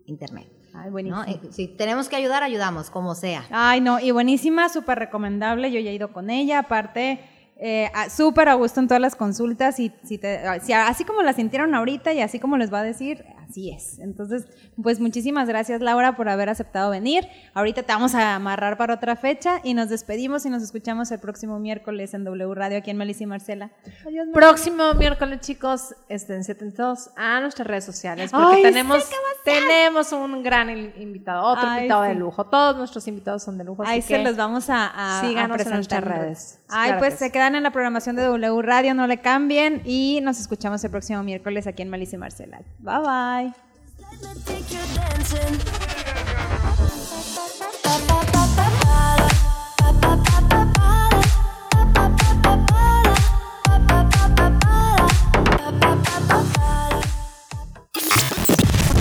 internet. 0.07 0.58
Ay, 0.79 0.91
buenísimo. 0.91 1.25
¿no? 1.25 1.53
Si 1.53 1.69
tenemos 1.69 2.09
que 2.09 2.17
ayudar, 2.17 2.43
ayudamos, 2.43 2.91
como 2.91 3.15
sea. 3.15 3.45
Ay, 3.51 3.81
no, 3.81 4.01
y 4.01 4.11
buenísima, 4.11 4.69
súper 4.69 4.99
recomendable. 4.99 5.71
Yo 5.71 5.81
ya 5.81 5.91
he 5.91 5.95
ido 5.95 6.13
con 6.13 6.31
ella. 6.31 6.61
Aparte, 6.61 7.21
eh, 7.57 7.91
súper 8.11 8.49
a 8.49 8.55
gusto 8.55 8.81
en 8.81 8.87
todas 8.87 9.01
las 9.01 9.17
consultas. 9.17 9.81
Y 9.81 9.93
si 10.05 10.19
te, 10.19 10.41
si 10.63 10.73
así 10.73 11.05
como 11.05 11.23
la 11.23 11.33
sintieron 11.33 11.75
ahorita 11.75 12.13
y 12.13 12.21
así 12.21 12.39
como 12.39 12.57
les 12.57 12.73
va 12.73 12.81
a 12.81 12.85
decir, 12.85 13.25
así 13.49 13.71
es. 13.71 13.99
Entonces, 13.99 14.47
pues 14.83 15.01
muchísimas 15.01 15.49
gracias, 15.49 15.81
Laura, 15.81 16.17
por 16.17 16.29
haber 16.29 16.49
aceptado 16.49 16.91
venir. 16.91 17.27
Ahorita 17.55 17.83
te 17.83 17.93
vamos 17.93 18.15
a 18.15 18.35
amarrar 18.35 18.77
para 18.77 18.95
otra 18.95 19.17
fecha 19.17 19.61
y 19.65 19.75
nos 19.75 19.89
despedimos 19.89 20.45
y 20.47 20.51
nos 20.51 20.63
escuchamos 20.63 21.11
el 21.11 21.19
próximo 21.19 21.59
miércoles 21.59 22.15
en 22.15 22.25
W 22.25 22.55
Radio 22.55 22.79
aquí 22.79 22.91
en 22.91 22.97
Melissa 22.99 23.25
y 23.25 23.27
Marcela. 23.27 23.71
Adiós, 24.07 24.27
Mar- 24.27 24.35
Próximo 24.35 24.95
miércoles, 24.95 25.41
chicos, 25.41 25.95
estén 26.09 26.43
atentos 26.49 27.11
a 27.17 27.41
nuestras 27.41 27.67
redes 27.67 27.85
sociales 27.85 28.31
porque 28.31 28.57
Ay, 28.57 28.63
tenemos, 28.63 29.09
tenemos 29.45 30.13
un 30.13 30.43
gran 30.43 30.71
in- 30.71 30.93
invitado, 30.99 31.43
otro 31.45 31.67
Ay, 31.69 31.79
invitado 31.79 32.03
de 32.03 32.15
lujo. 32.15 32.45
Todos 32.47 32.77
nuestros 32.77 33.07
invitados 33.09 33.43
son 33.43 33.57
de 33.59 33.65
lujo. 33.65 33.83
Ahí 33.87 34.03
se 34.03 34.23
los 34.23 34.37
vamos 34.37 34.69
a, 34.71 35.19
a, 35.19 35.21
síganos 35.23 35.59
a 35.59 35.63
en 35.63 35.71
nuestras 35.71 36.03
presentar 36.03 36.05
redes. 36.23 36.59
Ay, 36.69 36.89
Claro 36.91 36.99
pues 37.01 37.15
se 37.15 37.33
quedan 37.33 37.55
en 37.55 37.63
la 37.63 37.71
programación 37.71 38.17
de 38.17 38.23
W 38.25 38.63
Radio, 38.63 38.95
no 38.95 39.07
le 39.07 39.21
cambien 39.21 39.81
y 39.85 40.21
nos 40.23 40.39
escuchamos 40.39 40.83
el 40.85 40.91
próximo 40.91 41.23
miércoles 41.23 41.67
aquí 41.67 41.83
en 41.83 41.91
Melissa 41.91 42.17
y 42.17 42.19
Marcela. 42.19 42.61
Bye 42.79 42.99
bye. 43.01 43.38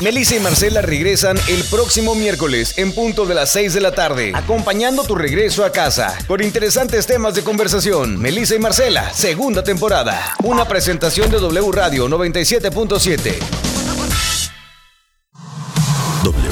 Melissa 0.03 0.35
y 0.35 0.39
Marcela 0.39 0.81
regresan 0.81 1.38
el 1.49 1.63
próximo 1.65 2.15
miércoles 2.15 2.77
en 2.77 2.93
punto 2.93 3.25
de 3.25 3.35
las 3.35 3.51
6 3.51 3.73
de 3.73 3.81
la 3.81 3.91
tarde, 3.93 4.31
acompañando 4.35 5.03
tu 5.03 5.15
regreso 5.15 5.65
a 5.65 5.71
casa 5.71 6.17
con 6.27 6.41
interesantes 6.41 7.07
temas 7.07 7.33
de 7.33 7.43
conversación. 7.43 8.17
Melissa 8.17 8.55
y 8.55 8.59
Marcela, 8.59 9.11
segunda 9.13 9.63
temporada. 9.63 10.35
Una 10.43 10.65
presentación 10.65 11.29
de 11.31 11.39
W 11.39 11.71
Radio 11.73 12.07
97.7. 12.07 13.66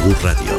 Radio 0.05 0.45